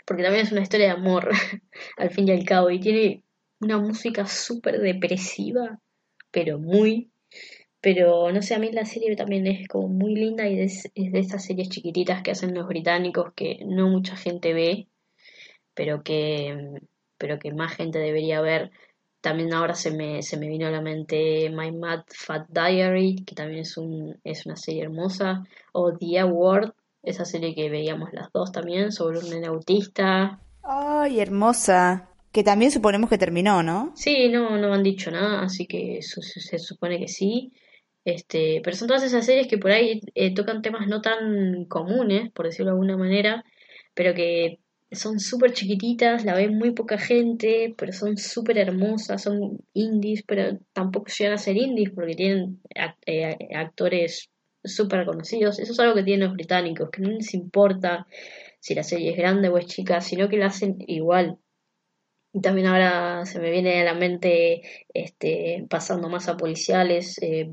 porque 0.06 0.24
también 0.24 0.46
es 0.46 0.52
una 0.52 0.62
historia 0.62 0.88
de 0.88 0.94
amor, 0.94 1.30
al 1.98 2.10
fin 2.12 2.28
y 2.28 2.32
al 2.32 2.46
cabo, 2.46 2.70
y 2.70 2.80
tiene 2.80 3.24
una 3.60 3.78
música 3.78 4.26
súper 4.26 4.80
depresiva, 4.80 5.80
pero 6.32 6.58
muy 6.58 7.12
pero 7.82 8.32
no 8.32 8.42
sé, 8.42 8.56
a 8.56 8.60
mí 8.60 8.72
la 8.72 8.86
serie 8.86 9.16
también 9.16 9.48
es 9.48 9.68
como 9.68 9.88
muy 9.88 10.14
linda 10.14 10.48
y 10.48 10.60
es, 10.60 10.90
de 10.94 11.20
estas 11.20 11.46
series 11.46 11.70
chiquititas 11.70 12.22
que 12.22 12.32
hacen 12.32 12.54
los 12.54 12.68
británicos 12.68 13.34
que 13.34 13.60
no 13.66 13.88
mucha 13.88 14.18
gente 14.18 14.54
ve, 14.54 14.88
pero 15.74 16.04
que, 16.04 16.58
pero 17.18 17.40
que 17.40 17.54
más 17.54 17.74
gente 17.74 18.00
debería 18.00 18.42
ver. 18.42 18.72
También 19.22 19.54
ahora 19.54 19.76
se 19.76 19.92
me, 19.92 20.22
se 20.22 20.38
me 20.38 20.48
vino 20.48 20.68
a 20.68 20.72
la 20.72 20.82
mente 20.82 21.50
My 21.50 21.72
Mad 21.72 22.04
Fat 22.08 22.48
Diary, 22.50 23.24
que 23.26 23.36
también 23.36 23.62
es, 23.62 23.78
un, 23.78 24.18
es 24.24 24.46
una 24.46 24.56
serie 24.56 24.84
hermosa, 24.84 25.44
o 25.74 25.98
The 25.98 26.20
Award, 26.20 26.74
esa 27.04 27.26
serie 27.26 27.56
que 27.56 27.70
veíamos 27.70 28.14
las 28.14 28.32
dos 28.32 28.52
también, 28.52 28.92
sobre 28.92 29.20
un 29.20 29.46
autista. 29.46 30.40
¡Ay, 30.64 31.20
hermosa! 31.20 32.10
Que 32.32 32.44
también 32.44 32.72
suponemos 32.72 33.10
que 33.10 33.18
terminó, 33.18 33.64
¿no? 33.64 33.92
Sí, 33.96 34.30
no, 34.30 34.58
no 34.58 34.74
han 34.74 34.84
dicho 34.84 35.12
nada, 35.12 35.42
así 35.42 35.66
que 35.66 36.00
se 36.02 36.60
supone 36.60 37.00
que 37.00 37.08
sí. 37.08 37.52
Este, 38.16 38.62
pero 38.64 38.76
son 38.76 38.88
todas 38.88 39.04
esas 39.04 39.26
series 39.26 39.48
que 39.48 39.58
por 39.58 39.72
ahí 39.72 40.02
eh, 40.16 40.34
tocan 40.34 40.62
temas 40.62 40.88
no 40.88 41.02
tan 41.02 41.66
comunes, 41.66 42.32
por 42.32 42.46
decirlo 42.46 42.72
de 42.72 42.76
alguna 42.76 42.98
manera, 42.98 43.44
pero 43.94 44.14
que 44.14 44.60
son 44.92 45.20
súper 45.20 45.54
chiquititas, 45.54 46.26
la 46.26 46.34
ven 46.36 46.58
muy 46.58 46.72
poca 46.72 46.98
gente, 46.98 47.76
pero 47.78 47.94
son 47.94 48.18
súper 48.18 48.58
hermosas, 48.58 49.22
son 49.22 49.60
indies, 49.74 50.24
pero 50.26 50.58
tampoco 50.74 51.12
llegan 51.16 51.34
a 51.36 51.38
ser 51.38 51.58
indies 51.58 51.92
porque 51.94 52.16
tienen 52.16 52.62
eh, 53.06 53.38
actores 53.56 54.32
súper 54.64 55.06
conocidos. 55.06 55.60
Eso 55.60 55.74
es 55.74 55.80
algo 55.80 55.96
que 55.96 56.04
tienen 56.04 56.28
los 56.28 56.36
británicos, 56.36 56.90
que 56.90 57.02
no 57.02 57.10
les 57.10 57.34
importa 57.34 58.08
si 58.60 58.76
la 58.76 58.84
serie 58.84 59.12
es 59.12 59.18
grande 59.18 59.50
o 59.50 59.58
es 59.58 59.68
chica, 59.68 60.02
sino 60.02 60.28
que 60.30 60.38
la 60.38 60.48
hacen 60.48 60.78
igual. 60.88 61.38
Y 62.32 62.42
también 62.42 62.68
ahora 62.68 63.26
se 63.26 63.40
me 63.40 63.50
viene 63.50 63.82
a 63.82 63.86
la 63.86 63.96
mente 63.96 64.62
este, 64.94 65.66
pasando 65.70 66.10
más 66.10 66.28
a 66.28 66.38
policiales, 66.38 67.18
eh, 67.22 67.50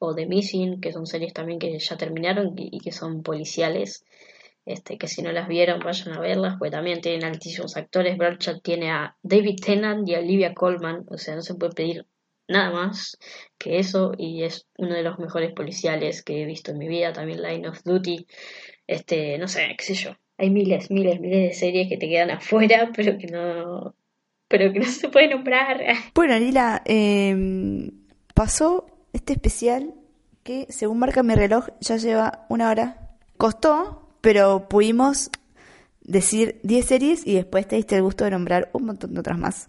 o 0.00 0.14
The 0.14 0.26
Missing, 0.26 0.80
que 0.80 0.92
son 0.92 1.06
series 1.06 1.32
también 1.32 1.58
que 1.58 1.78
ya 1.78 1.96
terminaron 1.96 2.54
y, 2.56 2.78
que 2.80 2.92
son 2.92 3.22
policiales. 3.22 4.04
Este, 4.64 4.98
que 4.98 5.08
si 5.08 5.22
no 5.22 5.32
las 5.32 5.48
vieron 5.48 5.80
vayan 5.80 6.14
a 6.14 6.20
verlas, 6.20 6.56
porque 6.58 6.72
también 6.72 7.00
tienen 7.00 7.24
altísimos 7.24 7.76
actores. 7.76 8.18
Broadchat 8.18 8.62
tiene 8.62 8.90
a 8.90 9.16
David 9.22 9.56
Tennant 9.64 10.06
y 10.06 10.14
a 10.14 10.18
Olivia 10.18 10.52
Colman, 10.54 11.06
o 11.08 11.16
sea, 11.16 11.36
no 11.36 11.42
se 11.42 11.54
puede 11.54 11.72
pedir 11.72 12.06
nada 12.48 12.70
más 12.70 13.18
que 13.58 13.78
eso 13.78 14.12
y 14.16 14.42
es 14.42 14.66
uno 14.76 14.94
de 14.94 15.02
los 15.02 15.18
mejores 15.18 15.52
policiales 15.52 16.22
que 16.22 16.42
he 16.42 16.46
visto 16.46 16.72
en 16.72 16.78
mi 16.78 16.88
vida, 16.88 17.12
también 17.12 17.42
Line 17.42 17.68
of 17.68 17.82
Duty, 17.84 18.26
este, 18.86 19.38
no 19.38 19.48
sé, 19.48 19.74
qué 19.78 19.84
sé 19.84 19.94
yo, 19.94 20.16
hay 20.38 20.50
miles, 20.50 20.90
miles, 20.90 21.20
miles 21.20 21.50
de 21.50 21.54
series 21.54 21.88
que 21.88 21.96
te 21.96 22.08
quedan 22.08 22.30
afuera, 22.30 22.90
pero 22.96 23.18
que 23.18 23.26
no, 23.26 23.94
pero 24.46 24.72
que 24.72 24.78
no 24.78 24.86
se 24.86 25.08
puede 25.08 25.28
nombrar. 25.28 25.82
Bueno, 26.14 26.38
Lila, 26.38 26.82
em, 26.84 27.90
pasó 28.34 28.86
este 29.12 29.34
especial 29.34 29.94
que, 30.44 30.66
según 30.70 31.00
marca 31.00 31.22
mi 31.22 31.34
reloj, 31.34 31.66
ya 31.80 31.96
lleva 31.96 32.46
una 32.48 32.70
hora. 32.70 33.10
Costó, 33.36 34.08
pero 34.20 34.68
pudimos 34.68 35.30
decir 36.00 36.58
10 36.62 36.86
series 36.86 37.26
y 37.26 37.34
después 37.34 37.68
te 37.68 37.76
diste 37.76 37.96
el 37.96 38.02
gusto 38.02 38.24
de 38.24 38.30
nombrar 38.30 38.70
un 38.72 38.86
montón 38.86 39.12
de 39.12 39.20
otras 39.20 39.38
más. 39.38 39.68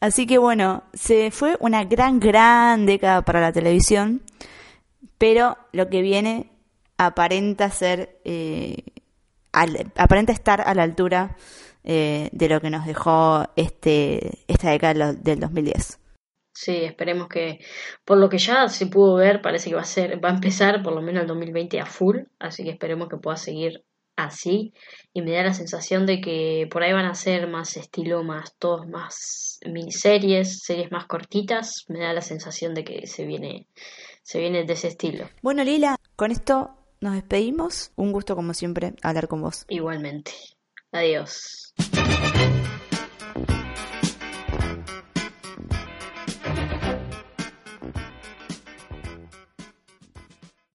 Así 0.00 0.26
que 0.26 0.38
bueno, 0.38 0.84
se 0.92 1.30
fue 1.30 1.56
una 1.60 1.84
gran, 1.84 2.20
gran 2.20 2.86
década 2.86 3.22
para 3.22 3.40
la 3.40 3.52
televisión, 3.52 4.22
pero 5.18 5.56
lo 5.72 5.88
que 5.88 6.02
viene 6.02 6.50
aparenta 6.96 7.70
ser 7.70 8.20
eh, 8.24 8.84
al, 9.54 9.92
aparenta 9.96 10.32
estar 10.32 10.60
a 10.60 10.74
la 10.74 10.82
altura 10.82 11.36
eh, 11.84 12.28
de 12.32 12.48
lo 12.48 12.60
que 12.60 12.70
nos 12.70 12.86
dejó 12.86 13.44
este, 13.56 14.44
esta 14.48 14.70
década 14.70 15.12
del 15.12 15.40
2010. 15.40 16.00
Sí, 16.56 16.84
esperemos 16.84 17.28
que, 17.28 17.58
por 18.04 18.16
lo 18.18 18.28
que 18.28 18.38
ya 18.38 18.68
se 18.68 18.86
pudo 18.86 19.16
ver, 19.16 19.42
parece 19.42 19.70
que 19.70 19.76
va 19.76 19.82
a 19.82 19.84
ser, 19.84 20.24
va 20.24 20.30
a 20.30 20.34
empezar 20.34 20.82
por 20.82 20.94
lo 20.94 21.02
menos 21.02 21.22
el 21.22 21.28
2020 21.28 21.80
a 21.80 21.86
full, 21.86 22.18
así 22.38 22.62
que 22.62 22.70
esperemos 22.70 23.08
que 23.08 23.16
pueda 23.16 23.36
seguir 23.36 23.84
así. 24.16 24.72
Y 25.12 25.22
me 25.22 25.32
da 25.32 25.42
la 25.42 25.52
sensación 25.52 26.06
de 26.06 26.20
que 26.20 26.68
por 26.70 26.82
ahí 26.82 26.92
van 26.92 27.06
a 27.06 27.14
ser 27.14 27.48
más 27.48 27.76
estilo, 27.76 28.22
más 28.22 28.56
todos, 28.56 28.86
más 28.86 29.58
miniseries, 29.66 30.60
series 30.62 30.90
más 30.92 31.06
cortitas. 31.06 31.84
Me 31.88 32.00
da 32.00 32.12
la 32.12 32.22
sensación 32.22 32.72
de 32.74 32.84
que 32.84 33.06
se 33.06 33.24
viene, 33.26 33.66
se 34.22 34.38
viene 34.38 34.64
de 34.64 34.72
ese 34.72 34.88
estilo. 34.88 35.28
Bueno, 35.42 35.64
Lila, 35.64 35.96
con 36.16 36.30
esto 36.30 36.83
nos 37.04 37.12
despedimos. 37.12 37.92
Un 37.96 38.12
gusto 38.12 38.34
como 38.34 38.54
siempre 38.54 38.94
hablar 39.02 39.28
con 39.28 39.42
vos. 39.42 39.66
Igualmente. 39.68 40.32
Adiós. 40.90 41.74